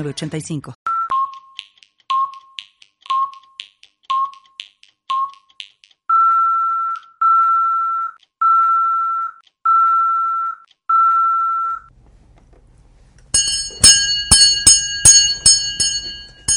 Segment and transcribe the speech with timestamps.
[0.00, 0.74] 85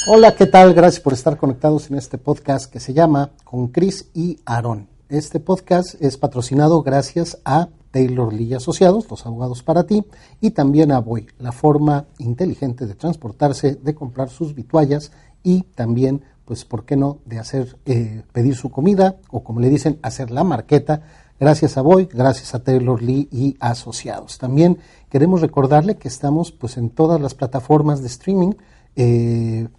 [0.08, 0.74] Hola, ¿qué tal?
[0.74, 4.88] Gracias por estar conectados en este podcast que se llama Con Cris y Aarón.
[5.10, 10.04] Este podcast es patrocinado gracias a Taylor Lee Asociados, los abogados para ti,
[10.42, 15.14] y también a Boy, la forma inteligente de transportarse, de comprar sus vituallas
[15.44, 19.70] y también, pues, ¿por qué no?, de hacer, eh, pedir su comida o como le
[19.70, 21.04] dicen, hacer la marqueta.
[21.40, 24.40] Gracias a Boy, gracias a Taylor Lee y Asociados.
[24.40, 24.78] También
[25.10, 28.56] queremos recordarle que estamos pues en todas las plataformas de streaming.
[28.98, 29.70] Eh,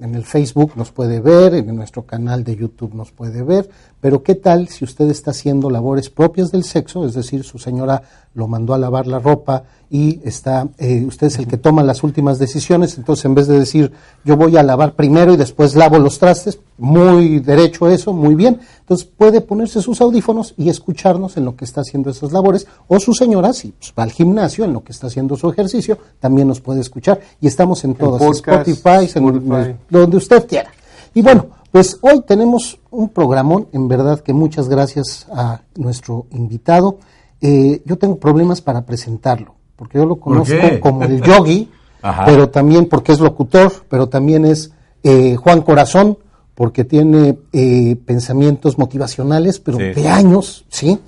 [0.00, 3.68] en el Facebook nos puede ver, en nuestro canal de YouTube nos puede ver,
[4.00, 7.04] pero ¿qué tal si usted está haciendo labores propias del sexo?
[7.04, 8.02] Es decir, su señora
[8.34, 12.02] lo mandó a lavar la ropa y está, eh, usted es el que toma las
[12.02, 13.92] últimas decisiones, entonces en vez de decir
[14.24, 18.60] yo voy a lavar primero y después lavo los trastes, muy derecho eso, muy bien,
[18.80, 23.00] entonces puede ponerse sus audífonos y escucharnos en lo que está haciendo esas labores, o
[23.00, 26.48] su señora, si pues, va al gimnasio en lo que está haciendo su ejercicio, también
[26.48, 30.70] nos puede escuchar y estamos en todas, Spotify, en, donde usted quiera.
[31.14, 36.98] Y bueno, pues hoy tenemos un programón, en verdad que muchas gracias a nuestro invitado.
[37.40, 41.70] Eh, yo tengo problemas para presentarlo, porque yo lo conozco como el yogi,
[42.26, 44.72] pero también porque es locutor, pero también es
[45.04, 46.18] eh, Juan Corazón,
[46.54, 50.98] porque tiene eh, pensamientos motivacionales, pero de años, ¿sí?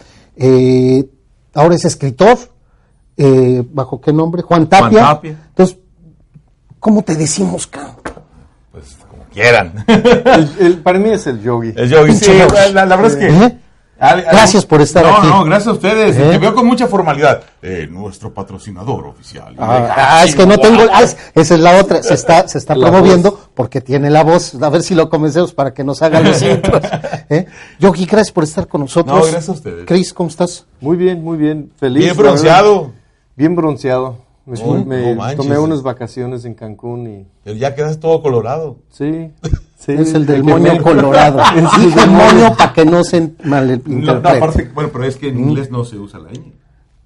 [1.52, 2.38] ahora es escritor,
[3.72, 4.42] ¿bajo qué nombre?
[4.42, 4.88] Juan Tapia.
[4.88, 5.36] Juan Tapia.
[5.48, 5.76] Entonces,
[6.78, 7.96] ¿cómo te decimos, cabrón?
[9.32, 9.84] quieran.
[10.82, 11.72] para mí es el yogi.
[11.76, 12.32] El yogi, sí,
[12.72, 13.58] la, verdad es que...
[14.00, 15.26] Gracias por estar aquí.
[15.26, 16.16] No, no, gracias a ustedes.
[16.16, 16.30] ¿Eh?
[16.30, 17.42] Te veo con mucha formalidad.
[17.60, 19.54] Eh, nuestro patrocinador oficial.
[19.58, 20.84] Ah, ah es que no tengo.
[20.90, 22.02] Ah, esa es la otra.
[22.02, 24.54] Se está, se está promoviendo porque tiene la voz.
[24.60, 26.82] A ver si lo convencemos para que nos haga los intros.
[27.28, 27.46] ¿eh?
[27.78, 29.14] Yogi, gracias por estar con nosotros.
[29.14, 29.84] No, gracias a ustedes.
[29.86, 30.66] Chris, ¿cómo estás?
[30.80, 31.70] Muy bien, muy bien.
[31.76, 32.04] Feliz.
[32.04, 32.92] Bien bronceado.
[33.36, 34.30] Bien bronceado.
[34.46, 37.26] Me, tomé unas vacaciones en Cancún y...
[37.44, 38.78] Pero ya quedas todo colorado.
[38.90, 39.30] Sí.
[39.76, 41.40] sí es el del moño colorado.
[41.54, 44.64] es el para que no se malinterprete.
[44.64, 46.52] No, bueno, pero es que en inglés no se usa la ñ.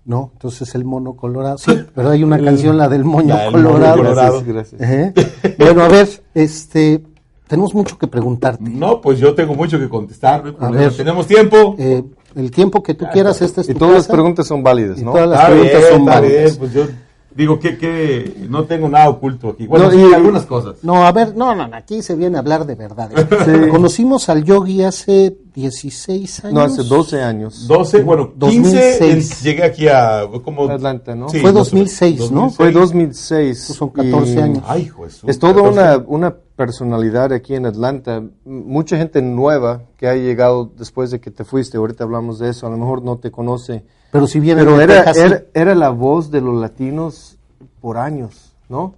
[0.04, 1.56] No, entonces el mono colorado.
[1.58, 4.02] Sí, pero hay una canción, la del moño colorado.
[4.02, 5.14] Gracias, gracias.
[5.58, 7.02] Bueno, a ver, este,
[7.46, 8.62] tenemos mucho que preguntarte.
[8.62, 10.54] No, pues yo tengo mucho que contestar.
[10.60, 11.74] A ver, tenemos tiempo.
[11.78, 12.02] Eh,
[12.36, 15.12] el tiempo que tú quieras, este es Y todas las preguntas son válidas, ¿no?
[15.12, 16.58] todas las preguntas son válidas.
[16.58, 16.86] pues yo
[17.34, 19.66] Digo que, que no tengo nada oculto aquí.
[19.66, 20.76] Bueno, sí, algunas cosas.
[20.82, 23.10] No, a ver, no, no, aquí se viene a hablar de verdad.
[23.70, 26.54] Conocimos al yogi hace 16 años.
[26.54, 27.66] No, hace 12 años.
[27.66, 29.42] 12, bueno, 2006.
[29.42, 31.28] llegué aquí a como Atlanta, ¿no?
[31.28, 32.50] Fue 2006, ¿no?
[32.50, 33.58] Fue 2006.
[33.58, 34.62] son 14 años.
[34.66, 34.90] Ay,
[35.26, 38.22] es toda una, una personalidad aquí en Atlanta.
[38.44, 41.78] Mucha gente nueva que ha llegado después de que te fuiste.
[41.78, 42.66] Ahorita hablamos de eso.
[42.66, 43.84] A lo mejor no te conoce
[44.14, 47.36] pero si bien Pero era, era, era, la voz de los latinos
[47.80, 48.94] por años, ¿no?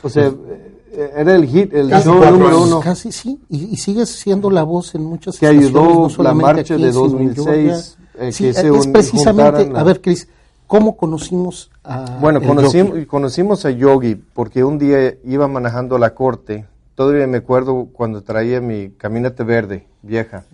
[0.00, 2.78] O sea, pues, era el hit, el show número uno.
[2.78, 6.92] Casi sí, y, y sigues siendo la voz en muchas Que ayudó la marcha de
[6.92, 7.98] 2006.
[8.20, 10.28] Eh, sí, es precisamente, a, ver, Cris,
[10.68, 16.68] ¿cómo conocimos a Bueno, conocimos, conocimos a Yogi porque un día iba manejando la corte.
[17.00, 20.44] Todavía me acuerdo cuando traía mi caminata verde, vieja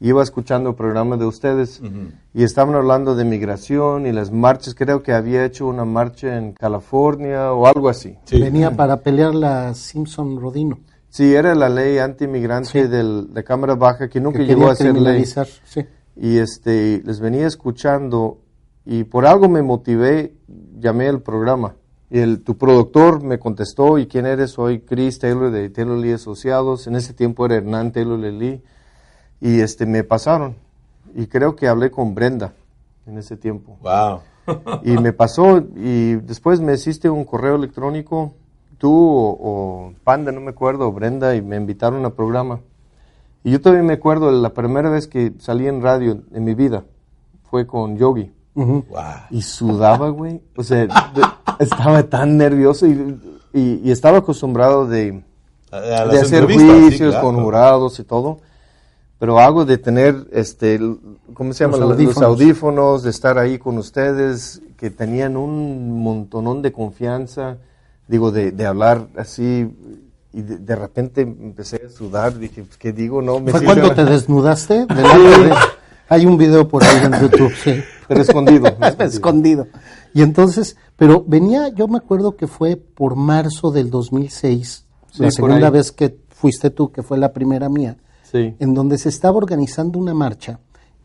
[0.00, 1.80] iba escuchando el programa de ustedes
[2.34, 4.74] y estaban hablando de migración y las marchas.
[4.74, 8.16] Creo que había hecho una marcha en California o algo así.
[8.32, 10.80] Venía para pelear la Simpson Rodino.
[11.10, 15.24] Sí, era la ley anti-migrante de Cámara Baja que nunca llegó a ser ley.
[16.16, 18.40] Y este, les venía escuchando
[18.84, 20.34] y por algo me motivé,
[20.80, 21.76] llamé al programa.
[22.10, 24.52] Y el, tu productor me contestó, ¿y quién eres?
[24.52, 26.86] Soy Chris Taylor de Taylor Lee Asociados.
[26.86, 28.62] En ese tiempo era Hernán Taylor Lee
[29.40, 30.56] y este me pasaron
[31.14, 32.52] y creo que hablé con Brenda
[33.06, 33.76] en ese tiempo.
[33.82, 34.20] Wow.
[34.84, 38.34] y me pasó y después me hiciste un correo electrónico
[38.78, 42.60] tú o, Panda, no me acuerdo, Brenda y me invitaron al programa.
[43.44, 46.84] Y yo todavía me acuerdo la primera vez que salí en radio en mi vida
[47.50, 48.32] fue con Yogi.
[48.64, 49.04] Wow.
[49.30, 50.40] Y sudaba, güey.
[50.56, 50.86] O sea,
[51.58, 53.18] estaba tan nervioso y
[53.52, 55.22] y, estaba acostumbrado de,
[55.72, 58.40] de hacer juicios con jurados y todo
[59.18, 60.78] pero hago de tener, este,
[61.34, 61.76] ¿cómo se llama?
[61.76, 63.02] Los audífonos.
[63.02, 67.56] de estar ahí con ustedes, que tenían un montonón de confianza,
[68.06, 69.68] digo, de, de hablar así,
[70.32, 73.20] y de, repente empecé a sudar, dije, pues, ¿qué digo?
[73.20, 74.86] No, me ¿Fue cuando te desnudaste?
[76.08, 77.82] Hay un video por ahí en YouTube, sí.
[78.08, 78.66] Pero escondido.
[79.00, 79.66] escondido.
[80.14, 84.86] Y entonces, pero venía, yo me acuerdo que fue por marzo del 2006,
[85.18, 87.96] la segunda vez que fuiste tú, que fue la primera mía
[88.32, 90.60] en donde se estaba organizando una marcha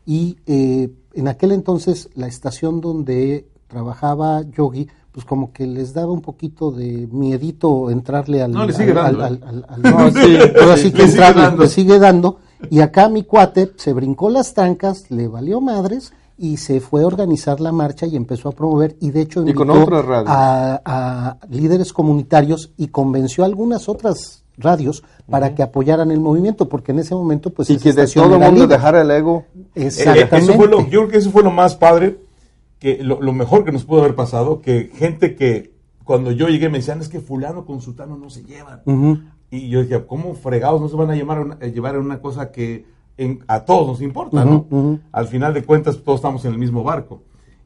[0.06, 6.12] y eh, en aquel entonces la estación donde trabajaba Yogi, pues como que les daba
[6.12, 8.52] un poquito de miedito entrarle al...
[8.52, 9.24] No, le sigue dando.
[9.24, 9.38] ¿eh?
[9.78, 12.40] no, sí, pero así que entrarle, le sigue dando.
[12.70, 17.06] Y acá mi cuate se brincó las trancas, le valió madres y se fue a
[17.06, 19.88] organizar la marcha y empezó a promover y de hecho invitó
[20.26, 26.68] a, a, líderes comunitarios y convenció a algunas otras radios para que apoyaran el movimiento,
[26.68, 27.70] porque en ese momento pues...
[27.70, 29.44] Y que de todo el mundo dejara el ego.
[29.74, 30.36] Exactamente.
[30.36, 32.18] eso fue lo, yo creo que eso fue lo más padre,
[32.78, 35.72] que lo, mejor que nos pudo haber pasado, que gente que
[36.04, 38.82] cuando yo llegué me decían, es que fulano con sultano no se llevan.
[39.50, 42.50] Y yo decía, ¿cómo fregados no se van a, llevar a llevar en una cosa
[42.50, 42.84] que
[43.46, 45.00] a todos nos importa, ¿no?
[45.12, 47.22] Al final de cuentas todos estamos en el mismo barco.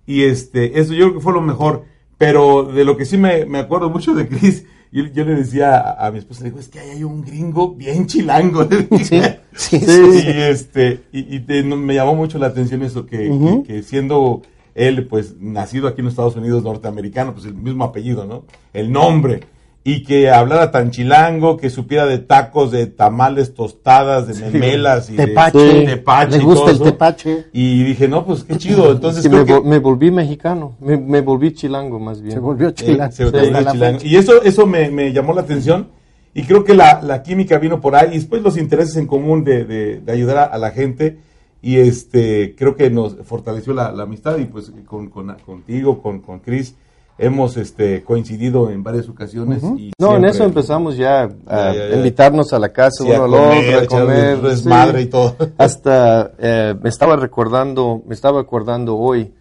[0.06, 1.84] Y este, eso yo creo que fue lo mejor.
[2.16, 5.92] Pero de lo que sí me, me acuerdo mucho de Cris yo, yo le decía
[5.92, 8.66] a, mi esposa, le digo, es que hay un gringo bien chilango.
[8.90, 9.04] Sí,
[9.52, 14.42] sí, sí, Y, este, y, me llamó mucho la atención eso, que, que, siendo
[14.74, 18.44] él, pues, nacido aquí en los Estados Unidos norteamericano, pues el mismo apellido, ¿no?
[18.72, 19.40] El nombre
[19.84, 25.16] y que hablara tan chilango, que supiera de tacos, de tamales, tostadas, de memelas y
[25.16, 26.38] tepache, de tepache.
[26.38, 27.46] Le gusta el tepache.
[27.52, 28.92] Y dije, no, pues qué chido.
[28.92, 32.34] Entonces me, volví mexicano, me, volví chilango más bien.
[32.34, 33.98] Se volvió chilango.
[34.02, 35.88] Y eso, eso me, llamó la atención.
[36.34, 38.10] Y creo que la, química vino por ahí.
[38.10, 41.18] Y después los intereses en común de, de, ayudar a, la gente.
[41.62, 44.36] Y este creo que nos fortaleció la, amistad.
[44.36, 46.74] Y pues con, contigo, con, con Chris
[47.18, 49.62] hemos este, coincidido en varias ocasiones.
[49.76, 53.86] y no, en eso empezamos ya a invitarnos a la casa uno al otro, a
[53.86, 54.40] comer.
[54.40, 55.36] Desmadre y todo.
[55.58, 59.34] Hasta eh, me estaba recordando, me estaba acordando hoy,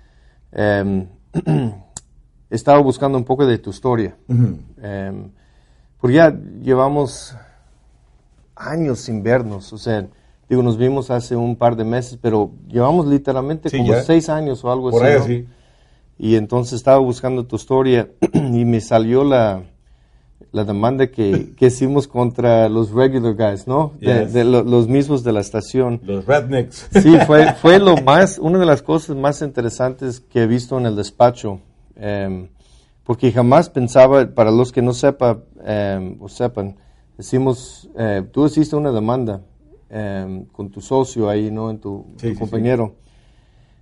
[0.52, 1.08] em,
[2.50, 4.18] estaba buscando un poco de tu historia.
[4.28, 5.30] Em,
[6.02, 7.36] porque ya llevamos
[8.56, 10.08] años sin vernos, o sea,
[10.50, 14.72] digo, nos vimos hace un par de meses, pero llevamos literalmente como seis años o
[14.72, 15.28] algo Por así.
[15.28, 15.48] sí.
[16.20, 19.64] Y entonces estaba buscando tu historia y me salió la,
[20.52, 23.94] la demanda que, que, hicimos contra los regular guys, ¿no?
[24.00, 26.02] De, los mismos de la estación.
[26.04, 26.90] Los rednecks.
[26.92, 30.86] Sí, fue, fue lo más, una de las cosas más interesantes que he visto en
[30.88, 31.60] el despacho.
[31.96, 32.48] Em,
[33.04, 36.76] porque jamás pensaba, para los que no sepa, em, o sepan,
[37.18, 39.42] decimos, eh, tú hiciste una demanda
[39.90, 41.70] em, con tu socio ahí, ¿no?
[41.70, 42.06] En tu,
[42.38, 42.96] compañero,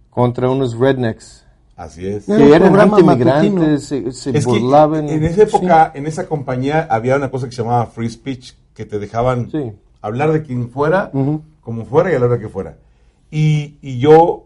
[0.10, 1.45] contra unos rednecks
[1.76, 2.26] Así es.
[2.26, 5.10] Que eran anti se, se burlaban.
[5.10, 8.86] en esa época, en esa compañía, había una cosa que se llamaba free speech, que
[8.86, 9.50] te dejaban
[10.02, 11.12] hablar de quien fuera,
[11.62, 12.78] como fuera y a la hora que fuera.
[13.30, 14.46] Y, y, yo,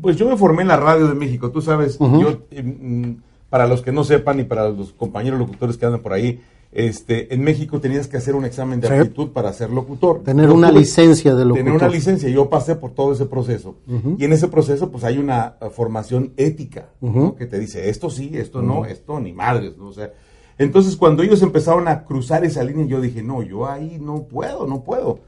[0.00, 3.12] pues yo me formé en la radio de México, tú sabes, yo, mm,
[3.50, 6.40] para los que no sepan y para los compañeros locutores que andan por ahí,
[6.72, 10.22] este, en México tenías que hacer un examen de aptitud para ser locutor.
[10.22, 11.64] Tener una licencia de locutor.
[11.64, 12.28] Tener una licencia.
[12.28, 13.76] Yo pasé por todo ese proceso.
[14.18, 16.90] Y en ese proceso, pues hay una uh, formación ética,
[17.36, 19.88] Que te dice, esto sí, esto no, esto ni madres, ¿no?
[19.88, 20.12] O sea,
[20.58, 24.66] entonces cuando ellos empezaron a cruzar esa línea, yo dije, no, yo ahí no puedo,
[24.66, 25.20] no puedo.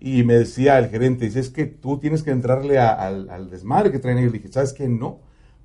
[0.00, 3.92] Y me decía el gerente, dice, es que tú tienes que entrarle al, al, desmadre
[3.92, 4.32] que traen ellos.
[4.32, 4.88] dije, ¿sabes qué?
[4.88, 5.18] No,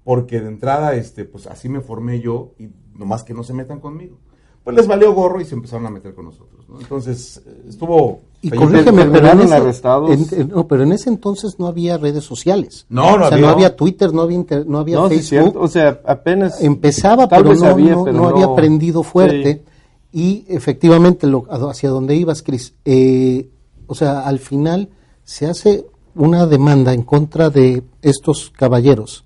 [0.04, 3.80] porque de entrada, este, pues así me formé yo y nomás que no se metan
[3.80, 4.20] conmigo
[4.64, 6.66] pues les valió gorro y se empezaron a meter con nosotros.
[6.80, 8.22] Entonces, eh, estuvo...
[8.42, 12.86] Y corrígeme, pero en, ese, no, pero en ese entonces no había redes sociales.
[12.90, 13.48] No, no o sea, había.
[13.48, 15.56] no había Twitter, no había, no había Facebook.
[15.58, 16.62] o sea, apenas...
[16.62, 19.64] Empezaba, pero, no, había, no, había prendido fuerte.
[20.12, 23.48] Y efectivamente, lo, hacia donde ibas, Cris, eh,
[23.88, 24.90] o sea, al final
[25.24, 29.26] se hace una demanda en contra de estos caballeros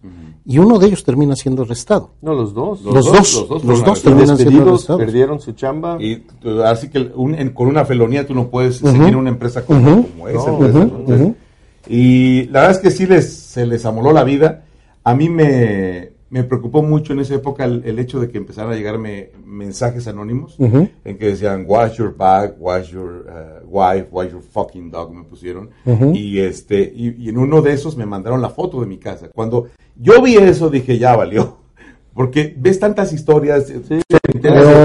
[0.50, 2.12] y uno de ellos termina siendo arrestado.
[2.22, 2.82] No, los dos.
[2.82, 5.02] Los, dos, los dos, terminan siendo arrestados.
[5.02, 5.98] Perdieron su chamba.
[6.00, 6.24] Y
[6.64, 10.52] así que con una felonía tú no puedes seguir una empresa como, esa.
[11.90, 14.64] y la verdad es que sí les, se les amoló la vida.
[15.04, 18.76] A mí me, me preocupó mucho en esa época el, hecho de que empezaran a
[18.76, 24.42] llegarme mensajes anónimos en que decían wash your bag, wash your uh, wife, wash your
[24.42, 25.70] fucking dog me pusieron.
[26.14, 29.30] Y este y, en uno de esos me mandaron la foto de mi casa.
[29.30, 31.67] Cuando yo vi eso dije ya valió
[32.18, 34.02] Porque ves tantas historias, de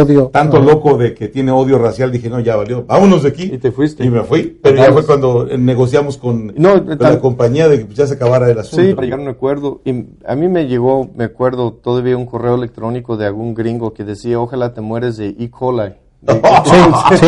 [0.03, 0.27] odio.
[0.27, 3.45] tanto loco de que tiene odio racial, dije, no, ya valió, vámonos de aquí.
[3.45, 4.05] Y te fuiste.
[4.05, 8.15] Y me fui, pero ya fue cuando negociamos con, la compañía de que ya se
[8.15, 8.85] acabara el asunto.
[8.85, 9.81] Sí, para llegar a un acuerdo.
[9.87, 14.05] Y a mí me llegó, me acuerdo, todavía un correo electrónico de algún gringo que
[14.05, 15.49] decía, ojalá te mueres de E.
[15.49, 15.95] coli.
[16.29, 17.27] sí, sí,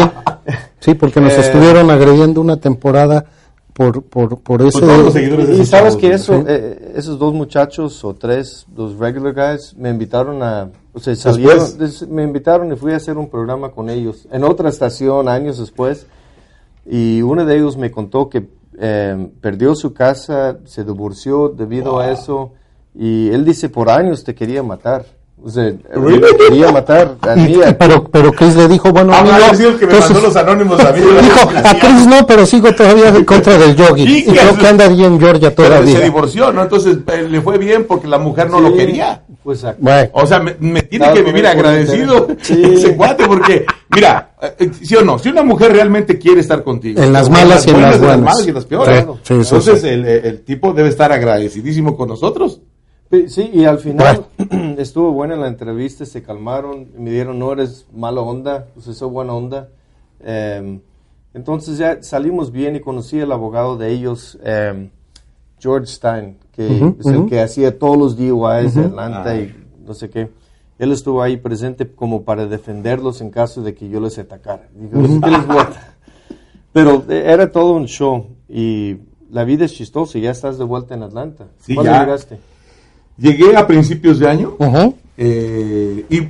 [0.81, 3.25] sí, porque nos eh, estuvieron agrediendo una temporada
[3.75, 4.79] por, por, por eso.
[5.53, 10.43] y, sabes que eso, eh, esos dos muchachos o tres, los regular guys, me invitaron
[10.43, 11.67] a, o sea, salieron,
[12.09, 16.07] me invitaron y fui a hacer un programa con ellos en otra estación años después.
[16.87, 18.47] Y uno de ellos me contó que
[18.79, 22.53] eh, perdió su casa, se divorció debido a eso.
[22.95, 25.05] Y él dice, por años te quería matar.
[25.47, 25.71] O sea,
[26.49, 27.55] quería matar a mí.
[27.79, 31.01] pero, pero Chris le dijo, bueno, ah, amigo, que me mandó los anónimos a mí.
[31.01, 34.05] Dijo, a Chris no, pero sigo todavía en contra del yogi.
[34.05, 35.99] Y creo que anda ahí en Georgia todavía.
[35.99, 36.63] se divorció, ¿no?
[36.63, 39.23] Entonces eh, le fue bien porque la mujer no lo quería.
[39.43, 40.09] Pues, bueno.
[40.15, 45.05] O sea, me, tiene que vivir agradecido ese cuate porque, mira, eh, eh, sí o
[45.05, 47.03] no, si una mujer realmente quiere estar contigo.
[47.03, 48.17] En las malas y en las buenas.
[48.17, 49.07] En las malas y en las peores.
[49.29, 52.61] Entonces el, el tipo debe estar agradecidísimo con nosotros.
[53.29, 54.27] Sí, y al final
[54.79, 59.35] estuvo buena la entrevista, se calmaron, me dieron, no eres mala onda, pues eso buena
[59.35, 59.69] onda.
[60.21, 60.81] Em,
[61.33, 64.91] entonces ya salimos bien y conocí al abogado de ellos, em,
[65.59, 69.37] George Stein, que es el que hacía todos los DUIs de Atlanta ah.
[69.37, 69.55] y
[69.87, 70.31] no sé qué.
[70.79, 74.69] Él estuvo ahí presente como para defenderlos en caso de que yo les atacara.
[76.73, 78.97] Pero eh, era todo un show y
[79.31, 81.47] la vida es chistosa y ya estás de vuelta en Atlanta.
[81.75, 82.39] ¿Cuándo llegaste?
[83.17, 84.57] Llegué a principios de año
[85.17, 86.21] eh, y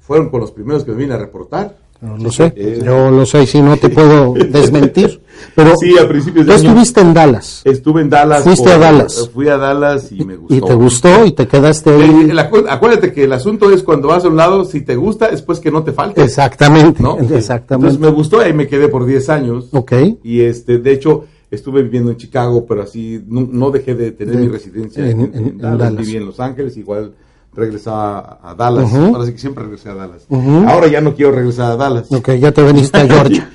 [0.00, 1.76] fueron con los primeros que me vine a reportar.
[2.00, 5.20] No lo sé, eh, yo lo sé, si no te puedo desmentir.
[5.54, 6.68] Pero sí, a principios de año.
[6.68, 7.62] estuviste en Dallas.
[7.64, 8.44] Estuve en Dallas.
[8.44, 9.30] Fuiste a Dallas.
[9.34, 10.54] Fui a Dallas y me gustó.
[10.54, 12.30] Y te gustó y te quedaste ahí.
[12.68, 15.58] acuérdate que el asunto es cuando vas a un lado, si te gusta, es pues
[15.58, 16.22] que no te falte.
[16.22, 17.02] Exactamente.
[17.34, 17.94] Exactamente.
[17.94, 19.68] Entonces me gustó y me quedé por 10 años.
[19.72, 19.92] Ok.
[20.22, 24.48] Y este, de hecho, estuve viviendo en Chicago, pero así no, dejé de tener mi
[24.48, 25.96] residencia en, Dallas.
[25.96, 27.14] Viví en Los Ángeles, igual
[27.52, 28.92] regresaba a Dallas.
[28.94, 30.26] Ahora sí que siempre regresé a Dallas.
[30.66, 32.10] Ahora ya no quiero regresar a Dallas.
[32.12, 33.50] Ok, ya te veniste a Georgia.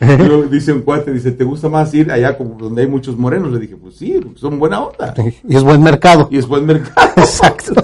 [0.50, 3.52] dice un cuate, dice, ¿te gusta más ir allá como donde hay muchos morenos?
[3.52, 5.14] Le dije, pues sí, son buena onda.
[5.46, 6.28] Y es buen mercado.
[6.30, 7.08] Y es buen mercado.
[7.16, 7.74] Exacto.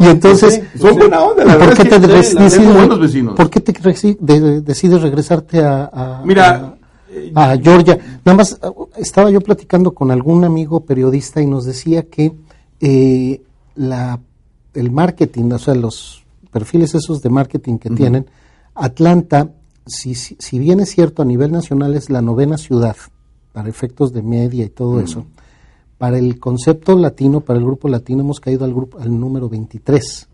[0.00, 3.34] Y entonces, son buena onda, la ¿por qué te decides, buenos vecinos.
[3.34, 3.72] ¿Por qué te
[4.60, 6.75] decides regresarte a, Mira,
[7.34, 7.98] a Georgia.
[8.24, 8.58] Nada más,
[8.96, 12.32] estaba yo platicando con algún amigo periodista y nos decía que
[12.80, 13.42] eh,
[13.74, 14.20] la,
[14.74, 18.26] el marketing, o sea, los perfiles esos de marketing que tienen,
[18.74, 19.50] Atlanta,
[19.86, 22.96] si, si, bien es cierto a nivel nacional es la novena ciudad,
[23.52, 25.24] para efectos de media y todo eso,
[25.96, 30.28] para el concepto latino, para el grupo latino, hemos caído al, grupo, al número 23.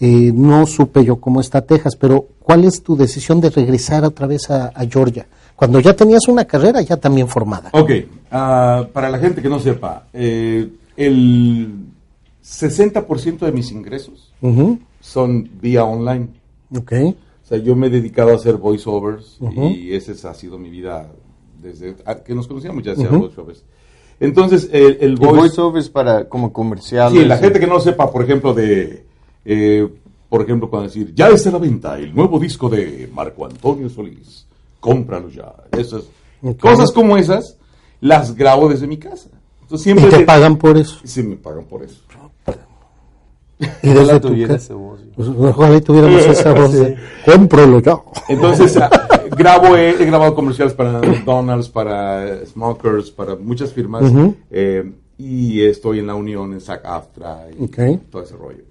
[0.00, 4.26] Eh, no supe yo cómo está Texas, pero ¿cuál es tu decisión de regresar otra
[4.26, 5.26] vez a Georgia?
[5.56, 7.70] Cuando ya tenías una carrera ya también formada.
[7.72, 7.90] Ok,
[8.30, 11.86] ah, para la gente que no sepa, eh, el
[12.44, 14.32] 60% de mis ingresos
[15.00, 16.28] son vía online.
[16.76, 16.92] Ok.
[17.44, 21.10] O sea, yo me he dedicado a hacer voiceovers y esa ha sido mi vida
[21.60, 23.64] desde ah, que nos conocíamos ya hacía voiceovers.
[24.20, 27.12] Entonces, el, el voiceovers para como comercial.
[27.12, 29.04] Sí, la gente que no sepa, por ejemplo, de...
[29.44, 29.88] Eh,
[30.28, 33.90] por ejemplo, cuando decir, ya está a la venta el nuevo disco de Marco Antonio
[33.90, 34.46] Solís
[34.82, 35.54] cómpralo ya.
[35.78, 36.02] Esas,
[36.60, 37.56] Cosas como esas
[38.00, 39.30] las grabo desde mi casa.
[39.62, 40.98] Entonces, siempre ¿Y te, pagan por eso?
[41.04, 42.02] Sí, me pagan por eso.
[43.80, 44.74] Y desde tu casa.
[45.14, 47.96] Pues, ojalá tuviéramos esa voz de cómpralo ya.
[48.28, 48.90] Entonces, ah,
[49.30, 54.02] grabo, he, grabado comerciales para McDonald's, para Smokers, para muchas firmas.
[54.50, 57.68] Eh, y estoy en la Unión, en SAC AFTRA y
[58.10, 58.64] todo ese rollo.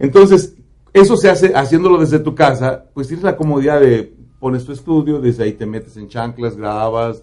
[0.00, 0.56] Entonces,
[0.92, 4.12] eso se hace haciéndolo desde tu casa, pues tienes la comodidad de
[4.42, 7.18] pones tu estudio, desde ahí te metes en chanclas, grabas,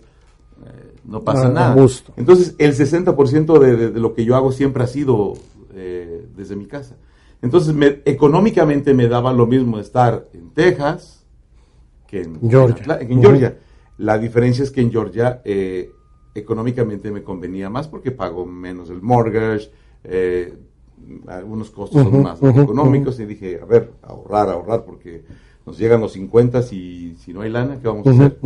[0.65, 1.87] eh, no pasa ah, nada.
[2.15, 5.33] Entonces, el 60% de, de, lo que yo hago siempre ha sido
[5.73, 6.95] eh, desde mi casa.
[7.41, 11.25] Entonces, me, económicamente me daba lo mismo estar en Texas
[12.07, 12.99] que en Georgia.
[13.01, 13.57] En, Georgia.
[13.97, 15.91] La diferencia es que en Georgia eh,
[16.33, 19.69] económicamente me convenía más porque pago menos el mortgage,
[21.27, 25.25] algunos costos son más económicos y dije, a ver, ahorrar, ahorrar, porque
[25.65, 28.37] nos llegan los 50 y si no hay lana, ¿qué vamos a hacer?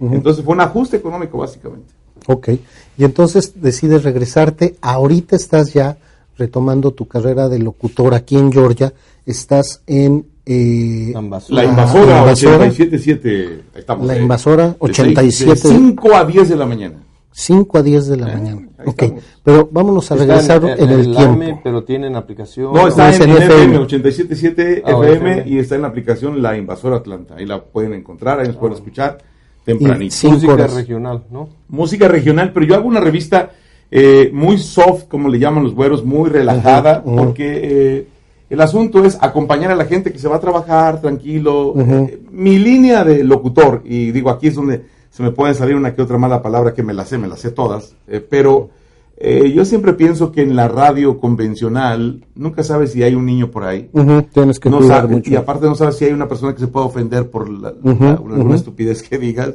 [0.00, 1.92] Entonces fue un ajuste económico básicamente.
[2.26, 2.50] Ok,
[2.98, 5.98] y entonces decides regresarte, ahorita estás ya
[6.38, 8.92] retomando tu carrera de locutor aquí en Georgia,
[9.26, 10.26] estás en...
[10.44, 11.12] Eh,
[11.50, 14.06] la invasora, 87.7, estamos.
[14.08, 15.52] La invasora 87.
[15.52, 16.96] De 5 a 10 de la mañana.
[17.32, 18.68] 5 a 10 de la mañana.
[18.84, 19.04] Ok,
[19.42, 21.60] pero vámonos a regresar en, el, tiempo.
[21.64, 22.72] pero tienen aplicación.
[22.72, 27.36] No, está en, FM 877 FM y está en la aplicación La Invasora Atlanta.
[27.36, 29.18] Ahí la pueden encontrar, ahí nos pueden escuchar
[29.64, 30.14] tempranito.
[30.28, 31.48] Música regional, ¿no?
[31.68, 33.50] Música regional, pero yo hago una revista
[33.90, 38.06] eh, muy soft, como le llaman los güeros, muy relajada, porque eh,
[38.50, 41.74] el asunto es acompañar a la gente que se va a trabajar tranquilo.
[41.78, 45.94] Eh, mi línea de locutor, y digo, aquí es donde se me puede salir una
[45.94, 48.70] que otra mala palabra que me la sé, me la sé todas, eh, pero
[49.18, 53.50] eh, yo siempre pienso que en la radio convencional nunca sabes si hay un niño
[53.50, 53.90] por ahí.
[54.32, 54.80] Tienes que no
[55.22, 58.54] Y aparte no sabes si hay una persona que se puede ofender por la, una,
[58.54, 59.54] estupidez que digas.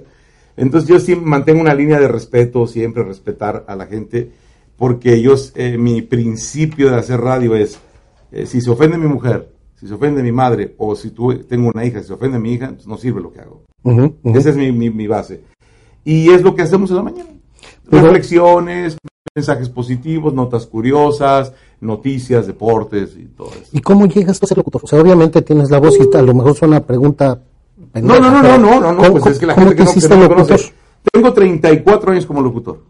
[0.57, 4.31] Entonces yo siempre mantengo una línea de respeto, siempre respetar a la gente,
[4.75, 7.79] porque yo, eh, mi principio de hacer radio es,
[8.45, 11.83] si se ofende mi mujer, si se ofende mi madre, o si tú, tengo una
[11.83, 13.63] hija, si se ofende mi hija, no sirve lo que hago.
[14.23, 15.41] Esa es mi, base.
[16.03, 17.29] Y es lo que hacemos en la mañana.
[17.89, 18.97] Reflexiones,
[19.33, 23.69] mensajes positivos, notas curiosas, noticias, deportes y todo eso.
[23.71, 24.81] ¿Y cómo llegas a ser locutor?
[24.83, 27.41] O sea, obviamente tienes la voz y a lo mejor suena una pregunta
[28.01, 30.27] no, no, no, no, no, no, no, pues es que la gente que no, me
[30.27, 30.73] conoce.
[31.11, 32.83] Tengo 34 años como locutor.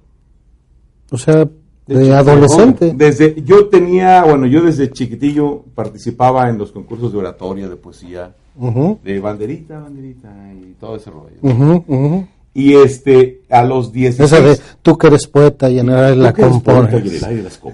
[1.12, 1.48] O sea,
[1.86, 2.94] de, adolescente.
[2.96, 8.36] Desde, yo tenía, bueno, yo desde chiquitillo participaba en los concursos de oratoria, de poesía,
[9.04, 12.26] de banderita, banderita y todo ese rollo.
[12.54, 14.32] Y este, a los 16...
[14.32, 17.24] Esa de, tú que eres poeta y en el la compones.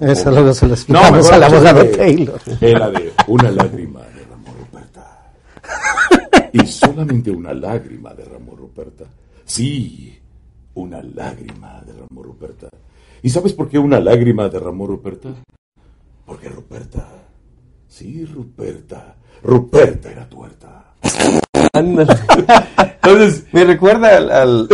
[0.01, 2.41] Esa luego se la explicamos no, al abogado Taylor.
[2.59, 5.31] Era de una lágrima derramó Ruperta.
[6.51, 9.05] y solamente una lágrima derramó Ruperta.
[9.45, 10.19] Sí,
[10.73, 12.67] una lágrima derramó Ruperta.
[13.21, 15.29] ¿Y sabes por qué una lágrima derramó Ruperta?
[16.25, 17.07] Porque Ruperta,
[17.87, 20.83] sí, Ruperta, Ruperta era tuerta.
[21.73, 24.67] Entonces, me recuerda al,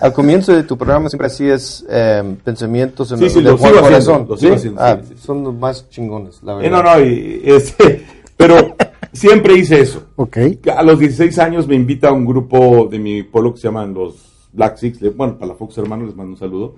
[0.00, 4.28] al, comienzo de tu programa, siempre hacías eh, pensamientos en sí, sí, de corazón.
[4.76, 6.66] Ah, son los más chingones, la verdad.
[6.66, 8.04] Eh, no, no, este,
[8.36, 8.74] pero
[9.12, 10.02] siempre hice eso.
[10.16, 10.58] Okay.
[10.76, 13.94] A los 16 años me invita a un grupo de mi pueblo que se llaman
[13.94, 16.74] los Black Six, bueno, para la Fox Hermanos les mando un saludo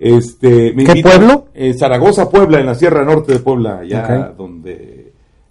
[0.00, 1.46] este, ¿Qué pueblo?
[1.54, 4.97] Eh, Zaragoza, Puebla, en la Sierra Norte de Puebla, allá donde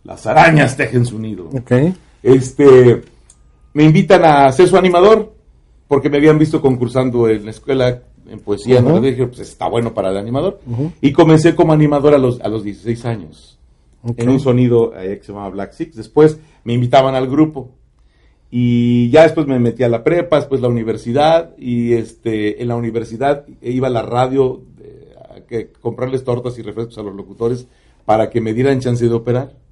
[0.08, 1.50] las arañas tejen su nido.
[2.24, 3.02] Este,
[3.74, 5.34] me invitan a ser su animador,
[5.88, 9.02] porque me habían visto concursando en la escuela en poesía, ¿no?
[9.02, 10.62] dije, pues está bueno para el animador.
[11.02, 13.60] Y comencé como animador a los, a los 16 años,
[14.16, 15.98] en un sonido eh, que se llamaba Black Six.
[15.98, 17.72] Después me invitaban al grupo.
[18.50, 22.78] Y ya después me metí a la prepa, después la universidad, y este, en la
[22.78, 24.62] universidad iba a la radio
[25.30, 27.68] a que, comprarles tortas y refrescos a los locutores
[28.06, 29.67] para que me dieran chance de operar.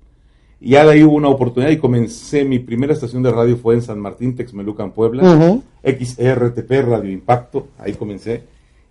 [0.60, 3.76] Y ya de ahí hubo una oportunidad y comencé, mi primera estación de radio fue
[3.76, 8.44] en San Martín, Texmelucan, Puebla, XRTP, Radio Impacto, ahí comencé.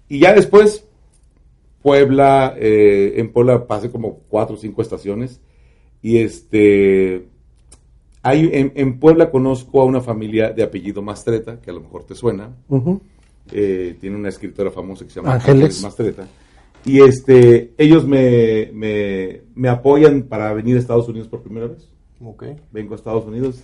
[0.09, 0.85] Y ya después,
[1.83, 5.40] Puebla, eh, en Puebla pasé como cuatro o cinco estaciones,
[6.03, 7.27] y este
[8.24, 12.50] en, Puebla conozco a una familia de apellido Mastreta, que a lo mejor te suena.
[13.53, 16.27] Eh, tiene una escritora famosa que se llama Ángeles, Mastreta.
[16.85, 21.88] Y este, ellos me, me, apoyan para venir a Estados Unidos por primera vez.
[22.20, 22.57] Okay.
[22.73, 23.62] Vengo a Estados Unidos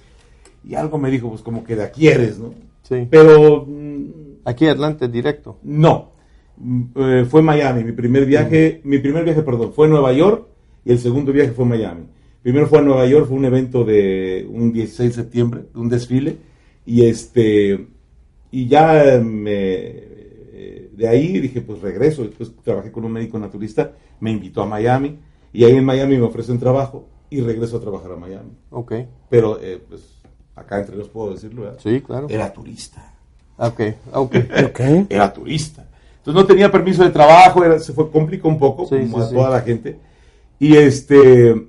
[0.65, 2.55] y algo me dijo, pues como que de aquí eres, ¿no?
[2.83, 3.07] Sí.
[3.11, 3.67] Pero...
[3.67, 4.07] Mm,
[4.45, 5.59] aquí Atlanta directo.
[5.63, 6.13] No.
[6.57, 7.85] Mm, eh, fue Miami.
[7.85, 10.47] Mi primer viaje, mi primer viaje, perdón, fue Nueva York
[10.85, 12.05] y el segundo viaje fue Miami.
[12.43, 16.37] Primero fue a Nueva York, fue un evento de un 16 de septiembre, un desfile,
[16.87, 17.87] y este,
[18.51, 20.10] y ya me,
[21.01, 25.19] de ahí dije, pues regreso, después trabajé con un médico naturista, me invitó a Miami,
[25.51, 28.51] y ahí en Miami me ofrecen trabajo, y regreso a trabajar a Miami.
[28.69, 28.93] Ok.
[29.31, 30.03] Pero, eh, pues,
[30.55, 31.79] acá entre los puedo decirlo, ¿verdad?
[31.83, 32.27] Sí, claro.
[32.29, 33.15] Era turista.
[33.57, 33.81] Ok,
[34.13, 34.37] ok.
[34.69, 35.07] okay.
[35.09, 35.89] Era turista.
[36.19, 39.63] Entonces no tenía permiso de trabajo, se fue, complicó un poco, como a toda la
[39.63, 39.99] gente.
[40.59, 41.67] Y este,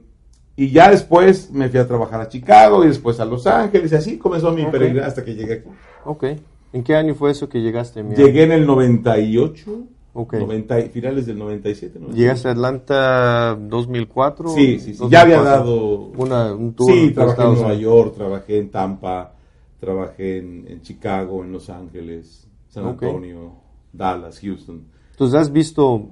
[0.58, 3.96] y ya después me fui a trabajar a Chicago y después a Los Ángeles y
[3.96, 5.70] así comenzó mi peregrinaje hasta que llegué aquí.
[6.04, 6.26] Ok.
[6.74, 8.04] ¿En qué año fue eso que llegaste?
[8.04, 9.84] Llegué en el 98.
[10.14, 10.34] Ok.
[10.34, 12.00] 90, finales del 97.
[12.14, 14.50] ¿Llegaste a Atlanta 2004?
[14.50, 15.04] Sí, sí, sí.
[15.10, 16.92] Ya había dado Una, un tour.
[16.92, 19.34] Sí, trabajé en Nueva York, trabajé en Tampa,
[19.80, 23.54] trabajé en, Chicago, en Los Ángeles, San Antonio,
[23.94, 24.84] Dallas, Houston.
[25.12, 26.10] Entonces has visto,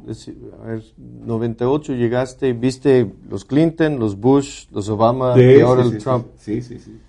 [0.61, 6.27] a ver, 98 llegaste, viste los Clinton, los Bush, los Obama y ahora el Trump.
[6.37, 6.99] Sí, sí, sí.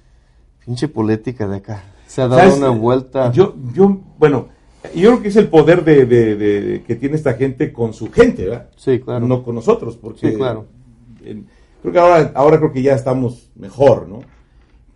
[0.64, 1.84] Pinche política de acá.
[2.10, 3.30] Se ha dado una vuelta.
[3.30, 4.48] Yo, yo, bueno,
[4.96, 8.68] yo creo que es el poder de, que tiene esta gente con su gente, ¿verdad?
[8.74, 9.28] Sí, claro.
[9.28, 10.32] No con nosotros, porque.
[10.32, 10.66] Sí, claro.
[11.22, 14.22] creo que ahora, ahora creo que ya estamos mejor, ¿no?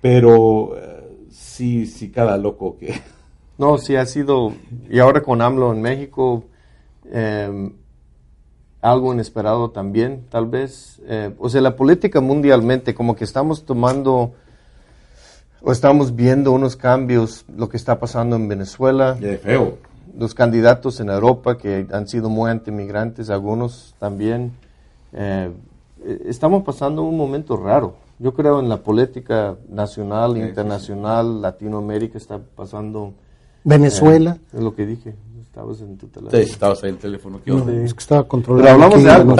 [0.00, 3.00] Pero eh, sí, sí, cada loco que
[3.58, 4.52] No, sí ha sido,
[4.90, 6.42] y ahora con AMLO en México,
[7.12, 7.70] eh,
[8.80, 11.00] algo inesperado también, tal vez.
[11.06, 14.32] Eh, o sea, la política mundialmente, como que estamos tomando
[15.64, 19.16] o estamos viendo unos cambios, lo que está pasando en Venezuela.
[19.42, 19.78] feo.
[20.16, 24.52] Los candidatos en Europa que han sido muy antimigrantes, algunos también.
[25.12, 25.50] Eh,
[26.26, 27.94] estamos pasando un momento raro.
[28.18, 33.14] Yo creo en la política nacional, internacional, Latinoamérica está pasando.
[33.64, 34.36] Venezuela.
[34.38, 35.14] Eh, es lo que dije.
[35.40, 36.42] Estabas en tu teléfono.
[36.42, 37.40] Sí, estabas ahí en el teléfono.
[37.46, 38.64] No, Es que estaba controlando.
[38.64, 39.36] Pero hablamos de algo.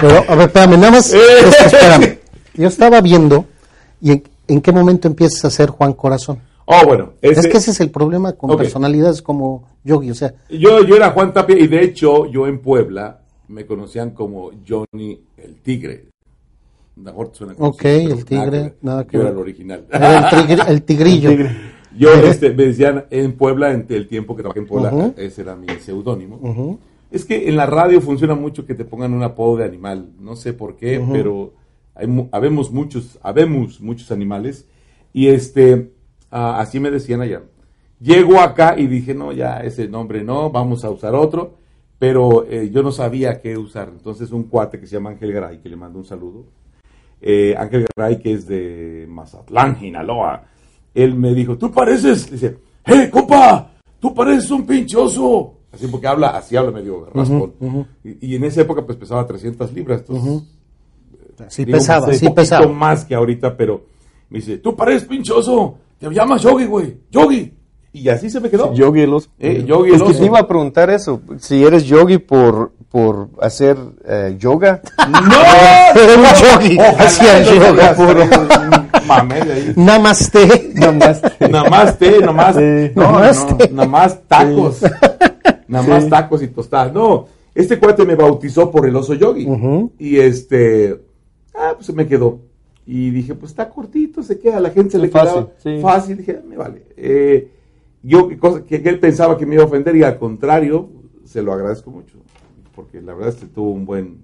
[0.00, 1.12] Pero, a ver, espérame, nada más.
[1.66, 2.18] espérame.
[2.54, 3.44] Yo estaba viendo,
[4.00, 6.40] y en, qué momento empiezas a ser Juan Corazón?
[6.66, 7.12] Oh, bueno.
[7.20, 10.34] es que ese es el problema con personalidades como Yogi, o sea.
[10.48, 15.20] Yo, yo era Juan Tapia, y de hecho, yo en Puebla me conocían como Johnny
[15.36, 16.06] el Tigre.
[16.96, 19.26] Mejor suena como Ok, el Tigre, nada que, ver.
[19.26, 19.84] era el original.
[20.68, 21.30] el, tigrillo.
[21.96, 25.54] Yo este, me decían en Puebla, en el tiempo que trabajé en Puebla, ese era
[25.54, 26.78] mi seudónimo.
[27.10, 30.08] Es que en la radio funciona mucho que te pongan un apodo de animal.
[30.18, 31.52] No sé por qué, pero
[31.94, 34.66] hay, habemos muchos, habemos muchos animales.
[35.12, 35.92] Y este,
[36.30, 37.42] así me decían allá.
[38.00, 41.54] Llego acá y dije, no, ya ese nombre no, vamos a usar otro.
[41.98, 43.88] Pero eh, yo no sabía qué usar.
[43.88, 46.44] Entonces un cuate que se llama Ángel Garay, que le mando un saludo.
[47.20, 50.48] Eh, Ángel Garay, que es de Mazatlán, Sinaloa
[50.94, 55.54] él me dijo, tú pareces, dice, hey, compa, tú pareces un pinchoso.
[55.72, 57.52] Así porque habla, así habla medio raspón.
[58.04, 60.04] y, en esa época pues pesaba 300 libras.
[60.06, 60.44] Entonces,
[61.48, 62.66] Sí pesaba, sí un pesaba.
[62.68, 63.84] más que ahorita, pero
[64.30, 67.52] me dice, tú pareces pinchoso, te llamas Yogi, güey, Yogi.
[67.94, 68.74] Y así se me quedó.
[68.74, 69.30] yogi los.
[69.38, 73.76] Eh, yogi es que te iba a preguntar eso, si eres yogi por, por hacer
[74.04, 74.82] eh, yoga.
[75.08, 75.20] ¡No!
[76.02, 78.24] Era un yogi, hacía yoga puro.
[79.06, 79.74] Namaste.
[79.76, 81.38] Namaste.
[81.48, 82.92] Namaste, namaste.
[82.96, 83.68] No, namaste.
[83.68, 84.80] No, más tacos.
[85.68, 86.92] Nada más tacos y tostadas.
[86.92, 89.46] No, este cuate me bautizó por el oso yogi.
[90.00, 91.00] Y este,
[91.54, 92.40] ah, pues se me quedó.
[92.86, 96.18] Y dije, pues está cortito, se queda, la gente se le fácil, quedaba fácil.
[96.18, 96.82] Dije, ah, me vale.
[96.96, 97.50] Eh,
[98.02, 100.90] yo, que, cosa, que, él pensaba que me iba a ofender y al contrario,
[101.24, 102.18] se lo agradezco mucho.
[102.74, 104.18] Porque la verdad es que tuvo un buen,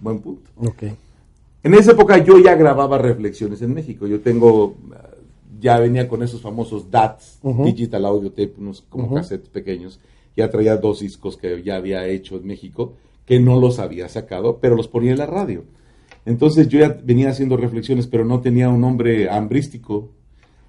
[0.00, 0.50] buen punto.
[0.56, 0.96] Okay.
[1.62, 4.06] En esa época yo ya grababa reflexiones en México.
[4.06, 4.74] Yo tengo,
[5.60, 10.00] ya venía con esos famosos DATs, Digital Audio Tape, unos como cassettes pequeños.
[10.36, 14.58] Ya traía dos discos que ya había hecho en México, que no los había sacado,
[14.60, 15.64] pero los ponía en la radio.
[16.26, 20.10] Entonces yo ya venía haciendo reflexiones, pero no tenía un nombre hambrístico.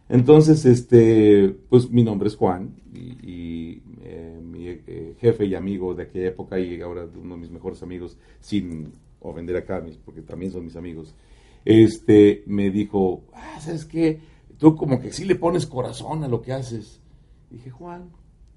[0.09, 6.03] Entonces, este, pues mi nombre es Juan y, eh, mi eh, jefe y amigo de
[6.03, 10.51] aquella época y ahora uno de mis mejores amigos, sin o vender acá, porque también
[10.51, 11.15] son mis amigos,
[11.63, 14.19] este, me dijo, ah, ¿sabes qué?
[14.59, 17.01] Tú como que sí le pones corazón a lo que haces.
[17.49, 18.11] Dije, Juan,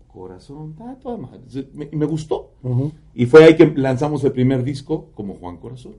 [0.06, 1.40] corazón, ah, toda madre.
[1.90, 2.50] Y me, gustó.
[3.14, 5.94] Y fue ahí que lanzamos el primer disco como Juan Corazón.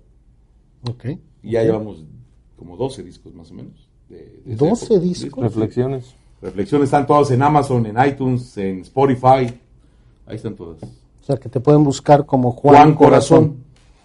[0.87, 1.05] Ok.
[1.43, 2.03] Y ya llevamos
[2.57, 3.87] como 12 discos más o menos.
[4.09, 5.43] De, 12 discos.
[5.43, 6.15] Reflexiones.
[6.41, 9.53] Reflexiones están todas en Amazon, en iTunes, en Spotify.
[10.25, 10.81] Ahí están todas.
[10.83, 13.57] O sea, que te pueden buscar como Juan, Corazón.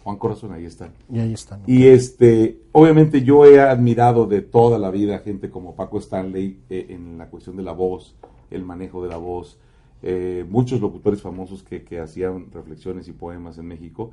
[0.02, 0.90] Juan Corazón, ahí están.
[1.10, 1.62] Y ahí están.
[1.66, 6.86] Y este, obviamente yo he admirado de toda la vida gente como Paco Stanley eh,
[6.90, 8.14] en la cuestión de la voz,
[8.50, 9.58] el manejo de la voz,
[10.02, 14.10] eh, muchos locutores famosos que, hacían reflexiones y poemas en México.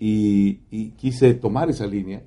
[0.00, 2.22] Y, quise tomar esa línea.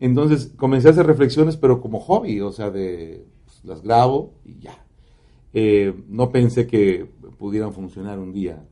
[0.00, 4.58] Entonces comencé a hacer reflexiones, pero como hobby, o sea, de pues, las grabo y
[4.58, 4.84] ya.
[5.52, 7.06] Eh, no pensé que
[7.38, 8.64] pudieran funcionar un día.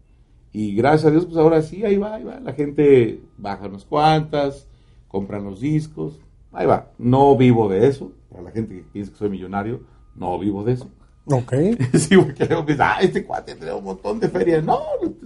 [0.52, 2.40] Y gracias a Dios, pues ahora sí, ahí va, ahí va.
[2.40, 4.66] La gente baja unas cuantas,
[5.06, 6.20] compran los discos,
[6.52, 6.90] ahí va.
[6.98, 8.12] No vivo de eso.
[8.30, 9.80] Para la gente que piensa que soy millonario,
[10.14, 10.88] no vivo de eso.
[11.26, 11.52] Ok.
[11.94, 14.64] sí, porque luego piensa, ah, este cuate tiene un montón de ferias.
[14.64, 14.80] No,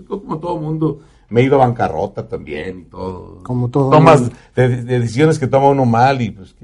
[0.09, 1.01] como todo mundo.
[1.33, 3.43] Me he ido a bancarrota también y todo.
[3.43, 3.91] Como todo.
[3.91, 6.55] Tomas de, decisiones que toma uno mal y pues,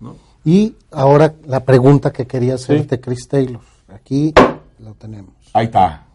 [0.00, 0.16] ¿no?
[0.46, 3.60] Y ahora la pregunta que quería hacerte, Chris Taylor.
[3.94, 4.32] Aquí
[4.78, 5.34] lo tenemos.
[5.52, 6.06] Ahí está.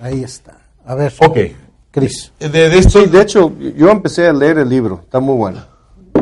[0.00, 0.58] Ahí está.
[0.86, 1.12] A ver.
[1.20, 1.38] Ok.
[1.90, 2.32] Cris.
[2.38, 5.00] De, de, hecho, yo empecé a leer el libro.
[5.02, 5.60] Está muy bueno.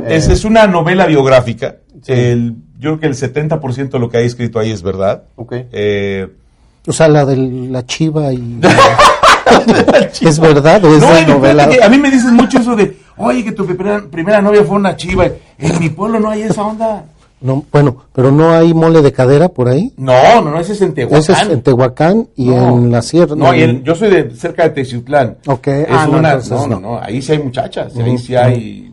[0.07, 1.77] Es, es una novela biográfica.
[2.07, 5.24] El, yo creo que el 70% de lo que hay escrito ahí es verdad.
[5.37, 5.53] Ok.
[5.72, 6.29] Eh,
[6.87, 8.61] o sea, la de la chiva y...
[10.21, 11.69] ¿Es verdad o es no, novela?
[11.83, 14.97] a mí me dicen mucho eso de, oye, que tu primera, primera novia fue una
[14.97, 15.27] chiva.
[15.59, 17.05] En mi pueblo no hay esa onda.
[17.41, 19.93] No, bueno, pero no hay mole de cadera por ahí.
[19.99, 21.19] No, no, no, ese es en Tehuacán.
[21.21, 23.37] Ese es en Tehuacán y en la sierra.
[23.37, 25.37] No, yo soy de cerca de Teciutlán.
[25.47, 28.91] Ok, es ah, una, no, no, no, ahí sí hay muchachas, ahí sí hay...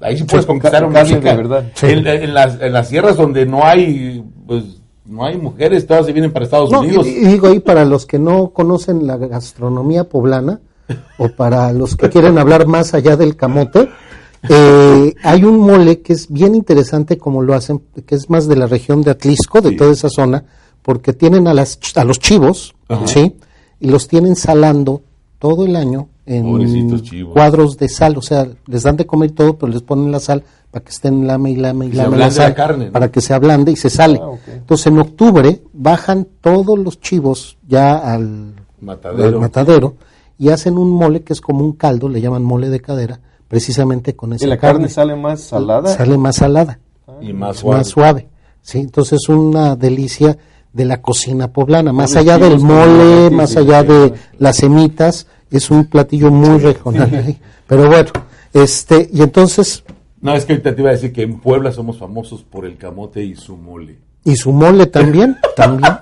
[0.00, 1.34] Ahí sí puedes conquistar una chica.
[1.34, 1.66] verdad.
[1.82, 4.75] En, las, en las sierras donde no hay, pues,
[5.08, 7.06] no hay mujeres, todas se vienen para Estados Unidos.
[7.06, 10.60] Y, digo ahí para los que no conocen la gastronomía poblana
[11.18, 13.88] o para los que quieren hablar más allá del camote,
[14.48, 18.56] eh, hay un mole que es bien interesante como lo hacen, que es más de
[18.56, 20.44] la región de Atlisco, de toda esa zona,
[20.82, 22.74] porque tienen a, las, a los chivos,
[23.06, 23.36] ¿sí?
[23.80, 25.02] Y los tienen salando
[25.38, 27.00] todo el año en
[27.32, 30.42] cuadros de sal, o sea, les dan de comer todo, pero les ponen la sal
[30.70, 32.54] para que estén lame y lame y lame la sal,
[32.92, 34.20] para que se ablande y se sale.
[34.22, 39.96] Ah, Entonces en octubre bajan todos los chivos ya al matadero.
[40.38, 44.14] y hacen un mole que es como un caldo, le llaman mole de cadera, precisamente
[44.14, 45.88] con esa ¿Y la carne, sale más salada?
[45.94, 46.78] Sale más salada.
[47.20, 47.78] y más suave.
[47.78, 48.28] Más suave.
[48.60, 50.36] Sí, entonces es una delicia
[50.72, 55.86] de la cocina poblana, más allá del mole, más allá de las semitas, es un
[55.86, 57.36] platillo muy regional.
[57.66, 58.10] Pero bueno,
[58.52, 59.84] este, y entonces...
[60.26, 63.22] No, es que te iba a decir que en Puebla somos famosos por el camote
[63.22, 63.96] y su mole.
[64.24, 65.92] Y su mole también, también.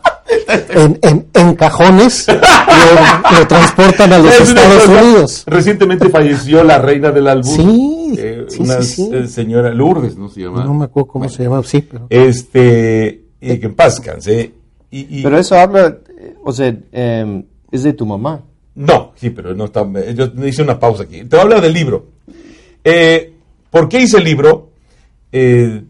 [1.03, 5.45] En, en, cajones lo, transportan a los Estados Unidos.
[5.47, 7.55] Recientemente falleció la reina del albur.
[7.55, 10.65] Sí, eh, una eh, señora Lourdes, ¿no se llama?
[10.65, 11.83] No me acuerdo cómo se llama, sí.
[11.83, 12.07] Pero...
[12.09, 14.55] Este, y que en paz canse.
[14.91, 15.99] Y, Pero eso habla,
[16.43, 18.41] o sea, em, es de tu mamá.
[18.75, 19.87] No, sí, pero no está.
[20.15, 21.25] Yo hice una pausa aquí.
[21.25, 22.07] Te voy a hablar del libro.
[22.83, 23.34] Eh,
[23.75, 24.71] ¿Por qué hice el libro?
[25.33, 25.83] Eh,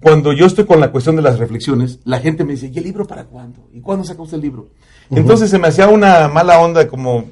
[0.00, 2.84] cuando yo estoy con la cuestión de las reflexiones, la gente me dice, ¿y el
[2.84, 3.68] libro para cuándo?
[3.74, 4.70] ¿Y cuándo saca usted el libro?
[5.10, 7.26] Entonces se me hacía una mala onda como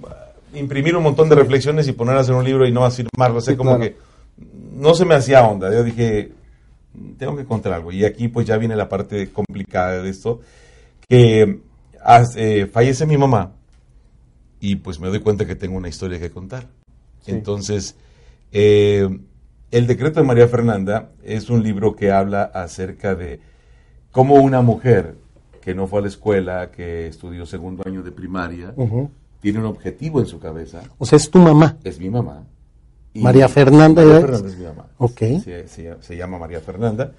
[0.53, 3.39] imprimir un montón de reflexiones y poner a hacer un libro y no a firmarlo.
[3.39, 3.97] O como que
[4.75, 5.73] no se me hacía onda.
[5.73, 6.33] Yo dije,
[7.17, 7.93] tengo que encontrar algo.
[7.93, 10.43] Y aquí pues ya viene la parte complicada de esto,
[11.09, 11.61] que
[12.37, 13.53] eh, fallece mi mamá
[14.61, 16.69] y pues me doy cuenta que tengo una historia que contar.
[17.27, 17.97] Entonces,
[18.55, 19.19] eh,
[19.71, 23.41] El decreto de María Fernanda es un libro que habla acerca de
[24.11, 25.17] cómo una mujer
[25.61, 28.75] que no fue a la escuela, que estudió segundo año de primaria,
[29.41, 30.83] tiene un objetivo en su cabeza.
[30.99, 31.77] O sea, es tu mamá.
[31.85, 32.45] Es mi mamá.
[33.15, 34.03] María Fernanda.
[34.05, 34.87] María Fernanda es mi mamá.
[34.99, 35.21] Ok.
[36.01, 37.13] Se, llama María Fernanda.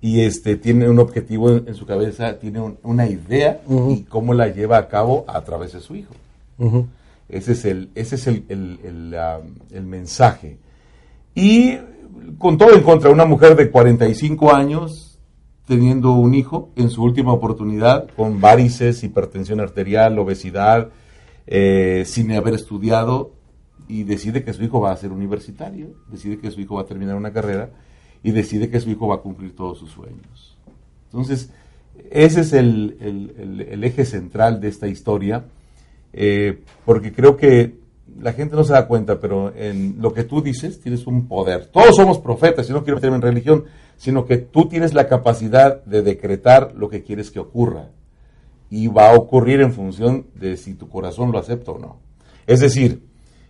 [0.00, 4.78] Y este, tiene un objetivo en, su cabeza, tiene una idea y cómo la lleva
[4.78, 6.14] a cabo a través de su hijo.
[7.28, 10.58] Ese es, el, ese es el, el, mensaje.
[11.36, 11.78] Y
[12.38, 15.20] con todo en contra, una mujer de 45 años
[15.66, 20.90] teniendo un hijo en su última oportunidad con varices, hipertensión arterial, obesidad,
[21.46, 23.32] eh, sin haber estudiado
[23.86, 26.86] y decide que su hijo va a ser universitario, decide que su hijo va a
[26.86, 27.70] terminar una carrera
[28.24, 30.56] y decide que su hijo va a cumplir todos sus sueños.
[31.04, 31.52] Entonces,
[32.10, 32.96] ese es el,
[33.68, 35.44] el eje central de esta historia
[36.18, 37.74] eh, porque creo que
[38.20, 41.66] la gente no se da cuenta, pero en lo que tú dices tienes un poder.
[41.66, 43.64] Todos somos profetas, y no quiero meterme en religión,
[43.96, 47.90] sino que tú tienes la capacidad de decretar lo que quieres que ocurra.
[48.68, 51.98] Y va a ocurrir en función de si tu corazón lo acepta o no.
[52.46, 53.02] Es decir,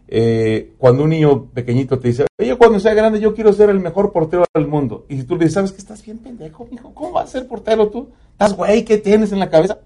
[0.09, 3.81] eh, cuando un niño pequeñito te dice, yo cuando sea grande yo quiero ser el
[3.81, 5.07] mejor portero del mundo.
[5.09, 6.93] Y si tú le dices, ¿sabes que estás bien pendejo, hijo?
[6.95, 8.11] ¿Cómo vas a ser portero tú?
[8.33, 8.85] ¿Estás güey?
[8.85, 9.79] ¿Qué tienes en la cabeza?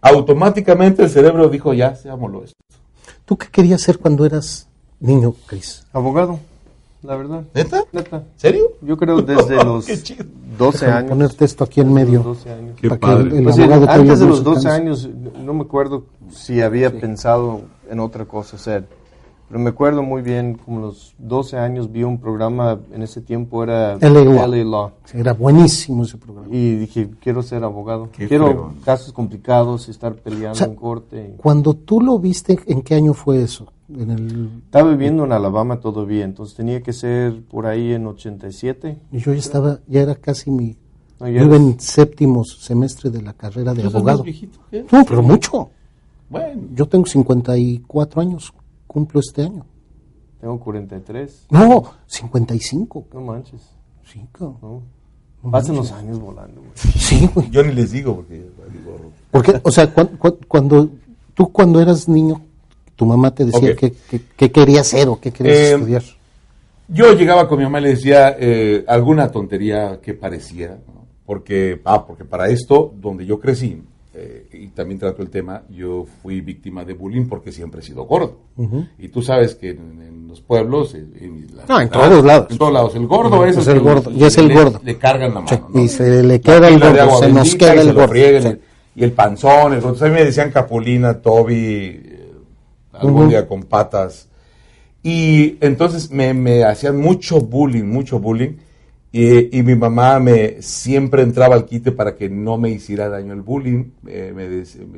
[0.00, 2.56] automáticamente el cerebro dijo, ya, seámoslo esto.
[3.26, 4.68] ¿Tú qué querías ser cuando eras
[5.00, 5.84] niño, Cris?
[5.92, 6.38] Abogado,
[7.02, 7.42] la verdad.
[7.54, 7.82] ¿Neta?
[7.92, 8.22] ¿Neta?
[8.36, 8.72] ¿Serio?
[8.80, 9.86] Yo creo desde los
[10.56, 11.10] 12 años.
[11.10, 12.22] ponerte esto aquí en medio.
[12.22, 12.78] 12 años.
[12.80, 13.42] Qué padre.
[13.42, 15.08] Pues antes de los 12 años,
[15.44, 18.86] no me acuerdo si había pensado en otra cosa hacer.
[19.48, 23.62] Pero me acuerdo muy bien, como los 12 años vi un programa, en ese tiempo
[23.62, 24.90] era LA Law.
[25.14, 26.48] era buenísimo ese programa.
[26.50, 28.08] Y dije, quiero ser abogado.
[28.12, 31.34] quiero casos complicados, estar peleando en corte.
[31.36, 33.72] Cuando tú lo viste, ¿en qué año fue eso?
[33.88, 34.50] En el...
[34.64, 38.98] Estaba viviendo en Alabama todavía, entonces tenía que ser por ahí en 87.
[39.12, 40.76] Y yo ya estaba, ya era casi mi...
[41.20, 44.22] No, en séptimo semestre de la carrera de abogado.
[44.22, 44.58] Viejito,
[44.90, 45.70] no, pero mucho.
[46.28, 46.62] Bueno.
[46.74, 48.52] Yo tengo 54 años
[48.96, 49.66] cumplo este año.
[50.40, 51.48] Tengo 43.
[51.50, 53.08] No, 55.
[53.12, 53.60] No manches.
[54.10, 54.82] Sí, no.
[55.50, 57.50] Pasan los años volando, Sí, güey.
[57.50, 58.46] Yo ni les digo porque...
[59.30, 59.92] Porque, o sea,
[60.48, 60.88] cuando,
[61.34, 62.40] tú cuando eras niño,
[62.96, 63.92] tu mamá te decía qué
[64.34, 66.02] que, querías ser o qué querías eh, estudiar.
[66.88, 70.78] Yo llegaba con mi mamá y le decía eh, alguna tontería que pareciera,
[71.26, 73.82] porque, ah, porque para esto, donde yo crecí,
[74.18, 78.04] eh, y también trato el tema, yo fui víctima de bullying porque siempre he sido
[78.04, 78.38] gordo.
[78.98, 80.94] Y tú sabes que en, los pueblos...
[80.94, 82.46] En, no, en todos lados.
[82.50, 82.94] En todos lados.
[82.94, 84.10] El gordo es, el, gordo.
[84.10, 84.80] Y es el gordo.
[84.82, 85.68] Le cargan la mano.
[85.74, 88.14] Y se le queda el gordo, se nos queda el gordo.
[88.94, 92.32] Y el panzón, el A mí me decían Capulina, Toby, eh,
[92.94, 94.28] algún día con patas.
[95.02, 98.56] Y entonces me, me hacían mucho bullying, mucho bullying.
[99.12, 103.40] Y, mi mamá me siempre entraba al quite para que no me hiciera daño el
[103.40, 103.92] bullying.
[104.06, 104.44] Eh, me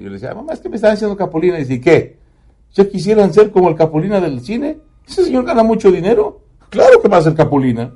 [0.03, 1.57] yo le decía, mamá, es que me están haciendo Capulina.
[1.59, 2.17] Y dice, ¿qué?
[2.75, 4.79] ¿Ya quisieran ser como el Capulina del cine?
[5.07, 6.41] Ese señor gana mucho dinero.
[6.69, 7.95] Claro que va a ser Capulina.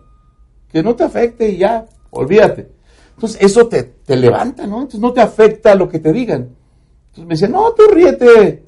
[0.70, 2.70] Que no te afecte y ya, olvídate.
[3.16, 4.76] Entonces, eso te, te levanta, ¿no?
[4.76, 6.50] Entonces, no te afecta lo que te digan.
[7.08, 8.64] Entonces me decía, no, tú ríete.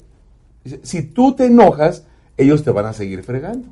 [0.83, 2.05] si tú te enojas,
[2.37, 3.69] ellos te van a seguir fregando.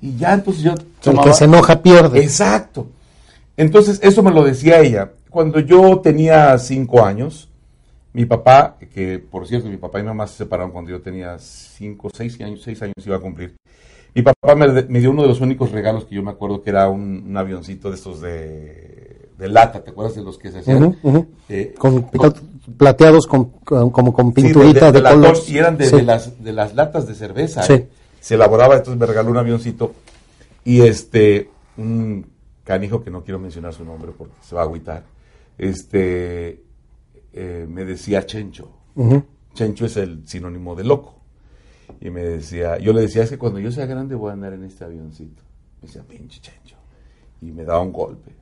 [0.00, 0.74] Y ya entonces yo...
[1.04, 2.20] El que se enoja pierde.
[2.20, 2.86] Exacto.
[3.56, 5.12] Entonces eso me lo decía ella.
[5.28, 7.48] Cuando yo tenía cinco años,
[8.12, 11.38] mi papá, que por cierto mi papá y mi mamá se separaron cuando yo tenía
[11.38, 13.54] cinco, seis años, seis años iba a cumplir.
[14.14, 16.88] Mi papá me, dio uno de los únicos regalos que yo me acuerdo que era
[16.88, 20.96] un, avioncito de estos de, lata, ¿te acuerdas de los que se hacían?
[21.48, 22.10] Eh, con,
[22.76, 25.36] plateados con, como con pinturita de, color.
[25.46, 27.62] Y eran de, las, de las latas de cerveza.
[27.62, 27.84] Sí
[28.20, 29.94] se elaboraba, entonces me regaló un avioncito
[30.64, 32.26] y este, un
[32.64, 35.04] canijo que no quiero mencionar su nombre porque se va a agüitar,
[35.58, 36.62] este,
[37.32, 38.70] eh, me decía Chencho.
[39.54, 41.16] Chencho es el sinónimo de loco.
[42.00, 44.52] Y me decía, yo le decía, es que cuando yo sea grande voy a andar
[44.52, 45.42] en este avioncito.
[45.80, 46.76] Me decía, pinche Chencho.
[47.40, 48.32] Y me daba un golpe.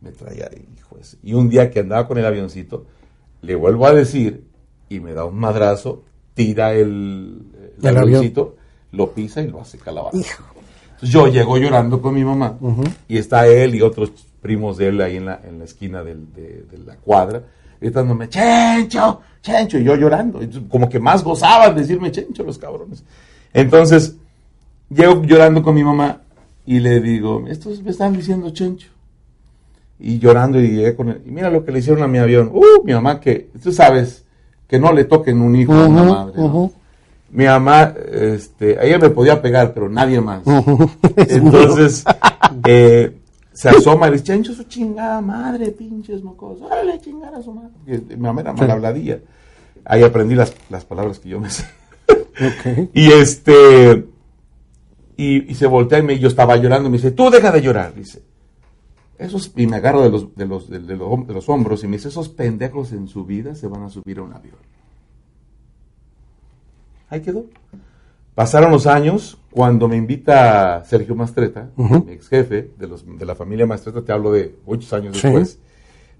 [0.00, 1.18] Me traía, hijo ese.
[1.22, 2.86] Y un día que andaba con el avioncito,
[3.42, 4.44] le vuelvo a decir,
[4.88, 6.04] y me da un madrazo,
[6.34, 7.42] tira el,
[7.82, 8.56] el, avioncito
[8.92, 10.18] lo pisa y lo hace calabaza.
[11.02, 12.58] Yo llego llorando con mi mamá
[13.08, 16.16] y está él y otros primos de él ahí en la, en la esquina de,
[16.84, 17.42] la cuadra
[17.80, 23.02] gritándome, Chencho, Chencho, y yo llorando, como que más gozaban decirme Chencho los cabrones.
[23.54, 24.16] Entonces,
[24.90, 26.20] llego llorando con mi mamá
[26.66, 28.90] y le digo, estos me están diciendo Chencho.
[29.98, 32.50] Y llorando y llegué con él, y mira lo que le hicieron a mi avión.
[32.52, 34.24] Uh, mi mamá que, tú sabes,
[34.66, 36.34] que no le toquen un hijo a una madre
[37.32, 40.42] mi mamá, este, ella me podía pegar, pero nadie más.
[41.16, 42.04] Entonces,
[42.66, 43.16] eh,
[43.52, 47.70] se asoma y dice, Chencho, su chingada madre, pinches mocosos, órale, chingar a su madre.
[47.86, 49.20] mi mamá era mal habladilla.
[49.84, 51.64] Ahí aprendí las, las palabras que yo me sé.
[52.94, 54.06] Y este,
[55.16, 57.94] y, se voltea y me, yo estaba llorando y me dice, tú deja de llorar,
[57.94, 58.22] dice.
[59.18, 61.98] Esos, y me agarro de los, de los, de los, de los hombros y me
[61.98, 64.56] dice, esos pendejos en su vida se van a subir a un avión
[67.10, 67.44] ahí quedó.
[68.34, 73.34] Pasaron los años, cuando me invita Sergio Mastreta, mi ex jefe de, los, de la
[73.34, 75.58] familia Mastreta, te hablo de ocho años después,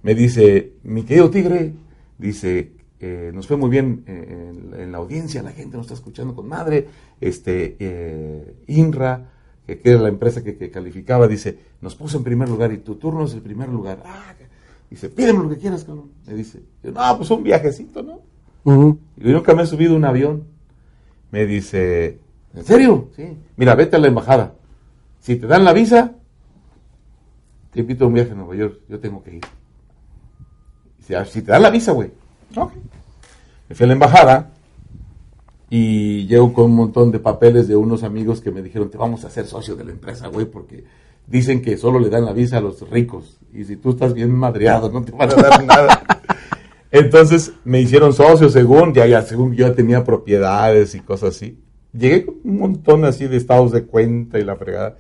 [0.02, 1.72] me dice, mi querido Tigre,
[2.18, 6.34] dice, eh, nos fue muy bien eh, en, la audiencia, la gente nos está escuchando
[6.34, 6.88] con madre,
[7.20, 9.30] este, eh, INRA,
[9.66, 13.24] que, era la empresa que, calificaba, dice, nos puso en primer lugar y tu turno
[13.24, 14.02] es el primer lugar.
[14.04, 14.34] Ah,
[14.90, 16.10] dice, pídeme lo que quieras, cabrón.
[16.26, 18.20] Me dice, no, pues un viajecito, ¿no?
[19.16, 20.44] Y yo nunca me he subido un avión
[21.30, 22.18] me dice,
[22.54, 23.08] ¿en serio?
[23.16, 23.36] Sí.
[23.56, 24.54] Mira, vete a la embajada.
[25.20, 26.12] Si te dan la visa,
[27.72, 28.80] te invito a un viaje a Nueva York.
[28.88, 29.42] Yo tengo que ir.
[31.00, 32.10] Si, ah, si te dan la visa, güey.
[32.56, 32.72] Ok.
[33.68, 34.50] Me fui a la embajada
[35.68, 39.24] y llego con un montón de papeles de unos amigos que me dijeron, te vamos
[39.24, 40.84] a hacer socio de la empresa, güey, porque
[41.28, 43.38] dicen que solo le dan la visa a los ricos.
[43.52, 46.19] Y si tú estás bien madreado, no te van a dar nada.
[46.92, 51.58] Entonces me hicieron socio según, ya, ya, según yo tenía propiedades y cosas así.
[51.92, 54.96] Llegué con un montón así de estados de cuenta y la fregada.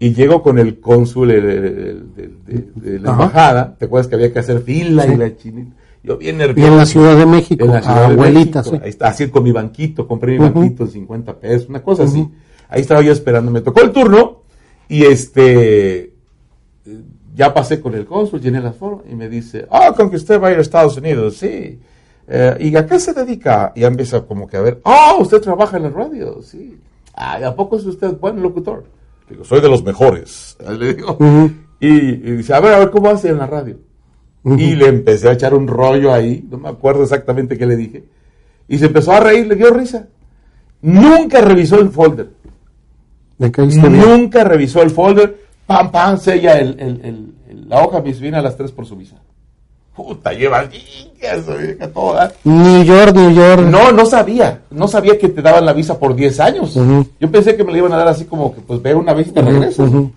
[0.00, 3.76] Y llego con el cónsul de, la embajada.
[3.78, 5.74] ¿Te acuerdas que había que hacer fila y la chinita?
[6.02, 6.68] Yo bien nervioso.
[6.68, 9.52] Y en la Ciudad de México, en la ciudad abuelita, Ahí está, así con mi
[9.52, 12.28] banquito, compré mi banquito de 50 pesos, una cosa así.
[12.68, 14.42] Ahí estaba yo esperando, me tocó el turno
[14.88, 16.12] y este
[17.34, 20.40] ya pasé con el cónsul, llené la forma y me dice, ah, con que usted
[20.40, 21.80] va a ir a Estados Unidos, sí.
[22.26, 23.72] Eh, ¿Y a qué se dedica?
[23.74, 26.78] Y empieza como que a ver, ah, usted trabaja en la radio, sí.
[27.14, 28.84] Ah, ¿a poco es usted buen locutor?
[29.28, 30.56] Digo, soy de los mejores.
[30.78, 31.18] Le digo.
[31.80, 33.78] y, dice, a ver, a ver, ¿cómo hace en la radio?
[34.44, 38.04] Y le empecé a echar un rollo ahí, no me acuerdo exactamente qué le dije.
[38.68, 40.08] Y se empezó a reír, le dio risa.
[40.82, 42.30] Nunca revisó el folder.
[43.38, 47.34] Nunca revisó el folder pam, pam, sella el, el,
[47.68, 49.16] la hoja me viene a las 3 por su visa.
[49.94, 50.68] Puta, lleva
[51.92, 52.32] toda.
[52.42, 53.62] New York, New York.
[53.62, 54.62] No, no sabía.
[54.70, 56.74] No sabía que te daban la visa por 10 años.
[56.74, 59.28] Yo pensé que me la iban a dar así como que, pues, ve una vez
[59.28, 60.10] y te regreso.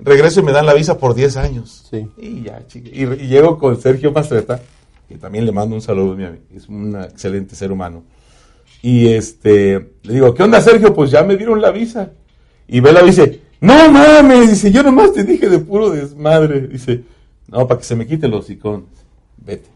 [0.00, 1.86] Regreso y me dan la visa por 10 años.
[1.88, 2.08] Sí.
[2.18, 2.90] Y ya, chica.
[2.92, 4.60] Y, llego con Sergio Mastreta,
[5.08, 6.42] que también le mando un saludo, mi amigo.
[6.52, 8.02] Es un excelente ser humano.
[8.82, 10.92] Y este, le digo, ¿qué onda, Sergio?
[10.92, 12.10] Pues ya me dieron la visa.
[12.66, 16.66] Y Vela dice, no mames, dice, yo nomás te dije de puro desmadre.
[16.66, 17.04] Dice,
[17.46, 18.88] no, para que se me quiten los iconos.
[19.36, 19.70] Vete.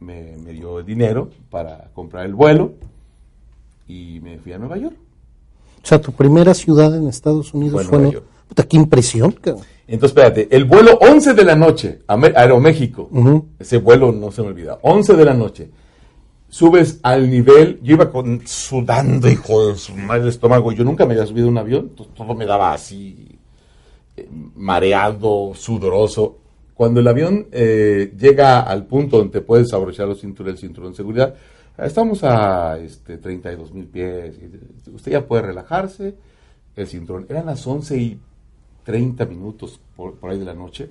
[0.00, 2.72] Me, dio dinero para comprar el vuelo
[3.86, 4.96] y me fui a Nueva York.
[5.80, 8.26] O sea, tu primera ciudad en Estados Unidos fue, Nueva, York.
[8.48, 9.36] Puta, qué impresión.
[9.86, 13.08] Entonces, espérate, el vuelo 11 de la noche, a Aeroméxico,
[13.60, 15.70] ese vuelo no se me olvida, 11 de la noche,
[16.54, 21.14] subes al nivel, yo iba con, sudando, hijo de su madre, estómago, yo nunca me
[21.14, 23.36] había subido un avión, todo me daba así,
[24.16, 26.38] eh, mareado, sudoroso.
[26.74, 30.96] Cuando el avión eh, llega al punto donde puedes abrochar los cinturones, el cinturón de
[30.96, 31.34] seguridad,
[31.76, 34.36] estamos a este, 32 mil pies,
[34.94, 36.14] usted ya puede relajarse,
[36.76, 38.20] el cinturón, eran las 11 y
[38.84, 40.88] 30 minutos por, ahí de la noche,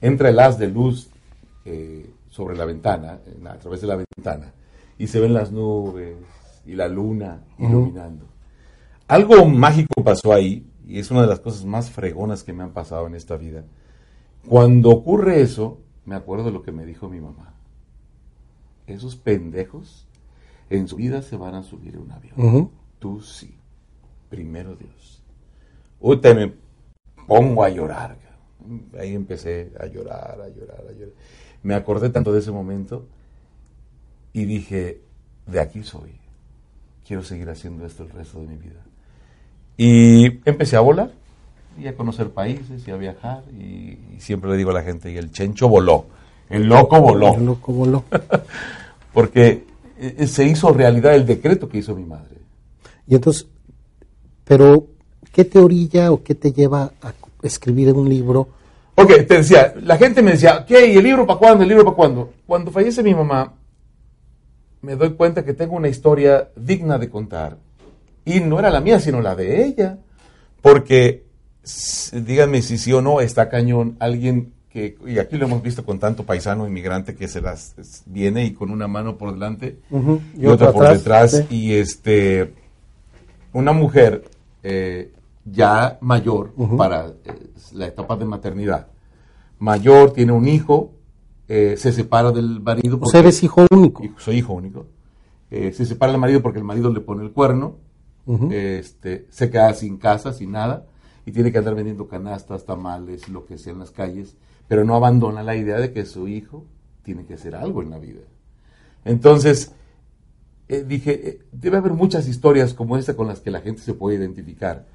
[0.00, 1.08] entra el haz de luz
[1.64, 4.52] eh, sobre la ventana, a través de la ventana,
[4.98, 6.16] y se ven las nubes
[6.64, 8.26] y la luna iluminando.
[9.08, 12.72] Algo mágico pasó ahí, y es una de las cosas más fregonas que me han
[12.72, 13.64] pasado en esta vida.
[14.46, 17.54] Cuando ocurre eso, me acuerdo de lo que me dijo mi mamá.
[18.86, 20.08] Esos pendejos
[20.70, 22.70] en su vida se van a subir a un avión.
[22.98, 23.56] Tú sí.
[24.28, 25.22] Primero Dios.
[26.00, 26.54] Usted me
[27.26, 28.18] pongo a llorar.
[28.98, 31.14] Ahí empecé a llorar, a llorar, a llorar.
[31.62, 33.06] Me acordé tanto de ese momento
[34.32, 35.00] y dije,
[35.46, 36.12] de aquí soy.
[37.06, 38.80] Quiero seguir haciendo esto el resto de mi vida.
[39.76, 41.10] Y empecé a volar
[41.78, 43.42] y a conocer países y a viajar.
[43.52, 46.06] Y, siempre le digo a la gente, y el chencho voló.
[46.48, 47.34] El loco voló.
[47.34, 48.04] El loco voló.
[49.12, 49.64] Porque
[49.98, 52.36] eh, se hizo realidad el decreto que hizo mi madre.
[53.06, 53.46] Y entonces,
[54.44, 54.86] pero
[55.32, 57.12] ¿qué te orilla o qué te lleva a
[57.42, 58.48] escribir un libro?
[58.94, 60.86] Ok, te decía, la gente me decía, ¿qué?
[60.86, 61.62] ¿Y el libro para cuándo?
[61.62, 62.32] ¿El libro para cuándo?
[62.46, 63.54] Cuando fallece mi mamá,
[64.82, 67.56] me doy cuenta que tengo una historia digna de contar.
[68.24, 69.98] Y no era la mía, sino la de ella.
[70.60, 71.24] Porque,
[72.12, 75.98] díganme si sí o no, está cañón alguien que, y aquí lo hemos visto con
[75.98, 77.74] tanto paisano inmigrante que se las
[78.06, 79.78] viene y con una mano por delante
[80.36, 81.44] y, otra, por detrás.
[81.50, 82.54] Y este,
[83.52, 84.24] una mujer
[84.62, 85.12] eh,
[85.44, 88.86] ya mayor para eh, la etapa de maternidad.
[89.58, 90.92] Mayor, tiene un hijo,
[91.54, 92.98] eh, se separa del marido.
[92.98, 94.02] Porque, eres hijo único.
[94.16, 94.86] Soy hijo único.
[95.50, 97.76] se separa del marido porque el marido le pone el cuerno,
[98.50, 100.86] este, se queda sin casa, sin nada,
[101.26, 104.34] y tiene que andar vendiendo canastas, tamales, lo que sea en las calles,
[104.66, 106.64] pero no abandona la idea de que su hijo
[107.02, 108.22] tiene que hacer algo en la vida.
[109.04, 109.72] Entonces,
[110.80, 114.86] dije, debe haber muchas historias como esta con las que la gente se puede identificar.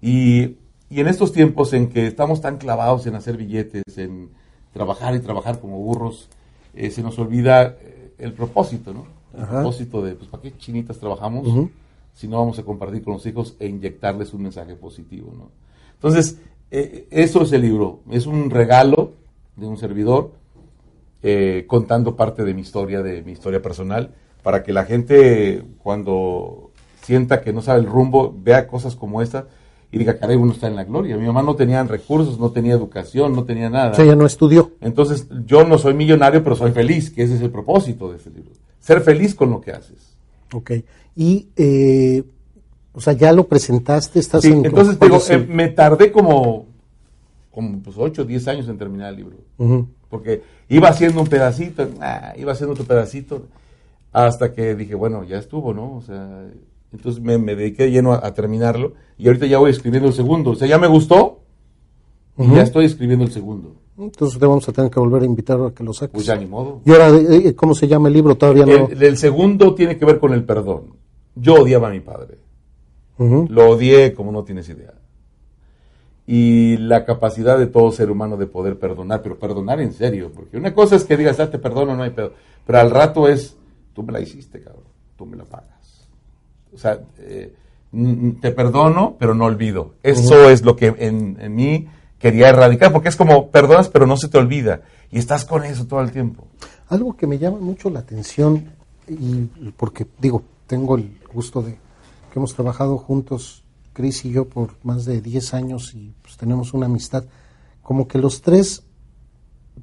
[0.00, 0.58] Y,
[0.90, 4.30] en estos tiempos en que estamos tan clavados en hacer billetes, en
[4.74, 6.28] trabajar y trabajar como burros,
[6.74, 9.06] eh, se nos olvida eh, el propósito, ¿no?
[9.38, 11.48] El propósito de, pues, ¿para qué chinitas trabajamos
[12.12, 15.48] si no vamos a compartir con los hijos e inyectarles un mensaje positivo, ¿no?
[15.94, 16.38] Entonces,
[16.70, 18.00] eh, eso es el libro.
[18.10, 19.12] Es un regalo
[19.56, 20.32] de un servidor
[21.66, 24.10] contando parte de mi historia, de mi historia personal,
[24.42, 26.70] para que la gente, cuando
[27.00, 29.46] sienta que no sabe el rumbo, vea cosas como esta
[29.94, 31.16] y diga, caray, uno está en la gloria.
[31.16, 33.92] Mi mamá no tenía recursos, no tenía educación, no tenía nada.
[33.92, 34.72] O sea, ella no estudió.
[34.80, 38.30] Entonces, yo no soy millonario, pero soy feliz, que ese es el propósito de este
[38.30, 38.50] libro.
[38.80, 40.16] Ser feliz con lo que haces.
[40.52, 40.72] Ok.
[41.14, 42.24] Y, eh,
[42.92, 46.66] o sea, ya lo presentaste, estás sí, Entonces, digo, eh, me tardé como,
[47.52, 49.36] como pues, 8 o 10 años en terminar el libro.
[50.10, 53.46] Porque iba haciendo un pedacito, ah, iba haciendo otro pedacito,
[54.12, 55.94] hasta que dije, bueno, ya estuvo, ¿no?
[55.94, 56.48] O sea,
[56.94, 60.50] entonces me, dediqué lleno a, terminarlo y ahorita ya voy escribiendo el segundo.
[60.50, 61.40] O sea, ya me gustó
[62.38, 63.74] y ya estoy escribiendo el segundo.
[63.98, 66.14] Entonces te vamos a tener que volver a invitar a que lo saques.
[66.14, 66.82] Pues ya ni modo.
[66.84, 68.36] ¿Y ahora eh, eh, cómo se llama el libro?
[68.36, 68.88] Todavía no.
[68.88, 70.94] El, segundo tiene que ver con el perdón.
[71.34, 72.38] Yo odiaba a mi padre.
[73.18, 74.94] Lo odié como no tienes idea.
[76.26, 80.30] Y la capacidad de todo ser humano de poder perdonar, pero perdonar en serio.
[80.32, 82.32] Porque una cosa es que digas, ah, te perdono, no hay pedo.
[82.64, 83.56] Pero al rato es,
[83.92, 84.84] tú me la hiciste, cabrón.
[85.16, 85.73] Tú me la pagas.
[86.74, 87.54] O sea, eh,
[88.40, 89.94] te perdono, pero no olvido.
[90.02, 94.28] Eso es lo que en, mí quería erradicar, porque es como perdonas, pero no se
[94.28, 94.82] te olvida.
[95.10, 96.46] Y estás con eso todo el tiempo.
[96.88, 98.72] Algo que me llama mucho la atención,
[99.08, 103.62] y porque digo, tengo el gusto de que hemos trabajado juntos,
[103.92, 107.24] Cris y yo, por más de 10 años y pues, tenemos una amistad,
[107.80, 108.82] como que los tres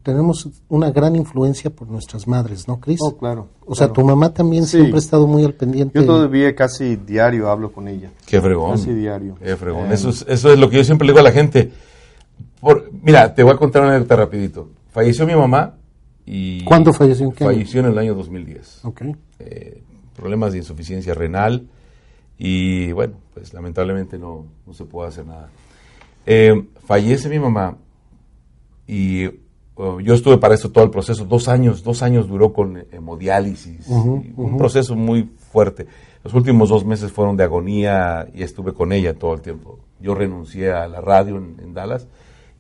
[0.03, 2.99] tenemos una gran influencia por nuestras madres, ¿no, Cris?
[3.01, 3.49] Oh, claro.
[3.65, 5.99] O sea, tu mamá también siempre ha estado muy al pendiente.
[5.99, 8.09] Yo todavía casi diario hablo con ella.
[8.25, 8.71] Qué fregón.
[8.71, 9.35] Casi diario.
[9.35, 9.91] Qué fregón.
[9.91, 11.71] Eh, eso, es, eso es lo que yo siempre le digo a la gente.
[12.59, 14.69] Por, mira, te voy a contar una anécdota rapidito.
[14.89, 15.75] Falleció mi mamá
[16.25, 16.63] y...
[16.63, 17.27] ¿Cuándo falleció?
[17.27, 18.85] ¿En falleció en el año 2010.
[18.85, 19.01] Ok.
[19.39, 19.83] Eh,
[20.15, 21.67] problemas de insuficiencia renal
[22.37, 25.49] y bueno, pues lamentablemente no, no se puede hacer nada.
[26.25, 27.77] Eh, fallece mi mamá
[28.87, 29.29] y
[29.99, 34.57] yo estuve para esto todo el proceso, dos años, dos años duró con hemodiálisis, un
[34.57, 35.87] proceso muy fuerte.
[36.23, 39.79] Los últimos dos meses fueron de agonía y estuve con ella todo el tiempo.
[39.99, 42.07] yo renuncié a la radio en, Dallas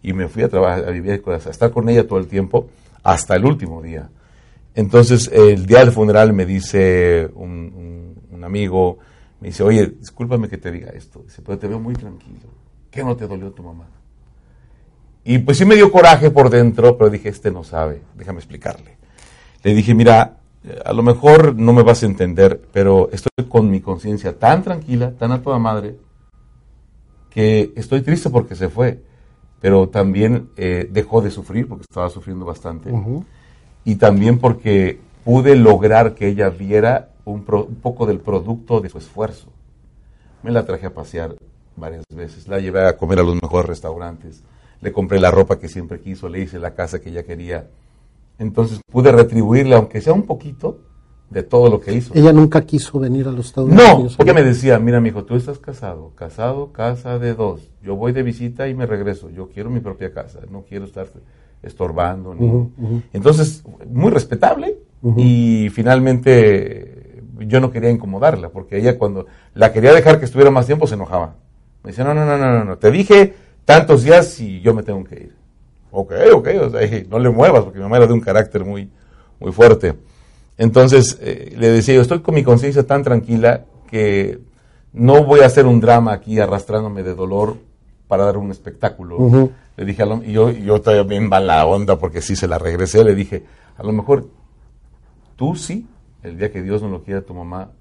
[0.01, 2.67] y me fui a trabajar, a vivir, a estar con ella todo el tiempo
[3.03, 4.09] hasta el último día.
[4.73, 8.97] Entonces, el día del funeral me dice un, un, amigo,
[9.39, 12.49] me dice, oye, discúlpame que te diga esto, dice, pero te veo muy tranquilo.
[12.89, 13.85] ¿Qué no te dolió tu mamá?
[15.23, 18.97] Y pues sí me dio coraje por dentro, pero dije, este no sabe, déjame explicarle.
[19.63, 20.37] Le dije, mira,
[20.83, 25.11] a lo mejor no me vas a entender, pero estoy con mi conciencia tan tranquila,
[25.11, 25.95] tan a toda madre,
[27.29, 29.01] que estoy triste porque se fue,
[29.59, 32.91] pero también eh, dejó de sufrir porque estaba sufriendo bastante,
[33.85, 38.97] y también porque pude lograr que ella viera un, un, poco del producto de su
[38.97, 39.49] esfuerzo.
[40.41, 41.35] Me la traje a pasear
[41.75, 44.43] varias veces, la llevé a comer a los mejores restaurantes,
[44.81, 47.67] le compré la ropa que siempre quiso, le hice la casa que ella quería
[48.41, 50.79] entonces pude retribuirle, aunque sea un poquito,
[51.29, 52.11] de todo lo que hizo.
[52.15, 54.11] Ella nunca quiso venir a los Estados Unidos.
[54.11, 57.69] No, porque me decía, mira, mi hijo, tú estás casado, casado, casa de dos.
[57.83, 59.29] Yo voy de visita y me regreso.
[59.29, 61.07] Yo quiero mi propia casa, no quiero estar
[61.61, 62.35] estorbando.
[63.13, 64.79] Entonces, muy respetable
[65.15, 70.65] y finalmente yo no quería incomodarla, porque ella cuando la quería dejar que estuviera más
[70.65, 71.35] tiempo se enojaba.
[71.83, 73.35] Me decía, no, no, no, no, no, te dije
[73.65, 75.41] tantos días y yo me tengo que ir
[75.91, 78.89] ok, ok, o sea, no le muevas, porque mi mamá era de un carácter muy,
[79.39, 79.95] muy fuerte.
[80.57, 84.39] Entonces eh, le decía, yo estoy con mi conciencia tan tranquila que
[84.93, 87.57] no voy a hacer un drama aquí arrastrándome de dolor
[88.07, 89.51] para dar un espectáculo.
[89.77, 92.57] Le dije, a lo, y yo, yo también va la onda porque sí se la
[92.57, 93.43] regresé, le dije,
[93.77, 94.27] a lo mejor
[95.35, 95.87] tú sí,
[96.23, 97.71] el día que Dios no lo quiera, tu mamá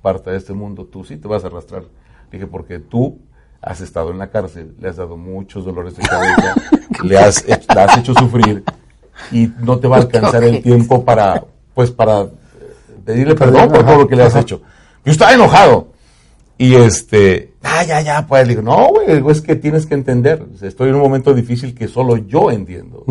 [0.00, 1.82] parta de este mundo, tú sí te vas a arrastrar.
[1.82, 3.18] Le dije, porque tú
[3.62, 6.54] has estado en la cárcel, le has dado muchos dolores de cabeza,
[7.04, 7.44] le has,
[7.74, 8.64] la has hecho sufrir
[9.30, 12.28] y no te va a alcanzar el tiempo para, pues, para eh,
[13.04, 14.60] pedirle perdón por todo lo que le has hecho.
[15.04, 15.92] Yo estaba enojado.
[16.58, 20.44] Y este, ah, ya, ya, pues, le digo, no, güey, es que tienes que entender.
[20.60, 23.04] Estoy en un momento difícil que solo yo entiendo.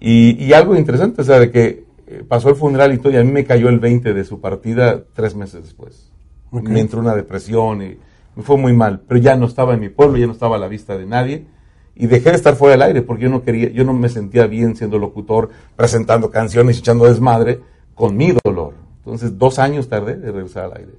[0.00, 3.16] Y, y, algo interesante, o sea, de que eh, pasó el funeral y todo, y
[3.16, 6.10] a mí me cayó el 20 de su partida tres meses después.
[6.50, 7.98] Me entró una depresión y
[8.34, 10.58] me fue muy mal, pero ya no estaba en mi pueblo, ya no estaba a
[10.58, 11.46] la vista de nadie
[11.94, 14.46] y dejé de estar fuera del aire porque yo no quería, yo no me sentía
[14.46, 17.60] bien siendo locutor, presentando canciones echando desmadre
[17.94, 18.74] con mi dolor.
[19.04, 20.92] Entonces, dos años tardé de regresar al aire.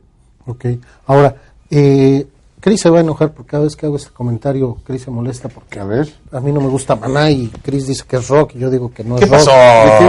[0.45, 0.65] Ok.
[1.07, 1.35] Ahora,
[1.69, 2.27] eh,
[2.63, 5.49] Cris se va a enojar porque cada vez que hago este comentario, Cris se molesta
[5.49, 8.55] porque, a ver, a mí no me gusta Maná y Cris dice que es rock
[8.55, 9.31] y yo digo que no es rock.
[9.31, 9.51] Pasó?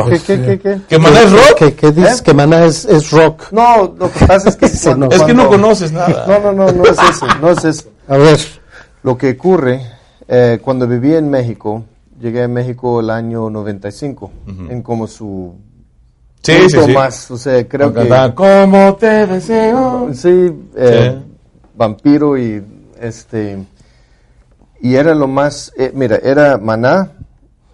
[0.08, 1.58] ¿Qué, qué, qué, qué, ¿Que Maná es rock?
[1.58, 2.22] Que, que dices ¿Eh?
[2.22, 3.50] que Maná es, es, rock.
[3.50, 4.66] No, lo que pasa es que...
[4.96, 6.26] no, es que no conoces nada.
[6.28, 7.88] No, no, no, no es eso, no es eso.
[8.06, 8.38] A ver.
[9.02, 9.80] Lo que ocurre,
[10.28, 11.82] eh, cuando viví en México,
[12.20, 14.30] llegué a México el año 95,
[14.70, 15.56] en como su
[16.44, 16.92] Sí, sí, sí.
[16.92, 18.32] más, o sea, creo que...
[18.36, 20.10] Como te deseo.
[20.12, 21.18] Sí, eh,
[21.74, 22.62] Vampiro y
[23.00, 23.64] este,
[24.80, 27.12] y era lo más, eh, mira, era Maná,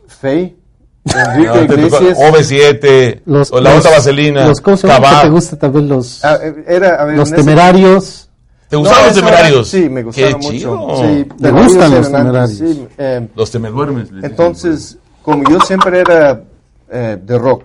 [0.07, 0.57] Fey,
[1.05, 6.39] Enrique Iglesias, OV7, los, o la otra vaselina, los que te gusta también los, ah,
[6.43, 8.27] eh, era, los temerarios.
[8.69, 9.69] ¿Te gustaban los temerarios?
[9.69, 10.97] sí, me gustaban mucho.
[10.97, 12.59] Sí, ¿Te gustan los temerarios?
[12.59, 14.11] Sí, eh, los temerduermes.
[14.23, 16.45] Entonces, como yo siempre era
[16.89, 17.65] eh, de rock,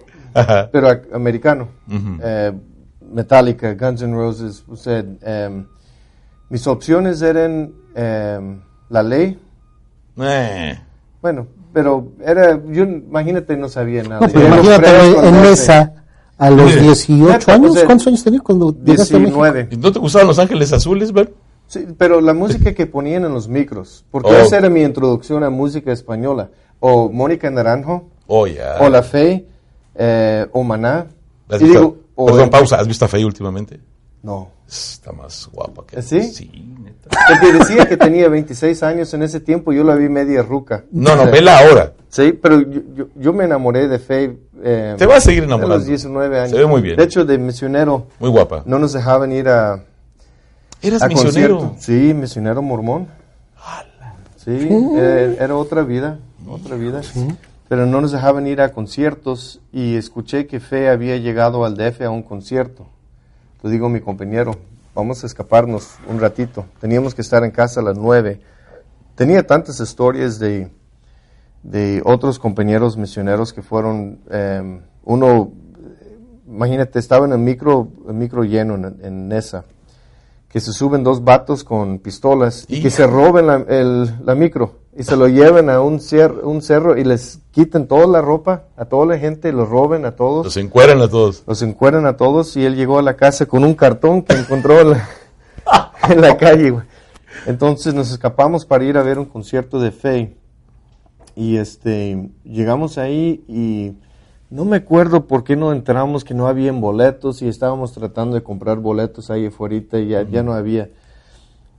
[0.72, 1.68] pero americano,
[2.24, 2.52] eh,
[3.12, 5.66] Metallica, Guns N' Roses, usted, em,
[6.50, 9.40] mis opciones eran em, la ley.
[10.18, 10.80] Eh.
[11.22, 14.30] Bueno, pero era, yo imagínate, no sabía nada.
[14.34, 16.06] imagínate en mesa
[16.38, 17.84] a los 18 años.
[17.86, 19.70] ¿Cuántos años tenías cuando 19.
[19.72, 21.34] ¿Y no te gustaban Los Ángeles Azules, ver?
[21.68, 24.38] Sí, pero la música que ponían en los micros, porque oh.
[24.38, 26.52] esa era mi introducción a música española.
[26.80, 28.78] O Mónica Naranjo, oh, yeah.
[28.80, 29.48] o La Fe,
[29.96, 31.08] eh, o Maná.
[31.60, 33.80] Digo, Perdón, pausa, ¿has visto a Fe últimamente?
[34.26, 34.50] No.
[34.68, 36.02] Está más guapa que...
[36.02, 36.24] ¿Sí?
[36.24, 36.50] Sí,
[36.84, 37.10] neta.
[37.30, 40.86] Porque decía que tenía 26 años en ese tiempo, yo la vi media ruca.
[40.92, 41.94] No, no, vela ahora.
[42.10, 44.40] Sí, pero yo, yo, me enamoré de Faye.
[44.64, 45.76] Eh, Te vas a seguir enamorando.
[45.76, 46.50] A los 19 años.
[46.50, 46.96] Se ve muy bien.
[46.96, 48.08] De hecho, de misionero.
[48.20, 48.64] Muy guapa.
[48.66, 49.84] No nos dejaban ir a...
[50.82, 51.76] ¿Eras misionero?
[51.78, 53.08] Sí, misionero mormón.
[54.38, 57.02] Sí, eh, era, otra vida, otra vida.
[57.68, 62.02] Pero no nos dejaban ir a conciertos y escuché que Fe había llegado al DF
[62.02, 62.88] a un concierto
[63.66, 64.56] le digo a mi compañero,
[64.94, 66.66] vamos a escaparnos un ratito.
[66.80, 68.40] Teníamos que estar en casa a las nueve.
[69.16, 70.70] Tenía tantas historias de,
[71.64, 75.52] de otros compañeros misioneros que fueron, em, uno,
[76.46, 79.66] imagínate, estaba en el micro, el micro lleno en, en Nesa,
[80.48, 84.85] que se suben dos vatos con pistolas y, que se roben la, el, la micro
[84.98, 86.00] y se lo lleven a un,
[86.44, 90.16] un cerro y les quiten toda la ropa a toda la gente, los roben a
[90.16, 90.46] todos.
[90.46, 91.44] Los encueran a todos.
[91.46, 94.80] Los encueran a todos y él llegó a la casa con un cartón que encontró
[94.80, 96.76] en la, calle.
[97.46, 100.38] Entonces nos escapamos para ir a ver un concierto de fe.
[101.36, 103.98] Y este, llegamos ahí y
[104.50, 108.44] no me acuerdo por qué no entramos, que no había boletos y estábamos tratando de
[108.44, 110.90] comprar boletos ahí afuera y ya, ya no había.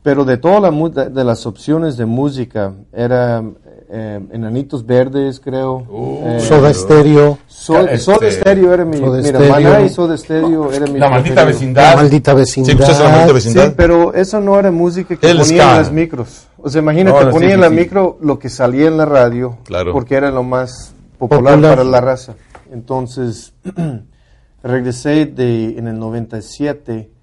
[0.07, 3.43] Pero de todas la, de las opciones de música, era
[3.91, 5.79] eh, Enanitos Verdes, creo.
[5.79, 7.39] Uh, eh, soda Stereo.
[7.49, 9.01] soda este, Stereo era mi...
[9.01, 11.01] mira, Maná y Soda Stereo era mi...
[11.01, 11.91] La maldita vecindad.
[11.91, 12.71] La maldita vecindad.
[12.71, 13.67] Sí, pues la maldita vecindad.
[13.67, 16.47] Sí, pero eso no era música que ponían en las micros.
[16.57, 19.59] O sea, imagínate, no, ponían en la micro lo que salía en la radio.
[19.65, 19.93] Claro.
[19.93, 21.79] Porque era lo más popular, popular.
[21.79, 22.37] para la raza.
[22.71, 23.55] Entonces,
[24.63, 27.16] regresé de, en el 97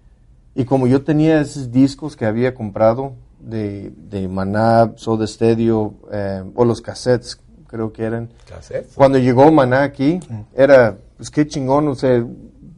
[0.55, 6.43] y como yo tenía esos discos que había comprado de, de Maná, Soda Stereo, eh,
[6.55, 8.29] o los cassettes, creo que eran.
[8.47, 8.93] ¿Cassettes?
[8.95, 10.19] Cuando llegó Maná aquí,
[10.55, 12.23] era, pues qué chingón, o sea,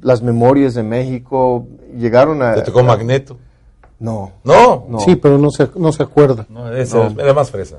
[0.01, 1.67] las memorias de México
[1.97, 2.55] llegaron a...
[2.55, 3.37] ¿Te tocó Magneto?
[3.99, 4.31] No.
[4.43, 4.99] ¿No?
[4.99, 6.45] Sí, pero no se, no se acuerda.
[6.49, 7.77] No, era más fresa.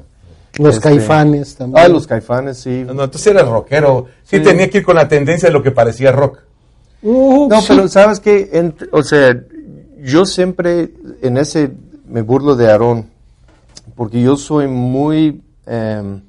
[0.58, 1.84] Los este, caifanes también.
[1.84, 2.82] Ah, los caifanes, sí.
[2.84, 4.06] No, entonces era rockero.
[4.24, 6.40] Sí, tenía que ir con la tendencia de lo que parecía rock.
[7.02, 9.38] Uh, no, pero sabes que, o sea,
[9.96, 10.92] yo siempre
[11.22, 11.72] en ese
[12.08, 13.06] me burlo de Aarón,
[13.94, 15.42] porque yo soy muy...
[15.66, 16.20] Eh,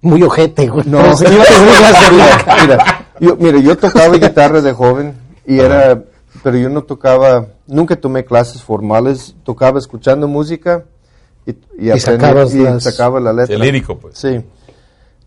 [0.00, 0.86] muy ojete, güey.
[0.86, 0.98] No,
[2.62, 5.14] mira, yo, mira, yo tocaba guitarra de joven
[5.46, 6.02] y era,
[6.42, 10.84] pero yo no tocaba, nunca tomé clases formales, tocaba escuchando música
[11.46, 13.54] y, y, y, sacaba la letra.
[13.54, 14.18] El lírico, pues.
[14.18, 14.40] Sí.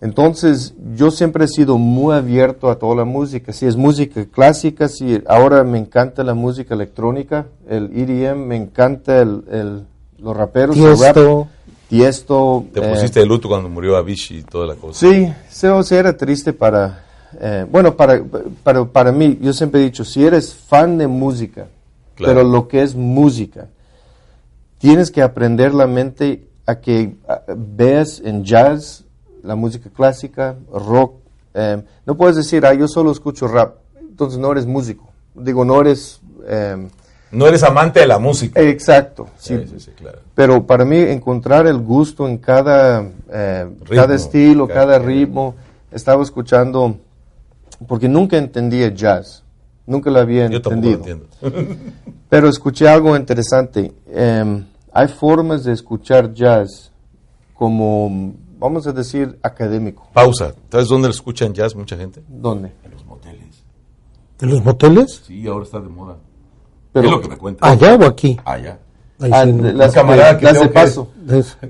[0.02, 3.54] Entonces, yo siempre he sido muy abierto a toda la música.
[3.54, 9.22] Si es música clásica, si ahora me encanta la música electrónica, el EDM, me encanta
[9.22, 9.86] el,
[10.18, 11.47] los raperos, Tiesto.
[11.88, 12.66] Tiesto.
[12.74, 15.08] Te eh, pusiste de luto cuando murió Avicii y toda la cosa.
[15.08, 17.06] Sí, o sea, era triste para,
[17.39, 18.24] eh, bueno, para,
[18.64, 21.68] para, para mí, yo siempre he dicho, si eres fan de música,
[22.18, 23.68] pero lo que es música,
[24.80, 27.16] tienes que aprender la mente a que
[27.56, 29.06] veas en jazz,
[29.44, 31.16] la música clásica, rock.
[31.54, 35.10] Eh, no puedes decir, ah, yo solo escucho rap, entonces no eres músico.
[35.36, 36.22] Digo, no eres...
[36.48, 36.88] Eh,
[37.32, 38.60] no eres amante de la música.
[38.60, 39.58] Exacto, sí.
[39.96, 40.20] claro.
[40.36, 45.56] Pero para mí encontrar el gusto en cada, eh, cada estilo, cada, ritmo,
[45.92, 46.98] estaba escuchando,
[47.88, 49.44] porque nunca entendía jazz,
[49.86, 51.04] nunca lo había Yo entendido.
[52.30, 53.94] Pero escuché algo interesante.
[54.08, 56.92] Em, hay formas de escuchar jazz
[57.54, 60.07] como vamos a decir, académico.
[60.14, 60.53] Pausa.
[60.72, 62.24] ¿Sabes dónde lo escuchan jazz mucha gente?
[62.28, 62.72] ¿Dónde?
[62.84, 63.64] En los moteles.
[64.39, 65.24] ¿En los moteles?
[65.26, 66.18] Sí, ahora está de moda.
[66.93, 67.70] Pero, es lo que me cuentan.
[67.70, 68.39] ¿Allá o aquí?
[68.45, 68.78] Allá.
[69.20, 71.09] Ah, las camaradas que, de paso.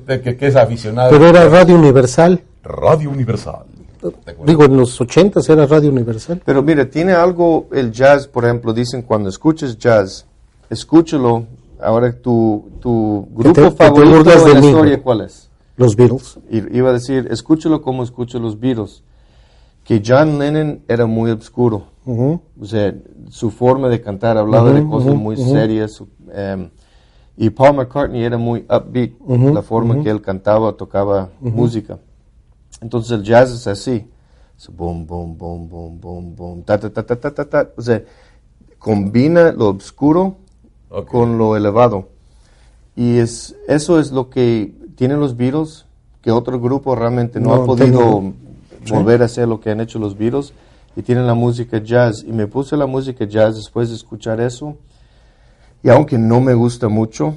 [0.08, 1.10] Que, que, es aficionado.
[1.12, 2.44] Pero era Radio Universal.
[2.64, 3.66] Radio Universal.
[4.46, 6.42] Digo, en los ochentas era Radio Universal.
[6.44, 10.26] Pero mire, tiene algo el jazz, por ejemplo, dicen cuando escuches jazz,
[10.70, 11.46] escúchalo.
[11.80, 15.51] Ahora tu, tu grupo favorito de la historia, ¿cuál es?
[15.82, 16.40] Los Beatles.
[16.50, 19.04] Iba a decir, escúchalo como escucho los Beatles.
[19.84, 21.88] Que John Lennon era muy oscuro.
[22.06, 22.94] O sea,
[23.30, 26.04] su forma de cantar hablaba de cosas muy serias.
[26.34, 26.70] Em,
[27.36, 29.12] y Paul McCartney era muy upbeat,
[29.54, 31.98] la forma que él cantaba, tocaba música.
[32.80, 34.08] Entonces el jazz es así.
[34.70, 38.04] boom, boom, boom, boom, boom, boom, ta, ta, ta, ta, ta, ta, O sea,
[38.78, 40.38] combina lo oscuro
[41.08, 42.10] con lo elevado.
[42.96, 45.88] Y es, eso es lo que tienen los Beatles,
[46.22, 48.22] que otro grupo realmente no, ha podido
[48.88, 50.54] volver a hacer lo que han hecho los Beatles,
[50.96, 52.24] y tienen la música jazz.
[52.24, 54.78] Y me puse la música jazz después de escuchar eso,
[55.82, 57.36] y aunque no me gusta mucho,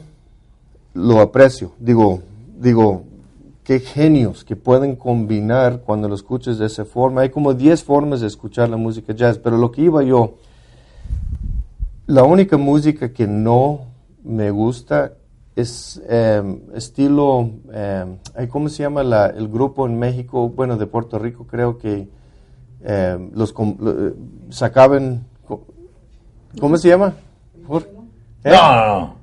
[0.92, 1.72] lo aprecio.
[1.78, 2.20] Digo,
[2.60, 3.04] digo,
[3.64, 7.22] qué genios que pueden combinar cuando lo escuches de esa forma.
[7.22, 10.34] Hay como 10 formas de escuchar la música jazz, pero lo que iba yo,
[12.06, 13.86] la única música que no
[14.22, 15.14] me gusta
[15.56, 18.04] es em, estilo, eh,
[18.50, 20.48] ¿cómo se llama la, el grupo en México?
[20.48, 22.08] Bueno, de Puerto Rico creo que
[22.82, 24.14] em, los eh,
[24.50, 25.26] sacaban,
[26.60, 27.14] ¿cómo se llama?
[28.42, 28.52] ¿Eh?
[28.52, 29.14] No,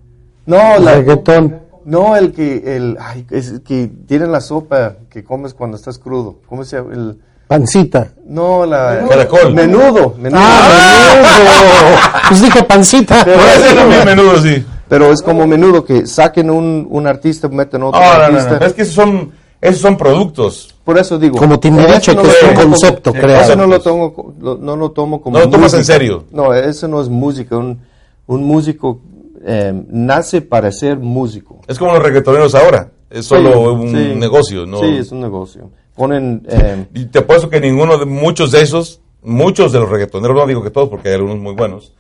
[0.46, 1.60] no, la, reggaetón.
[1.84, 6.40] No, el que, el, ay, es que tienen la sopa que comes cuando estás crudo.
[6.48, 6.94] ¿Cómo se llama?
[6.94, 7.20] El,
[7.52, 8.08] Pancita.
[8.26, 9.06] No, la.
[9.10, 9.54] Caracol.
[9.54, 10.16] Menudo.
[10.18, 10.42] menudo.
[10.42, 12.00] Ah, menudo.
[12.30, 13.26] pues dije pancita.
[13.26, 14.66] Pero menudo, sí.
[14.92, 18.58] Pero es como menudo que saquen un, un artista, meten otro artista.
[18.58, 19.32] es que esos son,
[19.62, 20.76] esos son productos.
[20.84, 21.38] Por eso digo.
[21.38, 23.42] Como tiene dicho que es un concepto creado.
[23.42, 25.38] Eso no lo tomo, no lo tomo como.
[25.38, 26.26] No lo tomas en serio.
[26.32, 27.56] No, eso no es música.
[27.56, 27.80] Un,
[28.28, 29.00] un músico
[29.46, 31.62] eh, nace para ser músico.
[31.70, 32.92] Es como los reggaetoneros ahora.
[33.10, 34.80] Es solo un negocio, ¿no?
[34.80, 35.70] Sí, es un negocio.
[35.96, 36.46] Ponen.
[36.50, 40.46] Eh, y te apuesto que ninguno de muchos de esos, muchos de los reggaetoneros, no
[40.46, 41.94] digo que todos, porque hay algunos muy buenos,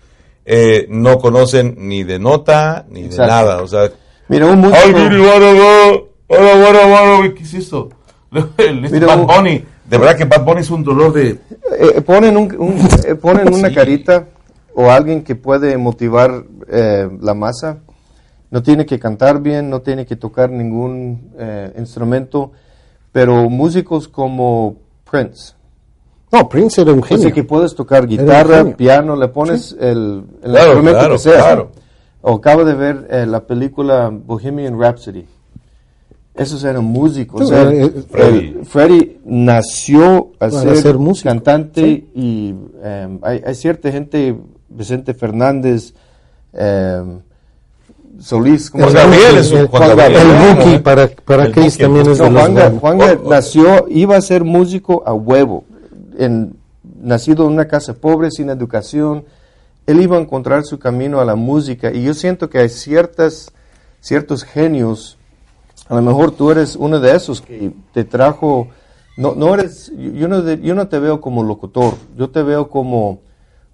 [0.45, 3.61] eh, no conocen ni de nota ni de nada.
[3.61, 3.91] O sea,
[4.27, 4.79] Mira, un músico...
[7.35, 7.89] ¿Qué es eso?
[8.31, 9.65] Mira, Bad Bunny.
[9.85, 11.37] De verdad que Bad Bunny es un dolor de...
[11.77, 12.49] Eh, ponen un,
[13.05, 14.27] eh, ponen una carita
[14.73, 17.79] o alguien que puede motivar eh, la masa.
[18.49, 21.31] No tiene que cantar bien, no tiene que tocar ningún
[21.77, 22.51] instrumento,
[23.11, 24.77] pero músicos como
[25.09, 25.55] Prince.
[26.31, 27.33] No, Prince era un genio.
[27.33, 31.65] que puedes tocar guitarra, piano, le pones el, instrumento que sea.
[32.23, 35.25] O acabo de ver la película Bohemian Rhapsody.
[36.33, 37.51] Esos eran músicos.
[37.51, 39.19] Eh, Freddie.
[39.25, 44.37] Nació a ser, cantante y em, hay, cierta gente,
[44.69, 45.93] Vicente Fernández,
[46.53, 47.03] eh,
[48.19, 52.99] Solís, como el Gabriel es un Juan El para, para Chris también es Juan, Juan
[53.27, 55.65] nació, iba a ser músico a huevo,
[56.17, 56.55] en,
[57.01, 59.25] nacido en una casa pobre, sin educación,
[59.85, 61.91] él iba a encontrar su camino a la música.
[61.91, 63.51] Y yo siento que hay ciertas,
[63.99, 65.17] ciertos genios.
[65.87, 68.67] A lo mejor tú eres uno de esos que te trajo,
[69.17, 73.19] no, no eres, yo no, yo no te veo como locutor, yo te veo como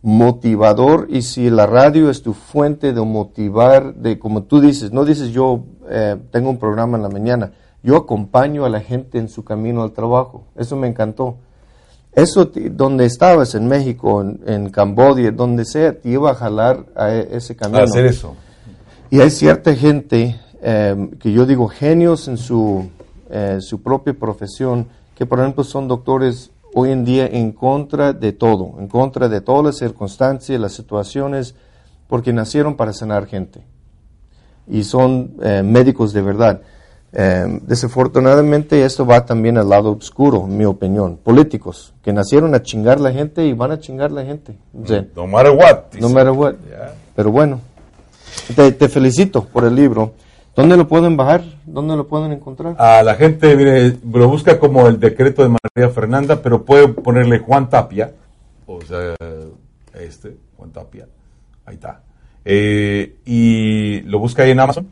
[0.01, 1.07] motivador.
[1.09, 5.29] Y si la radio es tu fuente de motivar, de como tú dices, no dices
[5.29, 7.51] yo eh, tengo un programa en la mañana,
[7.83, 11.37] yo acompaño a la gente en su camino al trabajo, eso me encantó.
[12.17, 17.37] Eso donde estabas, en México, en, Cambodia, donde sea, te iba a jalar a e,
[17.37, 17.79] ese camino.
[17.79, 18.35] A hacer eso.
[19.09, 22.89] Y hay cierta gente Em, que yo digo genios en su,
[23.29, 28.33] eh, su propia profesión, que por ejemplo son doctores hoy en día en contra de
[28.33, 31.53] todo, en contra de todas las circunstancias, las situaciones,
[32.07, 33.61] porque nacieron para sanar gente.
[34.67, 36.61] Y son eh, médicos de verdad.
[37.13, 41.17] Em, desafortunadamente esto va también al lado oscuro, en mi opinión.
[41.17, 44.57] Políticos que nacieron a chingar la gente y van a chingar la gente.
[45.15, 45.93] no matter what.
[45.99, 46.55] No matter what.
[47.15, 47.61] Pero bueno,
[48.55, 50.13] te, te felicito por el libro.
[50.55, 51.43] ¿Dónde lo pueden bajar?
[51.65, 52.75] ¿Dónde lo pueden encontrar?
[52.79, 57.37] A la gente, mire, lo busca como el decreto de María Fernanda, pero puede ponerle
[57.37, 58.11] Juan Tapia,
[58.65, 59.15] o sea,
[59.93, 61.07] este, Juan Tapia,
[61.63, 62.01] ahí está.
[62.43, 64.87] Eh, y lo busca ahí en Amazon,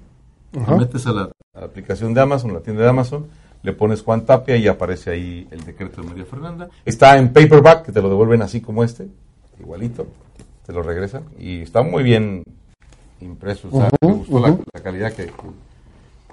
[0.78, 3.28] metes a la, aplicación de Amazon, la tienda de Amazon,
[3.64, 6.70] le pones Juan Tapia y aparece ahí el decreto de María Fernanda.
[6.86, 9.08] Está en paperback, que te lo devuelven así como este,
[9.60, 10.08] igualito,
[10.66, 12.44] te lo regresan, y está muy bien
[13.22, 13.72] impresos.
[13.74, 15.32] me gustó la, calidad que,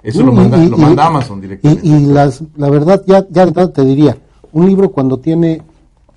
[0.03, 1.87] eso lo manda, lo manda Amazon directamente.
[1.87, 4.17] Y, las, la verdad, ya, ya te diría,
[4.51, 5.61] un libro cuando tiene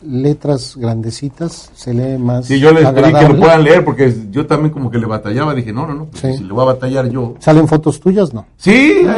[0.03, 2.47] letras grandecitas se lee más.
[2.47, 5.55] Sí, yo les pedí que lo puedan leer porque yo también como que le batallaba.
[5.55, 7.34] Dije, no, no, no, pues si le voy a batallar yo.
[7.38, 8.32] ¿Salen fotos tuyas?
[8.32, 8.47] No.
[8.57, 9.16] Sí, ah,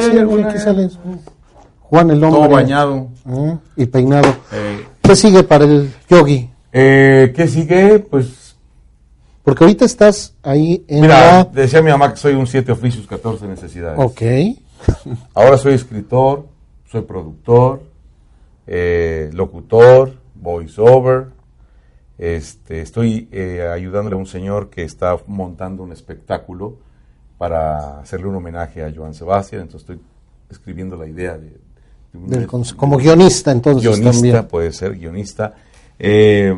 [0.48, 0.90] aquí salen.
[1.80, 2.40] Juan el hombre.
[2.40, 3.08] Todo bañado.
[3.26, 4.28] Ah, y peinado.
[4.52, 4.84] Eh.
[5.02, 6.50] ¿Qué sigue para el yogi?
[6.72, 7.98] Eh, ¿Qué sigue?
[7.98, 8.48] Pues
[9.48, 13.46] porque ahorita estás ahí en Mira, decía mi mamá que soy un siete oficios, 14
[13.46, 13.98] necesidades.
[13.98, 14.20] Ok.
[15.34, 16.46] Ahora soy escritor,
[16.84, 17.82] soy productor,
[18.66, 21.28] eh, locutor, voiceover.
[22.18, 26.76] Este, estoy eh, ayudándole a un señor que está montando un espectáculo
[27.38, 29.62] para hacerle un homenaje a Joan Sebastián.
[29.62, 30.00] Entonces estoy
[30.50, 32.46] escribiendo la idea de...
[32.76, 34.00] como guionista, entonces.
[34.00, 35.54] Guionista, puede ser guionista.
[36.00, 36.54] Eh,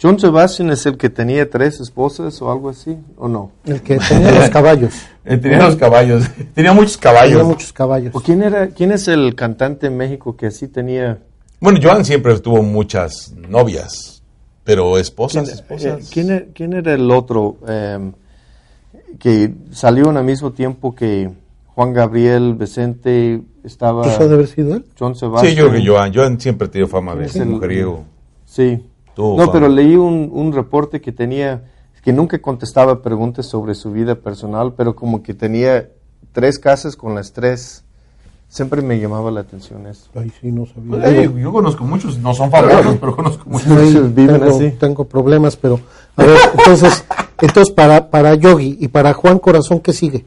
[0.00, 3.50] John Sebastian es el que tenía tres esposas o algo así, ¿o no?
[3.64, 4.94] El que tenía los caballos.
[5.24, 6.24] tenía los caballos.
[6.54, 7.32] Tenía muchos caballos.
[7.32, 8.14] Tenía muchos caballos.
[8.14, 8.68] ¿O quién era?
[8.68, 11.18] ¿Quién es el cantante en México que así tenía?
[11.60, 14.22] Bueno, Joan siempre tuvo muchas novias,
[14.62, 15.64] pero esposas.
[16.12, 18.12] ¿Quién, eh, ¿quién, era el otro em,
[19.18, 21.30] que salió al mismo tiempo que
[21.74, 24.06] Juan Gabriel, Vicente estaba?
[24.06, 24.84] ¿Eso debe haber sido él?
[24.96, 25.52] John Sebastian.
[25.52, 26.14] Sí, yo creo que Joan.
[26.14, 28.04] Joan siempre tuvo fama de mujeriego.
[28.44, 28.80] Sí.
[29.16, 31.64] no, pero leí un, un, reporte que tenía,
[32.02, 35.88] que nunca contestaba preguntas sobre su vida personal, pero como que tenía
[36.30, 37.84] tres casas con las tres.
[38.48, 40.08] Siempre me llamaba la atención eso.
[40.14, 41.22] Ay, sí, no sabía.
[41.22, 44.14] yo, conozco muchos, no son famosos, pero conozco muchos.
[44.14, 44.70] viven tengo, así.
[44.70, 45.78] Tengo problemas, pero...
[46.16, 47.04] A ver, entonces,
[47.42, 50.24] entonces para, para Yogi y para Juan Corazón, ¿qué sigue?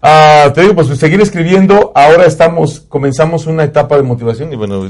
[0.00, 1.90] Ah, te digo, pues seguir escribiendo.
[1.94, 4.88] Ahora estamos, comenzamos una etapa de motivación y bueno,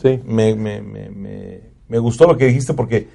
[0.00, 0.20] sí.
[0.24, 3.08] me, me, me me gustó lo que dijiste porque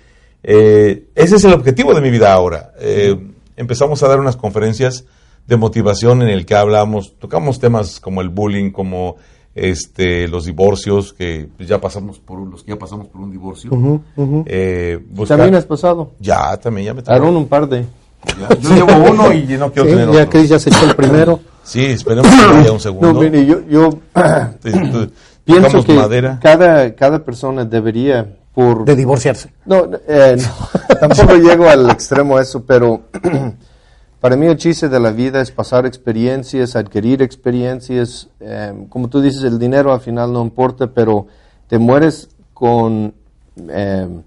[0.43, 2.72] eh, ese es el objetivo de mi vida ahora.
[2.80, 3.13] Eh,
[3.57, 5.05] empezamos a dar unas conferencias
[5.49, 9.17] de motivación en el que hablamos, tocamos temas como el bullying, como
[9.55, 13.71] este, los divorcios, que ya pasamos por los que ya pasamos por un divorcio.
[14.45, 16.11] Eh, ¿También has pasado?
[16.19, 17.29] Ya, también, ya me tocó.
[17.29, 17.83] un par de...
[18.61, 20.41] yo llevo uno y no quiero tener ya otro.
[20.43, 21.39] ya se echó el primero.
[21.61, 23.13] Sí, esperemos que haya un segundo.
[23.13, 23.89] No, mire, yo, yo
[25.45, 28.27] pienso que Cada, cada persona debería
[28.85, 29.51] de divorciarse.
[29.65, 30.37] No, eh,
[30.99, 33.01] tampoco llego al extremo eso, pero
[34.20, 38.28] para mí el chiste de la vida es pasar experiencias, adquirir experiencias.
[38.39, 41.28] Em, como tú dices, el dinero al final no importa, pero
[41.67, 43.13] te mueres con
[43.70, 44.22] em,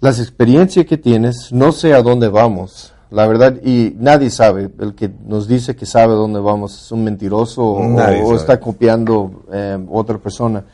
[0.00, 1.52] las experiencias que tienes.
[1.52, 4.70] No sé a dónde vamos, la verdad, y nadie sabe.
[4.78, 9.44] El que nos dice que sabe a dónde vamos es un mentiroso o, está copiando
[9.52, 10.64] eh, otra persona.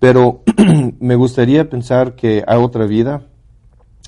[0.00, 0.42] Pero
[0.98, 3.22] me gustaría pensar que hay otra vida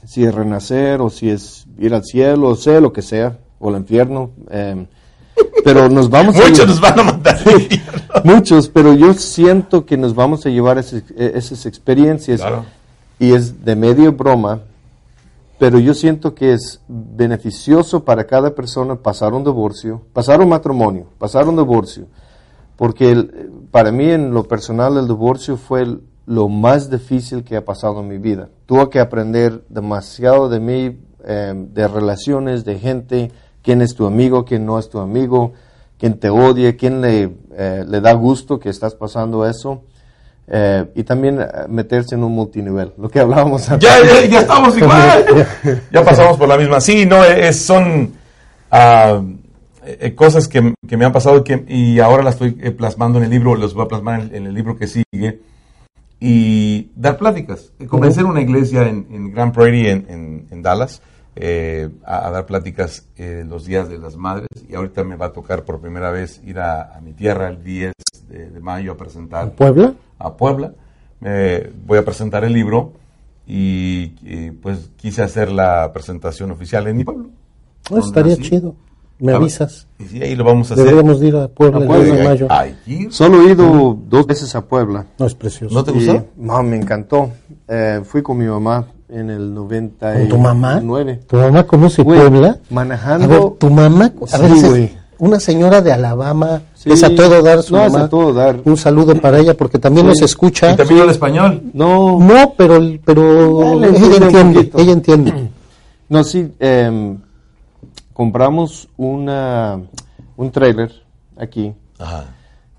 [0.06, 3.68] si es renacer o si es ir al cielo, o sea lo que sea, o
[3.68, 4.30] al infierno.
[4.50, 4.86] Em,
[5.64, 7.38] pero nos vamos Muchos nos van a mandar.
[8.24, 12.40] Muchos, pero yo siento que nos vamos a llevar esas, esas experiencias.
[13.18, 14.60] Y es de medio broma,
[15.58, 21.06] pero yo siento que es beneficioso para cada persona pasar un divorcio, pasar un matrimonio,
[21.18, 22.06] pasar un divorcio.
[22.76, 23.28] Porque
[23.70, 28.00] para mí en lo personal el divorcio fue el, lo más difícil que ha pasado
[28.00, 28.50] en mi vida.
[28.66, 33.30] Tuve que aprender demasiado de mí, em, de relaciones, de gente,
[33.62, 35.52] quién es tu amigo, quién no es tu amigo,
[35.98, 39.82] quién te odia, quién le, eh, le da gusto que estás pasando eso.
[40.48, 43.88] Eh, y también eh, meterse en un multinivel, lo que hablábamos antes.
[43.88, 45.46] Ya, ya, ya estamos igual.
[45.92, 46.80] ya pasamos por la misma.
[46.80, 48.12] Sí, no, es, son
[48.72, 53.24] uh, cosas que, que, me han pasado y, que, y ahora las estoy plasmando en
[53.24, 55.40] el libro, los voy a plasmar en, en el libro que sigue
[56.20, 57.72] y dar pláticas.
[57.88, 61.02] Convencer una iglesia en, Grand Prairie, en, Dallas,
[61.34, 64.48] eh, a, dar pláticas eh, los días de las madres.
[64.68, 67.92] Y ahorita me va a tocar por primera vez ir a, mi tierra el 10
[68.28, 69.46] de, mayo a presentar.
[69.46, 69.94] ¿A Puebla?
[70.18, 70.72] A Puebla.
[71.20, 72.92] voy a presentar el libro
[73.46, 77.30] y, pues quise hacer la presentación oficial en mi pueblo.
[77.90, 78.74] Oh, estaría chido.
[79.18, 79.86] Me avisas.
[80.12, 80.84] Y ahí lo vamos a hacer.
[80.84, 82.48] Deberíamos ir a Puebla, el 10 de mayo.
[83.10, 85.06] Solo he ido dos veces a Puebla.
[85.18, 85.74] No, es precioso.
[85.74, 86.26] ¿No te gustó?
[86.36, 87.30] no, me encantó.
[87.66, 90.20] Eh, fui con mi mamá en el 99.
[90.20, 90.82] ¿Con tu mamá?
[91.26, 92.58] ¿Tu mamá conoce Puebla?
[92.70, 93.24] Manejando.
[93.24, 94.12] A ver, tu mamá.
[94.32, 96.62] A ver, una señora de Alabama.
[96.84, 97.98] Es a todo dar su no, mamá.
[97.98, 98.60] Es a todo dar.
[98.64, 100.72] Un saludo para ella porque también nos escucha.
[100.72, 101.62] ¿Y también el español?
[101.72, 102.18] No.
[102.20, 104.70] No, pero, pero ella entiende.
[104.76, 105.50] Ella entiende.
[106.08, 106.52] No, sí.
[106.60, 107.16] Eh,
[108.16, 109.78] compramos una,
[110.38, 110.90] un trailer
[111.36, 111.74] aquí.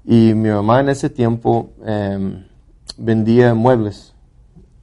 [0.03, 2.43] Y mi mamá en ese tiempo em,
[2.97, 4.15] vendía muebles.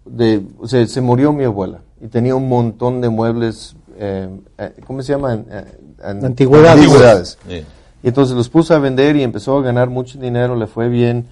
[0.05, 4.75] De, o sea, se murió mi abuela y tenía un montón de muebles, em, eh,
[4.87, 5.45] ¿cómo se llaman?
[5.51, 5.65] Eh,
[6.79, 7.39] Antigüedades.
[8.05, 11.27] Y entonces los puso a vender y empezó a ganar mucho dinero, le fue bien.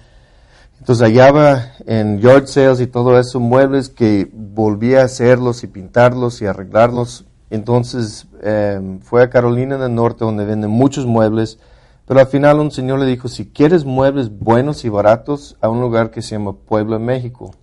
[0.79, 6.41] Entonces hallaba en yard sales y todo eso muebles que volvía a hacerlos y pintarlos
[6.41, 7.23] y arreglarlos
[7.55, 11.59] entonces em, fue a Carolina del Norte donde venden muchos muebles,
[12.07, 15.79] pero al final un señor le dijo, si quieres muebles buenos y baratos, a un
[15.79, 17.53] lugar que se llama Puebla, México.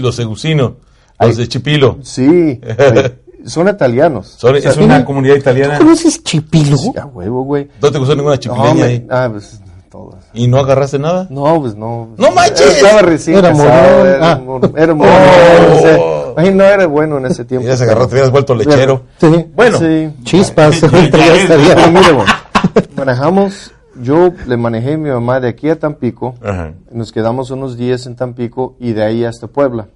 [0.00, 0.72] los segusinos,
[1.18, 1.98] los de Chipilo.
[2.02, 2.60] Sí,
[3.46, 4.38] son italianos.
[4.54, 5.78] es una comunidad italiana.
[5.78, 6.76] ¿Tú conoces Chipilo?
[7.00, 7.68] a huevo, güey.
[7.80, 9.06] ¿No te gustó ninguna chipileña ahí?
[9.08, 10.24] Ah, pues todas.
[10.32, 11.26] ¿Y no agarraste nada?
[11.30, 12.10] No, pues no.
[12.16, 12.76] ¡No manches!
[12.76, 14.42] Estaba recién era casado, era,
[14.76, 17.66] era oh no era bueno en ese tiempo.
[17.66, 19.02] Ya se agarró, te hubieras vuelto lechero.
[19.18, 19.46] Sí.
[19.54, 19.78] Bueno.
[19.78, 20.10] Sí.
[20.24, 20.82] Chispas.
[22.96, 26.34] manejamos, yo le manejé a mi mamá de aquí a Tampico,
[26.90, 29.88] nos quedamos unos días en Tampico y de ahí hasta Puebla.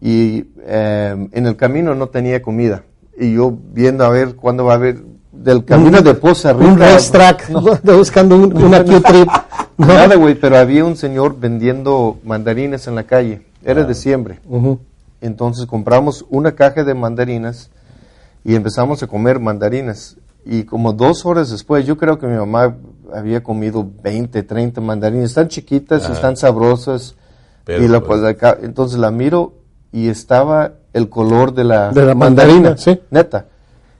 [0.00, 2.82] Y em, en el camino no tenía comida.
[3.18, 6.72] Y yo viendo a ver cuándo va a haber del camino de Poza Rica.
[6.72, 7.50] Un race track,
[7.82, 9.28] buscando una Q-trip.
[9.78, 13.42] Nada, güey, pero había un señor vendiendo mandarines en la calle.
[13.64, 14.40] Era de diciembre.
[15.20, 17.70] Entonces compramos una caja de mandarinas
[18.44, 20.16] y empezamos a comer mandarinas.
[20.44, 22.76] Y como dos horas después, yo creo que mi mamá
[23.12, 25.30] había comido 20, 30 mandarinas.
[25.30, 27.16] Están chiquitas y están sabrosas.
[27.66, 28.20] y la, pues,
[28.62, 29.54] entonces la miro
[29.90, 33.00] y estaba el color de la, de la mandarina, sí.
[33.10, 33.46] Neta.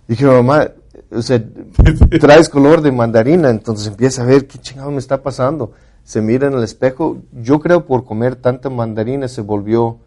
[0.07, 0.69] Dije, mamá,
[1.11, 1.43] o sea,
[2.21, 3.51] traes color de mandarina.
[3.51, 5.73] Entonces empieza a ver qué chingado me está pasando.
[6.05, 7.19] Se mira en el espejo.
[7.33, 9.99] Yo creo por comer tanta mandarina se volvió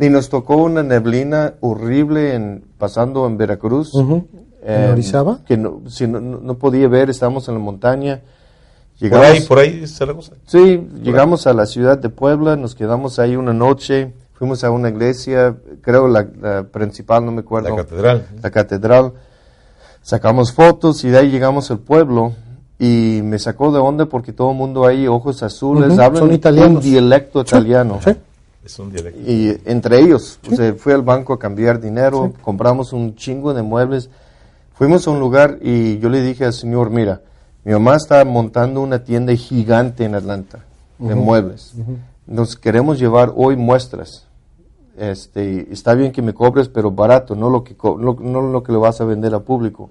[0.00, 3.92] y nos tocó una neblina horrible en, pasando en Veracruz.
[3.94, 5.40] ¿En Orizaba?
[5.46, 8.22] Que no, si no, no, podía ver, estábamos en la montaña.
[8.98, 10.32] Llegamos, por ahí, por ahí cosa.
[10.46, 14.88] Sí, llegamos a la ciudad de Puebla, nos quedamos ahí una noche, fuimos a una
[14.88, 17.70] iglesia, creo la, principal, no me acuerdo.
[17.70, 18.26] La catedral.
[18.42, 19.12] La catedral.
[20.00, 22.34] Sacamos fotos y de ahí llegamos al pueblo
[22.78, 27.40] y me sacó de onda porque todo el mundo ahí, ojos azules, hablan un dialecto
[27.40, 28.00] italiano.
[28.04, 28.10] ¿Sí?
[29.26, 30.38] Y entre ellos,
[30.78, 34.08] fui al banco a cambiar dinero, compramos un chingo de muebles.
[34.74, 37.20] Fuimos a un lugar y yo le dije al señor, mira,
[37.64, 40.64] mi mamá está montando una tienda gigante en Atlanta
[40.98, 41.74] de muebles.
[42.26, 44.26] Nos queremos llevar hoy muestras.
[44.96, 48.72] este, está bien que me cobres, pero barato, no lo que, no, no lo que
[48.72, 49.90] le vas a vender al público.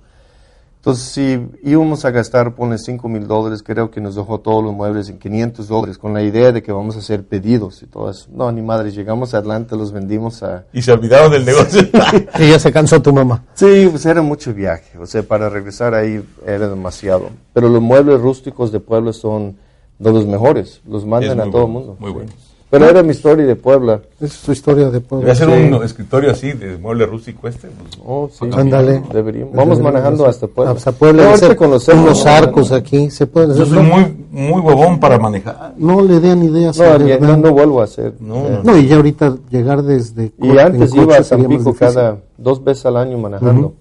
[0.83, 4.73] Entonces, si íbamos a gastar, pone 5 mil dólares, creo que nos dejó todos los
[4.73, 8.09] muebles en 500 dólares, con la idea de que vamos a hacer pedidos y todo
[8.09, 8.27] eso.
[8.33, 10.65] No, ni madre, llegamos a Atlanta, los vendimos a...
[10.73, 11.83] Y se olvidaron del negocio.
[12.37, 13.45] y ya se cansó tu mamá.
[13.53, 17.29] Sí, pues era mucho viaje, o sea, para regresar ahí era demasiado.
[17.53, 19.55] Pero los muebles rústicos de Puebla son
[19.99, 21.95] de los mejores, los mandan a todo el mundo.
[21.97, 22.52] Muy buenos.
[22.73, 24.01] Pero era mi historia de Puebla.
[24.15, 25.27] Esa es su historia de Puebla.
[25.27, 27.67] Debe ser un escritorio así, de mueble rústico este.
[27.67, 28.49] Pues, oh, sí.
[28.51, 29.03] Ándale.
[29.13, 29.53] Deberíamos.
[29.53, 30.71] Vamos manejando hasta Puebla.
[30.71, 31.29] Hasta Puebla.
[31.29, 33.11] Ahorita conocer los arcos aquí.
[33.11, 33.65] Se puede hacer.
[33.67, 35.75] Yo soy muy, muy huevón para manejar.
[35.77, 36.75] No le den ideas.
[36.79, 38.15] No, no, no, vuelvo a hacer.
[38.19, 40.31] No, no, y ya ahorita llegar desde...
[40.41, 43.75] Y antes iba a Tampico cada dos veces al año manejando.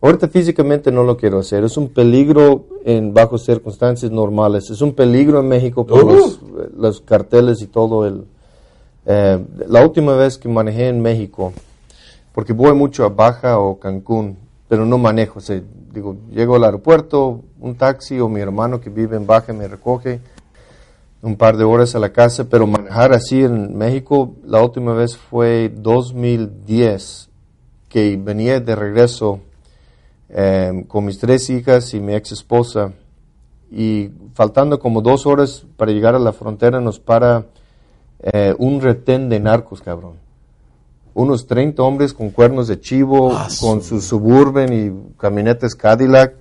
[0.00, 1.64] Ahorita físicamente no lo quiero hacer.
[1.64, 4.70] Es un peligro en bajo circunstancias normales.
[4.70, 6.04] Es un peligro en México por
[6.76, 8.24] los, carteles y todo el...
[9.06, 11.52] Eh, la última vez que manejé en México,
[12.32, 14.36] porque voy mucho a Baja o Cancún,
[14.68, 15.38] pero no manejo.
[15.38, 15.42] O
[15.92, 20.20] digo, llego al aeropuerto, un taxi o mi hermano que vive en Baja me recoge
[21.22, 25.16] un par de horas a la casa, pero manejar así en México, la última vez
[25.16, 27.30] fue 2010,
[27.88, 29.40] que venía de regreso
[30.28, 32.92] Em, con mis tres hijas y mi ex esposa.
[33.70, 37.46] Y faltando como dos horas para llegar a la frontera nos para
[38.20, 40.14] eh, un retén de narcos, cabrón.
[41.14, 46.34] Unos 30 hombres con cuernos de chivo, ah, con su suburban y camionetas Cadillac.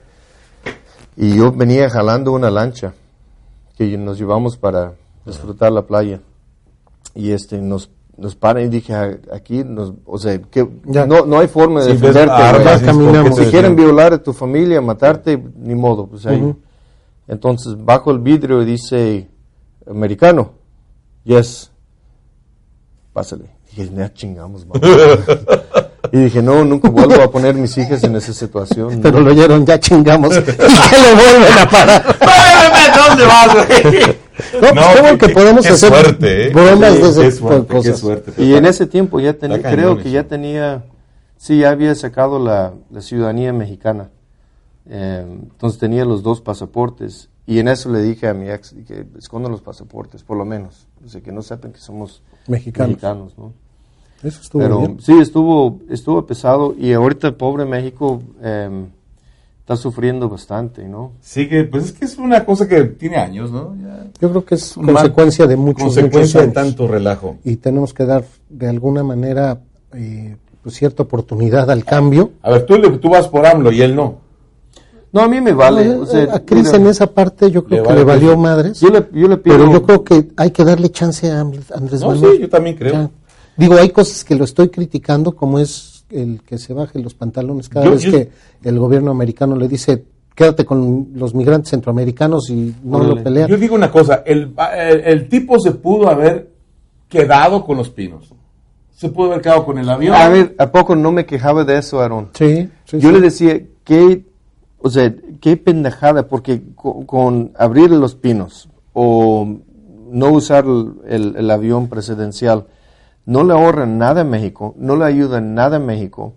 [1.16, 2.94] Y yo venía jalando una lancha
[3.78, 4.94] que nos llevamos para
[5.26, 6.20] disfrutar la playa.
[7.14, 11.40] Y este nos nos paran y dije, ah, aquí, nos, o sea, que no, no
[11.40, 13.34] hay forma de defenderte.
[13.34, 16.08] si quieren violar a tu familia, matarte, ni modo.
[16.08, 16.56] Pues ahí.
[17.28, 19.28] Entonces, bajo el vidrio dice,
[19.90, 20.52] americano,
[21.24, 21.72] yes,
[23.14, 23.46] pásale.
[23.70, 24.66] dije, ya chingamos,
[26.12, 29.00] Y dije, no, nunca vuelvo a poner mis hijas en esa situación.
[29.02, 30.38] Pero lo oyeron, ya chingamos.
[30.38, 32.16] y que lo vuelven a parar.
[33.18, 34.16] ¿Dónde vas, güey?
[34.62, 36.52] No, pues que podemos hacer suerte, ¿eh?
[37.82, 40.84] qué suerte, y en ese tiempo ya tenía, creo que ya tenía,
[41.38, 44.10] sí, ya había sacado la, ciudadanía mexicana.
[44.90, 47.30] Eh, entonces tenía los dos pasaportes.
[47.48, 50.88] Y en eso le dije a mi ex, que escondan los pasaportes, por lo menos.
[51.06, 53.54] O sea, que no sepan que somos mexicanos, ¿no?
[54.24, 56.76] Eso estuvo Pero sí, estuvo, estuvo pesado.
[56.78, 58.88] Y ahorita, pobre México, eh,
[59.66, 61.14] está sufriendo bastante, ¿no?
[61.22, 63.76] Sí, que pues es que es una cosa que tiene años, ¿no?
[64.22, 67.38] Yo creo que es consecuencia de muchos, consecuencia de tanto relajo.
[67.44, 69.60] Y tenemos que dar de alguna manera
[69.94, 72.34] eh, pues, cierta oportunidad al cambio.
[72.44, 74.20] A ver, tú, tú vas por AMLO y él no.
[75.12, 75.98] No, a mí me vale.
[76.32, 78.80] a Cris en esa parte yo creo que le valió madres.
[78.80, 81.72] Yo le, yo le pido, pero yo creo que hay que darle chance a Andrés
[82.02, 83.10] no, Sí, yo también creo.
[83.58, 87.70] Digo, hay cosas que lo estoy criticando, como es el que se baje los pantalones
[87.70, 88.30] cada vez que
[88.64, 90.04] el gobierno americano le dice
[90.36, 93.50] quédate con los migrantes centroamericanos y no lo pelean.
[93.50, 94.54] Yo digo una cosa, el,
[95.04, 96.52] el, tipo se pudo haber
[97.08, 98.34] quedado con los pinos.
[98.92, 100.14] Se pudo haber quedado con el avión.
[100.16, 102.30] A ver, ¿a poco no me quejaba de eso, Aaron?
[102.34, 102.70] Sí.
[102.92, 104.26] Yo le decía, qué,
[104.80, 109.58] o sea, qué pendejada, porque con, abrir los pinos o
[110.12, 110.66] no usar
[111.08, 112.68] el, el avión presidencial,
[113.26, 116.34] no le ahorran nada a México, no le ayudan nada a México.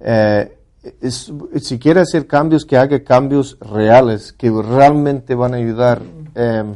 [0.00, 0.56] Eh,
[1.10, 6.02] si quiere hacer cambios, que haga cambios reales, que realmente van a ayudar.
[6.34, 6.74] Em,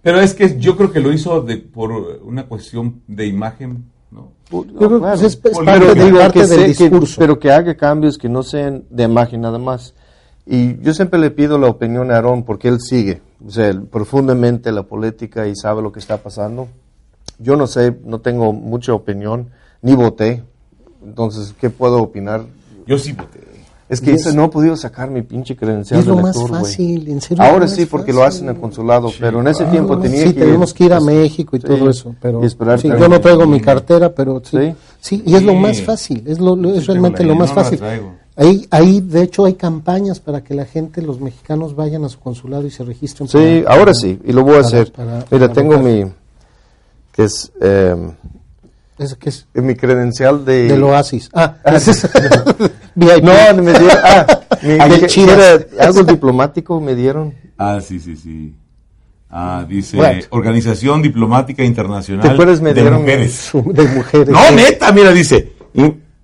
[0.00, 1.92] pero es que yo creo que lo hizo de, por
[2.22, 4.32] una cuestión de imagen, ¿no?
[5.14, 7.20] es, parte, del discurso.
[7.20, 9.94] pero que haga cambios que no sean de imagen nada más.
[10.44, 14.72] Y yo siempre le pido la opinión a Aarón porque él sigue o sea, profundamente
[14.72, 16.68] la política y sabe lo que está pasando.
[17.42, 20.42] Yo no sé, no tengo mucha opinión, ni voté.
[21.04, 22.44] Entonces, ¿qué puedo opinar?
[22.86, 23.52] Yo sí voté.
[23.92, 27.20] Es que ese no he podido sacar mi pinche credencial es lo más fácil, en
[27.20, 27.44] serio.
[27.44, 30.72] Ahora sí, porque lo hacen en el consulado, pero en ese tiempo tenía sí, tenemos
[30.72, 32.14] que ir a México y todo eso.
[32.18, 34.74] Pero, esperar sí, yo no traigo mi cartera, pero sí.
[34.98, 37.80] Sí, y es lo más fácil, es, lo, es realmente lo más fácil.
[38.34, 42.18] Ahí, ahí, de hecho, hay campañas para que la gente, los mexicanos, vayan a su
[42.18, 43.28] consulado y se registren.
[43.28, 44.90] Sí, ahora sí, y lo voy a hacer.
[45.30, 46.06] Mira, tengo mi
[47.12, 47.52] que es...
[47.60, 47.94] Eh,
[48.98, 49.46] ¿Eso qué es?
[49.54, 50.68] Mi credencial de...
[50.68, 51.30] Del Oasis.
[51.32, 51.78] Ah, ah
[52.94, 53.98] No, me dieron...
[54.02, 54.26] Ah,
[54.62, 54.78] mi,
[55.80, 57.34] algo diplomático me dieron.
[57.58, 58.54] Ah, sí, sí, sí.
[59.34, 59.98] Ah, dice
[60.28, 63.50] Organización Diplomática Internacional de Mujeres.
[63.52, 64.28] De mujeres.
[64.28, 65.52] No, neta, mira, dice.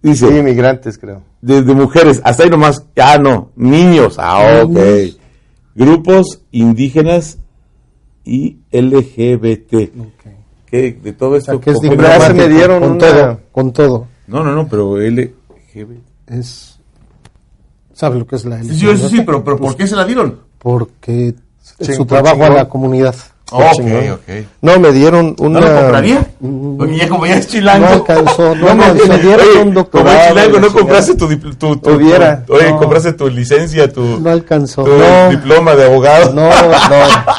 [0.03, 1.23] dice sí, inmigrantes, creo.
[1.41, 2.85] De, mujeres, hasta ahí nomás.
[3.01, 4.17] Ah, no, niños.
[4.19, 4.79] Ah, ok.
[5.75, 7.39] Grupos indígenas
[8.25, 9.91] y LGBT.
[10.71, 10.99] ¿Qué?
[11.03, 11.61] De todo esto.
[11.61, 14.07] que es se me dieron con todo, con todo.
[14.27, 15.99] No, no, no, pero LGB.
[16.27, 16.79] Es.
[17.93, 18.73] ¿Sabe lo que es la LGB?
[18.73, 20.41] Sí, sí, sí, pero, pero ¿por qué se la dieron?
[20.59, 21.35] Porque
[21.81, 23.15] su trabajo a la comunidad.
[23.51, 23.81] Ok,
[24.13, 24.47] ok.
[24.61, 25.61] No, me dieron una...
[25.61, 26.28] ¿No lo compraría?
[26.41, 27.87] Ya como ya es chilango.
[27.87, 28.55] No alcanzó.
[28.55, 30.17] No, me, me, dieron un doctorado.
[30.17, 31.29] Como chilango no compraste tu...
[31.39, 32.45] tu, tu, Hubiera.
[32.49, 34.21] oye, compraste tu licencia, tu...
[34.21, 34.85] No alcanzó.
[34.85, 34.93] Tu
[35.31, 36.33] diploma de abogado.
[36.35, 36.55] No, no.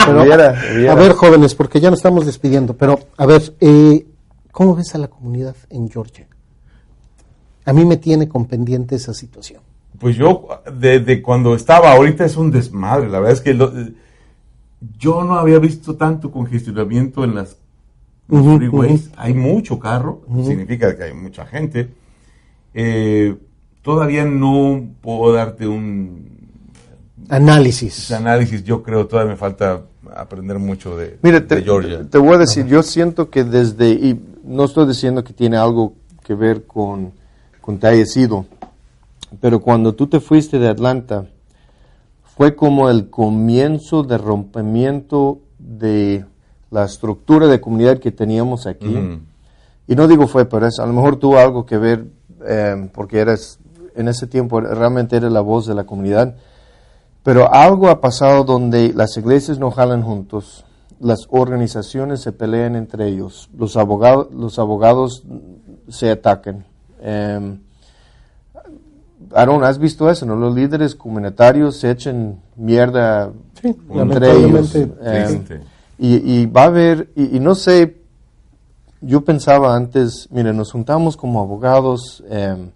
[0.06, 0.91] Pero, hubiera, hubiera.
[0.91, 2.76] A ver, jóvenes, porque ya nos estamos despidiendo.
[2.76, 4.06] Pero, a ver, eh,
[4.52, 6.28] ¿cómo ves a la comunidad en Georgia?
[7.66, 9.62] A mí me tiene con pendiente esa situación.
[9.97, 13.10] Pues yo, desde cuando estaba, ahorita es un desmadre.
[13.10, 13.54] La verdad es que...
[13.54, 13.72] Lo,
[14.97, 17.58] yo no había visto tanto congestionamiento en las
[18.30, 19.09] freeways.
[19.17, 21.89] Hay mucho carro, significa que hay mucha gente.
[22.73, 23.36] Eh,
[23.82, 26.30] todavía no puedo darte un
[27.30, 28.11] análisis.
[28.11, 29.82] Análisis, yo creo todavía me falta
[30.15, 32.07] aprender mucho de, te, Georgia.
[32.09, 35.93] Te voy a decir, yo siento que desde, y no estoy diciendo que tiene algo
[36.23, 37.11] que ver con,
[37.61, 38.45] con te haya sido,
[39.39, 41.27] pero cuando tú te fuiste de Atlanta,
[42.36, 46.25] fue como el comienzo de rompimiento de
[46.72, 49.22] la estructura de comunidad que teníamos aquí.
[49.88, 52.05] Y no digo fue, pero es, a lo mejor tuvo algo que ver,
[52.45, 53.59] eh, porque eres,
[53.95, 56.36] en ese tiempo realmente eres la voz de la comunidad.
[57.24, 60.65] Pero algo ha pasado donde las iglesias no jalan juntos,
[60.99, 65.24] las organizaciones se pelean entre ellos, los abogados, los abogados
[65.88, 66.65] se atacan.
[67.01, 67.59] Em,
[69.34, 70.26] Aaron, ¿has visto eso?
[70.26, 70.36] ¿no?
[70.36, 73.32] Los líderes comunitarios se echan mierda
[73.63, 74.76] entre ellos.
[74.76, 75.61] Eh,
[76.02, 78.02] y, va a haber, y, no sé,
[79.02, 82.72] yo pensaba antes, mire, nos juntamos como abogados eh,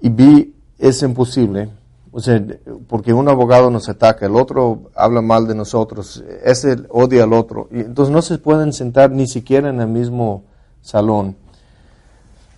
[0.00, 1.70] y vi, es imposible.
[2.12, 2.42] O sea,
[2.88, 7.68] porque un abogado nos ataca, el otro habla mal de nosotros, ese odia al otro.
[7.70, 10.42] Y entonces no se pueden sentar ni siquiera en el mismo
[10.80, 11.36] salón.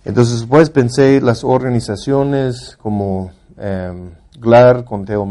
[0.07, 3.93] Entonces, después pensé las organizaciones como eh,
[4.39, 5.27] GLAR, con Teo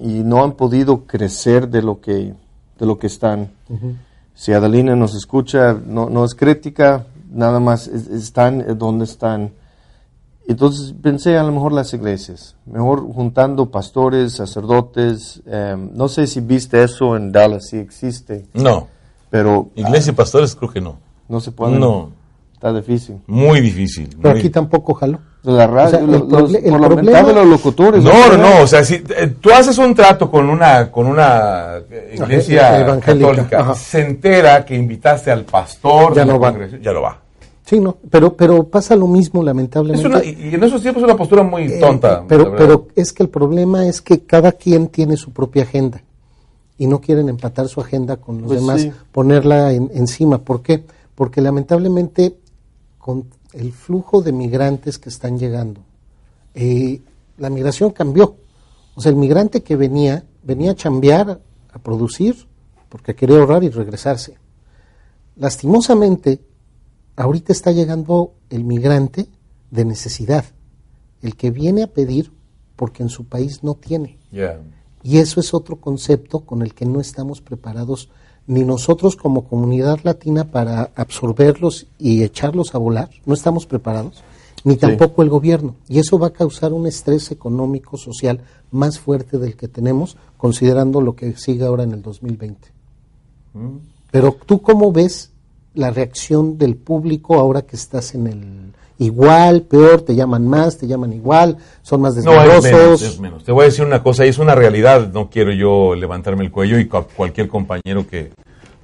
[0.00, 2.34] y no han podido crecer de lo que,
[2.78, 3.50] de lo que están.
[4.34, 9.52] Si Adelina nos escucha, no, no es crítica, nada más están donde están.
[10.46, 15.42] Entonces pensé a lo mejor las iglesias, mejor juntando pastores, sacerdotes.
[15.44, 18.46] Em, no sé si viste eso en Dallas, si existe.
[18.54, 18.88] No.
[19.28, 19.70] Pero.
[19.74, 20.98] Iglesia y pastores creo que no.
[21.28, 21.80] No se pueden.
[21.80, 22.12] No.
[22.54, 23.20] Está difícil.
[23.26, 24.16] Muy difícil.
[24.20, 25.20] Pero aquí tampoco jaló.
[25.42, 28.02] La radio, los, por los locutores.
[28.02, 31.80] No, no, no, o sea, si eh, tú haces un trato con una con una
[32.12, 36.54] iglesia católica, se entera que invitaste al pastor, ya no va.
[36.82, 37.18] Ya lo va.
[37.64, 40.26] Sí, no, pero pero pasa lo mismo lamentablemente.
[40.26, 42.24] y en esos tiempos es una postura muy eh, tonta.
[42.26, 46.02] pero pero es que el problema es que cada quien tiene su propia agenda
[46.78, 50.38] y no quieren empatar su agenda con los pues demás, ponerla encima.
[50.38, 50.82] ¿Por qué?
[51.14, 52.36] Porque lamentablemente
[52.98, 53.24] con
[53.58, 55.80] el flujo de migrantes que están llegando,
[56.54, 57.00] eh,
[57.38, 58.36] la migración cambió.
[58.94, 61.40] O sea, el migrante que venía, venía a chambear,
[61.72, 62.46] a producir,
[62.88, 64.38] porque quería ahorrar y regresarse.
[65.36, 66.40] Lastimosamente,
[67.16, 69.28] ahorita está llegando el migrante
[69.72, 70.44] de necesidad,
[71.20, 72.32] el que viene a pedir
[72.76, 74.18] porque en su país no tiene.
[75.02, 78.08] Y eso es otro concepto con el que no estamos preparados
[78.48, 84.24] ni nosotros como comunidad latina para absorberlos y echarlos a volar, no estamos preparados,
[84.64, 85.76] ni tampoco el gobierno.
[85.86, 88.40] Y eso va a causar un estrés económico, social
[88.70, 92.68] más fuerte del que tenemos, considerando lo que sigue ahora en el 2020.
[93.52, 93.76] Mm.
[94.10, 95.30] Pero tú cómo ves
[95.74, 100.86] la reacción del público ahora que estás en el igual, peor, te llaman más, te
[100.86, 102.72] llaman igual, son más desmadrosos.
[102.72, 105.52] No, es menos, Te voy a decir una cosa, y es una realidad, no quiero
[105.52, 108.32] yo levantarme el cuello y cualquier compañero que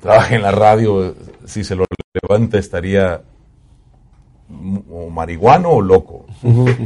[0.05, 1.15] trabaje en la radio,
[1.45, 1.85] si se lo
[2.23, 3.23] levanta estaría
[4.91, 6.27] o marihuano o loco.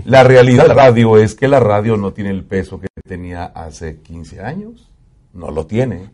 [0.04, 3.44] La realidad de la radio es que la radio no tiene el peso que tenía
[3.46, 4.90] hace 15 años.
[5.34, 6.10] No lo tiene.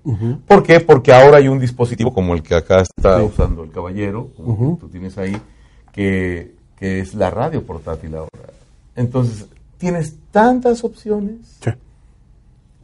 [0.46, 0.80] ¿Por qué?
[0.80, 4.88] Porque ahora hay un dispositivo como el que acá está usando el caballero, como tú
[4.88, 5.36] tienes ahí,
[5.92, 8.52] que que es la radio portátil ahora.
[8.96, 9.46] Entonces,
[9.78, 11.58] tienes tantas opciones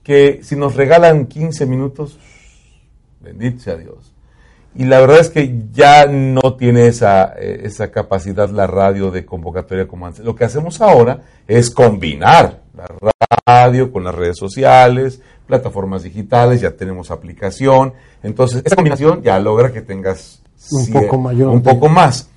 [0.02, 2.18] que si nos regalan 15 minutos,
[3.20, 4.09] bendito sea Dios.
[4.74, 9.26] Y la verdad es que ya no tiene esa, eh, esa capacidad la radio de
[9.26, 10.24] convocatoria como antes.
[10.24, 12.86] Lo que hacemos ahora es combinar la
[13.46, 17.94] radio con las redes sociales, plataformas digitales, ya tenemos aplicación.
[18.22, 20.40] Entonces, esa combinación ya logra que tengas
[20.70, 21.48] un poco mayor.
[21.48, 22.28] Un poco más.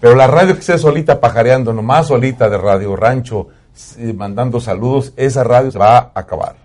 [0.00, 3.48] Pero la radio que esté solita pajareando, nomás solita de Radio Rancho,
[4.14, 6.59] mandando saludos, esa radio se va a acabar.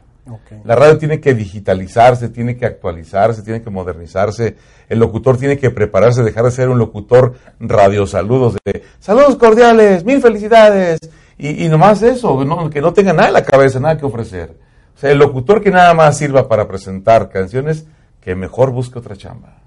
[0.64, 4.56] La radio tiene que digitalizarse, tiene que actualizarse, tiene que modernizarse.
[4.89, 10.03] El locutor tiene que prepararse, dejar de ser un locutor radio saludos de saludos cordiales,
[10.03, 10.99] mil felicidades.
[11.38, 12.39] Y, nomás eso,
[12.72, 14.56] que no tenga nada en la cabeza, nada que ofrecer.
[14.95, 17.85] O sea, el locutor que nada más sirva para presentar canciones,
[18.22, 19.57] que mejor busque otra chamba.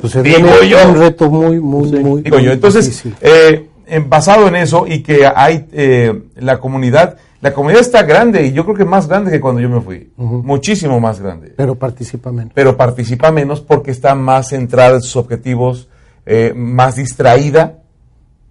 [0.00, 0.88] Pues digo yo.
[0.88, 2.22] un reto muy, muy, muy.
[2.22, 2.52] Digo yo.
[2.52, 3.68] Entonces, eh,
[4.06, 8.64] basado en eso y que hay eh, la comunidad, la comunidad está grande y yo
[8.64, 10.12] creo que más grande que cuando yo me fui.
[10.16, 11.52] Muchísimo más grande.
[11.56, 12.52] Pero participa menos.
[12.54, 15.88] Pero participa menos porque está más centrada en sus objetivos,
[16.26, 17.78] eh, más distraída.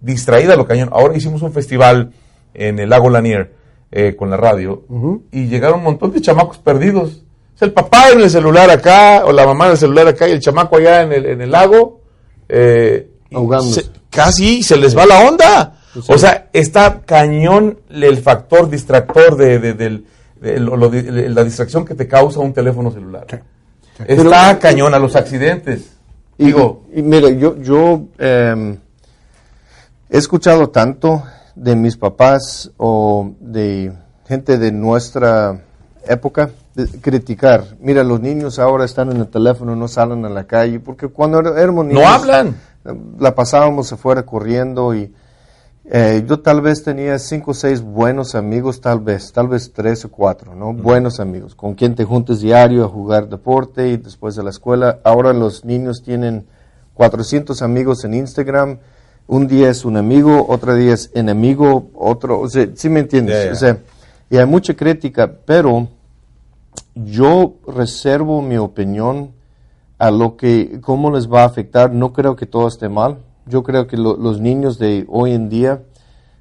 [0.00, 0.90] Distraída lo cañón.
[0.92, 2.12] Ahora hicimos un festival
[2.54, 3.56] en el lago Lanier
[4.16, 4.84] con la radio
[5.32, 7.22] y llegaron un montón de chamacos perdidos
[7.60, 10.40] el papá en el celular acá, o la mamá en el celular acá, y el
[10.40, 12.00] chamaco allá en el, en el lago.
[12.48, 13.08] Eh,
[14.10, 15.77] casi se les va la onda.
[16.06, 20.02] O sea, está cañón el factor distractor de,
[20.40, 23.26] la distracción que te causa un teléfono celular.
[24.06, 25.96] Está cañón a los accidentes.
[26.36, 26.84] Digo.
[26.94, 28.76] Y, mira, yo, yo em,
[30.08, 31.24] he escuchado tanto
[31.56, 33.92] de mis papás o de
[34.28, 35.60] gente de nuestra
[36.06, 36.50] época
[37.00, 37.64] criticar.
[37.80, 41.40] Mira, los niños ahora están en el teléfono, no salen a la calle, porque cuando
[41.56, 42.02] éramos niños...
[42.02, 42.56] No hablan.
[43.18, 45.12] La pasábamos afuera corriendo y
[45.90, 50.04] eh, yo tal vez tenía cinco o seis buenos amigos, tal vez, tal vez tres
[50.04, 50.74] o cuatro, ¿no?
[50.74, 55.00] Buenos amigos, con quien te juntes diario a jugar deporte y después de la escuela.
[55.02, 56.46] Ahora los niños tienen
[56.94, 58.78] 400 amigos en Instagram.
[59.26, 63.52] Un día es un amigo, otro día es enemigo, otro, o sea, ¿sí me entiendes?
[63.52, 63.78] O sea,
[64.28, 65.88] y hay mucha crítica, pero
[66.94, 69.32] yo reservo mi opinión
[69.98, 71.92] a lo que, cómo les va a afectar.
[71.92, 73.18] No creo que todo esté mal.
[73.48, 75.82] Yo creo que los niños de hoy en día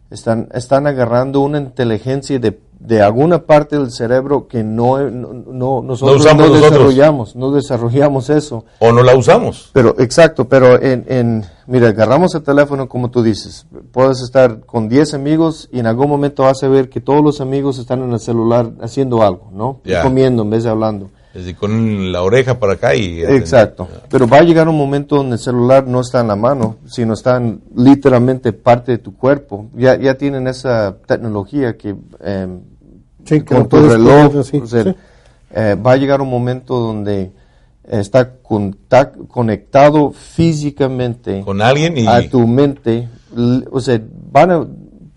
[0.10, 6.26] están, están agarrando una inteligencia de de alguna parte del cerebro que no, no, nosotros
[6.36, 8.66] no, desarrollamos, no desarrollamos eso.
[8.80, 9.72] O no la usamos.
[9.74, 14.90] Pero, exacto, pero en, en, mira, agarramos el teléfono como tú dices, puedes estar con
[14.90, 18.12] 10 amigos y en algún momento vas a ver que todos los amigos están en
[18.14, 19.82] el celular haciendo algo, ¿no?
[20.04, 21.10] Comiendo en vez de hablando.
[21.38, 23.22] Es decir, con la oreja para acá y...
[23.22, 26.78] Exacto, pero va a llegar un momento donde el celular no está en la mano,
[26.88, 27.40] sino está
[27.76, 29.68] literalmente parte de tu cuerpo.
[29.76, 31.96] Ya, ya tienen esa tecnología que...
[32.22, 32.48] Eh,
[33.48, 34.34] con tu reloj,
[35.52, 37.32] eh, va a llegar un momento donde
[37.88, 38.34] está
[39.28, 42.08] conectado físicamente con alguien y...
[42.08, 43.10] a tu mente.
[43.70, 44.02] O sea,
[44.32, 44.68] van a,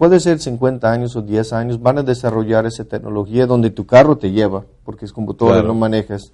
[0.01, 4.17] puede ser 50 años o 10 años, van a desarrollar esa tecnología donde tu carro
[4.17, 6.33] te lleva, porque es computadora, no manejas.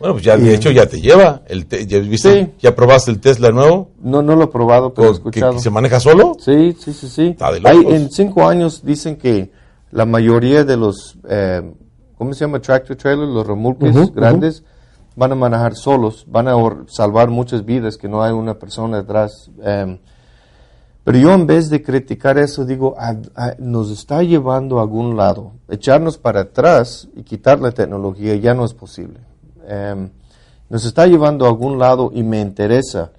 [0.00, 1.42] Bueno, pues ya de hecho ya te lleva.
[1.46, 2.54] El ¿ya, ¿viste?
[2.58, 3.92] ¿Ya probaste el Tesla nuevo?
[4.02, 5.52] No, no lo he probado, pero he escuchado.
[5.52, 6.34] ¿Que, se maneja solo?
[6.40, 7.36] Sí, sí, sí, sí.
[7.38, 9.52] Hay, en cinco años dicen que
[9.92, 11.72] la mayoría de los, eh,
[12.16, 12.60] ¿cómo se llama?
[12.60, 14.64] Tractor trailers, los remolques grandes,
[15.14, 16.54] van a manejar solos, van a
[16.88, 19.52] salvar muchas vidas que no hay una persona detrás.
[19.62, 19.98] Em,
[21.08, 22.94] pero yo en vez de criticar eso, digo,
[23.60, 25.52] nos está llevando a algún lado.
[25.66, 29.18] Echarnos para atrás y quitar la tecnología ya no es posible.
[29.66, 30.10] Em,
[30.68, 33.10] nos está llevando a algún lado y me interesa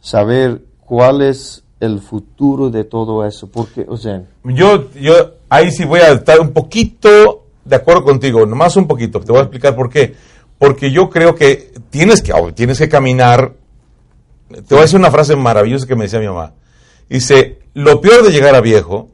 [0.00, 3.48] saber cuál es el futuro de todo eso.
[3.48, 4.24] Porque, o sea...
[4.42, 9.20] Yo, yo ahí sí voy a estar un poquito de acuerdo contigo, nomás un poquito.
[9.20, 10.16] Te voy a explicar por qué.
[10.58, 13.52] Porque yo creo que tienes que, tienes que caminar.
[14.48, 16.54] Te voy a decir una frase maravillosa que me decía mi mamá.
[17.08, 19.10] Dice, lo peor de llegar a viejo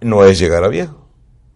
[0.00, 1.08] no es llegar a viejo,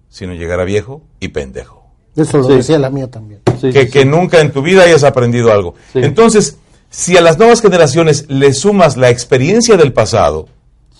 [0.09, 1.83] sino llegar a viejo y pendejo.
[2.17, 3.41] Eso lo decía la mía también.
[3.61, 5.75] que, que nunca en tu vida hayas aprendido algo.
[5.95, 6.59] Entonces,
[6.91, 10.49] si a las nuevas generaciones le sumas la experiencia del pasado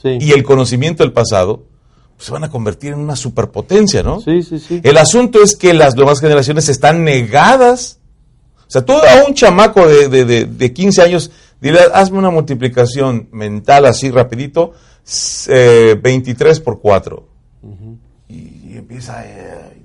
[0.03, 1.65] y el conocimiento del pasado,
[2.17, 4.21] pues se van a convertir en una superpotencia, ¿no?
[4.21, 4.81] Sí, sí, sí.
[4.83, 7.99] El asunto es que las nuevas generaciones están negadas.
[8.61, 11.31] O sea, tú a un chamaco de, de, de, 15 años,
[11.63, 14.73] dile, hazme una multiplicación mental así rapidito,
[15.07, 17.29] 23 eh, por 4.
[18.29, 19.25] y, empieza...
[19.25, 19.79] Eh,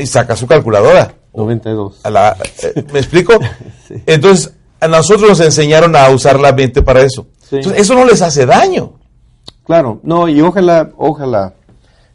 [0.00, 1.14] y saca su calculadora.
[1.34, 2.00] 92.
[2.04, 3.34] Eh, ¿Me explico?
[4.06, 7.26] Entonces, a nosotros nos enseñaron a usar la mente para eso.
[7.50, 8.94] Entonces, eso no les hace daño.
[9.64, 11.52] Claro, no, y ojalá, ojalá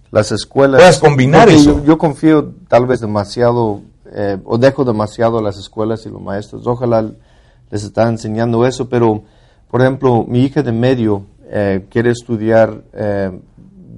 [0.10, 0.80] las escuelas...
[0.80, 1.84] Puedas combinar eso.
[1.86, 3.82] Yo, confío tal vez demasiado,
[4.12, 6.66] eh, o dejo demasiado a las escuelas y los maestros.
[6.66, 7.12] Ojalá
[7.72, 9.24] les están enseñando eso, pero,
[9.70, 12.84] por ejemplo, mi hija de medio eh, quiere estudiar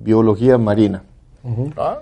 [0.04, 1.04] biología marina.
[1.78, 2.00] ah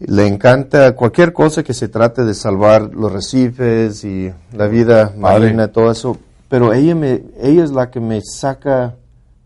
[0.00, 5.68] le encanta cualquier cosa que se trate de salvar los recifes y la vida marina,
[5.68, 6.16] todo eso.
[6.48, 8.94] Pero ella, me, ella es la que me saca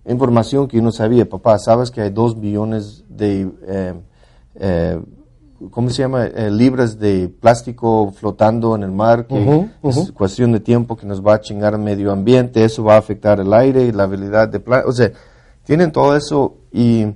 [0.07, 1.29] información que yo no sabía.
[1.29, 3.95] Papá, ¿sabes que hay dos billones de eh,
[4.57, 5.01] eh,
[5.71, 6.27] ¿cómo se llama?
[6.27, 11.25] Eh, libras de plástico flotando en el mar, que es cuestión de tiempo que nos
[11.25, 14.49] va a chingar el medio ambiente, eso va a afectar el aire y la habilidad
[14.49, 14.91] de plástico.
[14.91, 15.11] O sea,
[15.65, 17.07] tienen todo eso y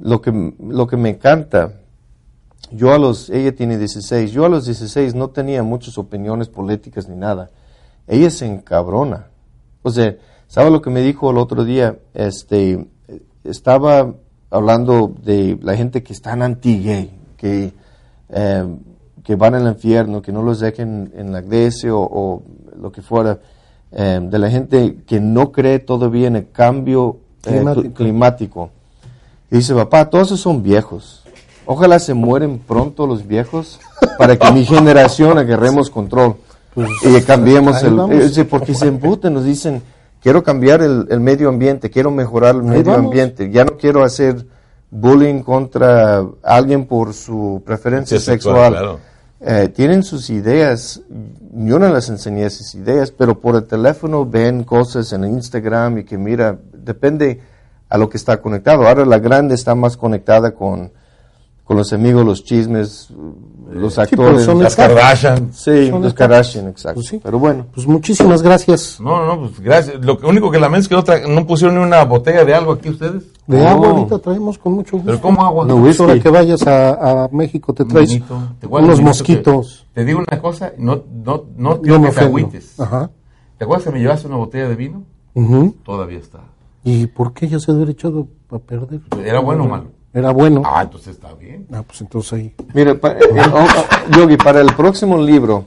[0.00, 1.72] lo que, lo que me encanta,
[2.72, 7.08] yo a los, ella tiene 16, yo a los 16 no tenía muchas opiniones políticas
[7.08, 7.50] ni nada.
[8.06, 9.28] Ella se encabrona.
[9.82, 11.98] O sea, ¿sabe lo que me dijo el otro día?
[12.14, 12.88] Este,
[13.44, 14.14] estaba
[14.50, 17.72] hablando de la gente que están anti-gay, que,
[18.28, 18.66] eh,
[19.24, 22.42] que van al infierno, que no los dejen en la iglesia o,
[22.78, 23.38] lo que fuera,
[23.92, 28.70] eh, de la gente que no cree todavía en el cambio eh, climático.
[29.50, 31.24] Y dice, papá, todos esos son viejos.
[31.64, 33.80] Ojalá se mueren pronto los viejos
[34.18, 36.36] para que mi generación agarremos control
[36.74, 38.46] pues, y cambiemos el...
[38.46, 39.82] porque se embuten, nos dicen,
[40.22, 44.46] quiero cambiar el, medio ambiente, quiero mejorar el medio ambiente, ya no quiero hacer
[44.90, 48.98] bullying contra alguien por su preferencia sexual.
[49.40, 51.00] Eh, tienen sus ideas,
[51.52, 56.04] yo no les enseñé esas ideas, pero por el teléfono ven cosas en Instagram y
[56.04, 57.40] que mira, depende
[57.88, 58.86] a lo que está conectado.
[58.88, 60.90] Ahora la grande está más conectada con,
[61.62, 63.10] con los amigos, los chismes,
[63.70, 64.44] los actores.
[64.44, 65.52] son las Kardashian.
[65.52, 67.00] Sí, los Kardashian, exacto.
[67.00, 67.66] Pues Pero bueno.
[67.74, 69.00] Pues muchísimas gracias.
[69.00, 70.04] No, no, pues gracias.
[70.04, 72.88] Lo único que lamento es que no, no pusieron ni una botella de algo aquí
[72.88, 73.24] ustedes.
[73.46, 75.06] De agua ahorita traemos con mucho gusto.
[75.06, 75.66] ¿Pero cómo agua?
[75.66, 78.20] No, pues ahora que vayas a, a México te traes
[78.68, 79.86] unos mosquitos.
[79.94, 82.80] te digo una cosa, no, no, no quiero que te agüites.
[82.80, 83.10] Ajá.
[83.56, 85.04] ¿Te acuerdas que me llevaste una botella de vino?
[85.84, 86.40] Todavía está.
[86.84, 89.00] ¿Y por qué ya se había echado a perder?
[89.24, 89.90] ¿Era bueno o malo?
[90.18, 90.62] Era bueno.
[90.64, 91.64] Ah, entonces está bien.
[91.72, 92.54] Ah, pues entonces ahí.
[92.74, 95.66] Mire, eh, eh, oh, oh, Yogi, para el próximo libro,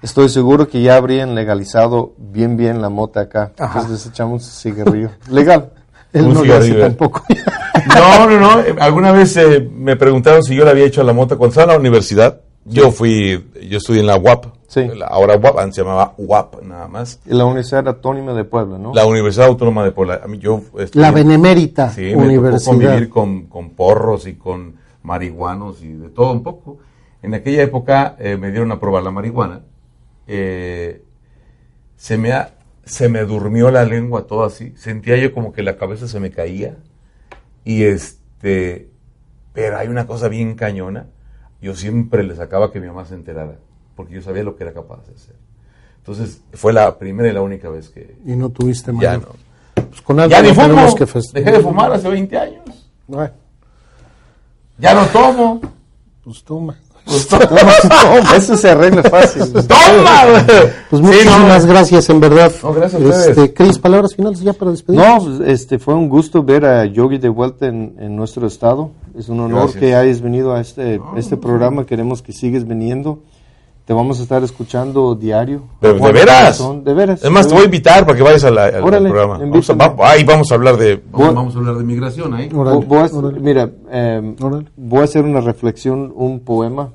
[0.00, 3.50] estoy seguro que ya habrían legalizado bien, bien la mota acá.
[3.58, 5.10] Entonces echamos un cigarrillo.
[5.28, 5.72] Legal.
[6.12, 7.24] Él no lo hace tampoco.
[7.88, 8.62] no, no, no.
[8.80, 11.72] Alguna vez eh, me preguntaron si yo le había hecho a la mota cuando estaba
[11.72, 12.42] en la universidad.
[12.64, 14.46] Yo fui, yo estudié en la UAP.
[14.68, 14.88] Sí.
[15.08, 17.20] ahora UAP, antes se llamaba UAP nada más.
[17.26, 18.94] Y la Universidad Autónoma de Puebla, ¿no?
[18.94, 20.20] La Universidad Autónoma de Puebla.
[20.22, 20.62] A mí, yo,
[20.92, 22.72] la Benemérita sí, Universidad.
[22.72, 26.78] Me convivir con, con, porros y con marihuanos y de todo un poco.
[27.22, 29.62] En aquella época eh, me dieron a probar la marihuana.
[30.26, 31.02] Eh,
[31.96, 32.32] se, me
[32.84, 34.74] se me durmió la lengua todo así.
[34.76, 36.76] Sentía yo como que la cabeza se me caía.
[37.64, 38.90] Y este,
[39.52, 41.06] pero hay una cosa bien cañona
[41.60, 43.56] yo siempre le sacaba que mi mamá se enterara,
[43.96, 45.36] porque yo sabía lo que era capaz de hacer.
[45.98, 48.16] Entonces, fue la primera y la única vez que...
[48.24, 49.02] Y no tuviste más.
[49.02, 49.28] Ya no.
[49.74, 50.94] Pues con ya ni fumo.
[50.94, 52.90] Que Dejé de fumar hace 20 años.
[54.78, 55.60] Ya no tomo.
[56.24, 56.76] Pues toma.
[57.04, 57.28] Pues
[58.36, 59.52] Eso se arregla fácil.
[59.52, 60.46] ¡Toma!
[60.90, 62.52] Pues muchísimas gracias, en verdad.
[62.62, 63.30] No, gracias a.
[63.30, 65.00] Este, Cris, palabras finales ya para despedir.
[65.00, 68.92] No, pues, este, fue un gusto ver a Yogi de vuelta en, en nuestro estado.
[69.18, 71.86] Es un honor que hayas venido a este, este programa.
[71.86, 73.22] Queremos que sigues viniendo.
[73.84, 75.64] Te vamos a estar escuchando diario.
[75.80, 76.62] ¿De, veras?
[76.84, 77.24] de veras.
[77.24, 79.38] Es más, te voy a invitar para que vayas al programa.
[79.38, 82.50] Vamos a, ahí vamos a hablar de vamos, a hablar de migración ahí.
[83.40, 84.36] mira, eh,
[84.76, 86.92] voy a hacer una reflexión, un poema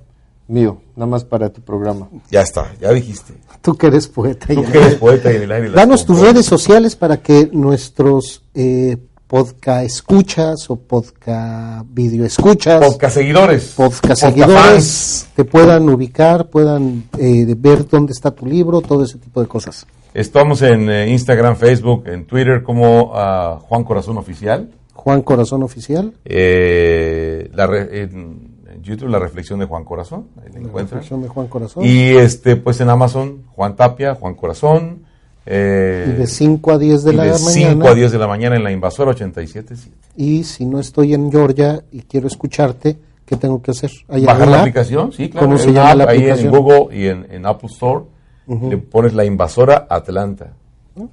[0.48, 2.08] mío, nada más para tu programa.
[2.32, 3.34] Ya está, ya dijiste.
[3.62, 4.48] Tú que eres poeta.
[4.54, 5.70] Tú que eres poeta y en el aire.
[5.72, 8.98] Danos tus redes sociales para que nuestros eh,
[9.36, 12.80] podcast escuchas o podcast video escuchas.
[12.80, 13.74] Podcast seguidores.
[13.76, 15.28] Podcast seguidores.
[15.36, 19.86] Te puedan ubicar, puedan eh, ver dónde está tu libro, todo ese tipo de cosas.
[20.14, 24.70] Estamos en eh, Instagram, Facebook, en Twitter como uh, Juan Corazón Oficial.
[24.94, 26.14] Juan Corazón Oficial.
[26.24, 27.68] Eh, la
[28.82, 30.30] YouTube La Reflexión de Juan Corazón.
[30.38, 31.84] Ahí la, la Reflexión de Juan Corazón.
[31.84, 35.05] Y este, pues en Amazon, Juan Tapia, Juan Corazón.
[35.45, 37.38] Eh, y de 5 a 10 de la mañana.
[37.38, 39.77] De 5 a 10 de la mañana en la invasora 87.7.
[40.17, 43.91] Y si no estoy en Georgia y quiero escucharte, ¿qué tengo que hacer?
[44.07, 45.47] Bajar la aplicación, sí, claro.
[45.47, 46.38] ¿Cómo se llama la aplicación?
[46.38, 48.05] Ahí en Google y en, Apple Store
[48.47, 50.53] le pones la invasora Atlanta.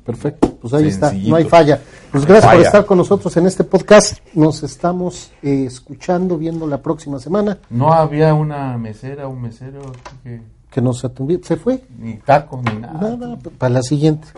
[0.04, 1.80] Perfecto, pues ahí está, no hay falla.
[2.12, 4.18] Pues gracias por estar con nosotros en este podcast.
[4.32, 7.58] Nos estamos eh, escuchando, viendo la próxima semana.
[7.68, 9.80] No había una mesera, un mesero
[10.22, 10.40] que,
[10.72, 11.82] que nos atendió, se fue.
[11.98, 13.16] Ni tacos, ni nada.
[13.16, 14.28] Nada, para la siguiente.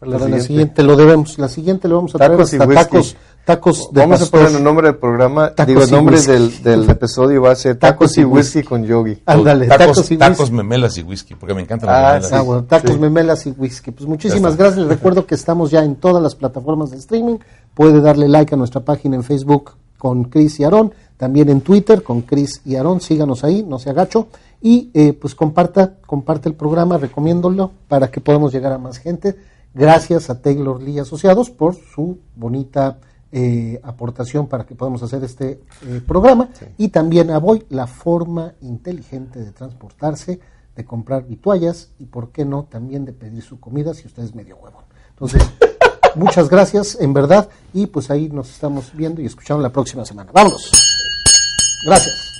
[0.00, 0.82] Para la, siguiente.
[0.82, 1.38] lo debemos.
[1.38, 4.86] La siguiente le vamos a traer hasta tacos Tacos de Vamos a poner el nombre
[4.86, 8.84] del programa, digo, el nombre del, del, episodio va a ser Tacos, y Whisky con
[8.84, 9.18] Yogi.
[9.26, 12.32] Ándale, tacos, y Tacos, memelas y whisky, porque me encantan las ah, memelas.
[12.32, 13.90] Ah, bueno, tacos, memelas y whisky.
[13.90, 14.78] Pues muchísimas gracias.
[14.78, 17.36] Les recuerdo que estamos ya en todas las plataformas de streaming.
[17.74, 22.02] Puede darle like a nuestra página en Facebook con Chris y Aarón, también en Twitter
[22.02, 23.00] con Chris y Aarón.
[23.00, 24.28] Síganos ahí, no se agacho.
[24.60, 29.36] Y eh, pues comparta, comparte el programa, recomiéndolo para que podamos llegar a más gente.
[29.74, 32.98] Gracias a Taylor Lee Asociados por su bonita
[33.32, 36.48] eh, aportación para que podamos hacer este eh, programa.
[36.78, 40.38] Y también a Boy, la forma inteligente de transportarse,
[40.76, 44.36] de comprar vituallas y, por qué no, también de pedir su comida si usted es
[44.36, 44.84] medio huevo.
[45.10, 45.42] Entonces,
[46.14, 50.30] muchas gracias, en verdad, y pues ahí nos estamos viendo y escuchando la próxima semana.
[50.32, 50.93] Vámonos.
[51.84, 52.33] Gracias.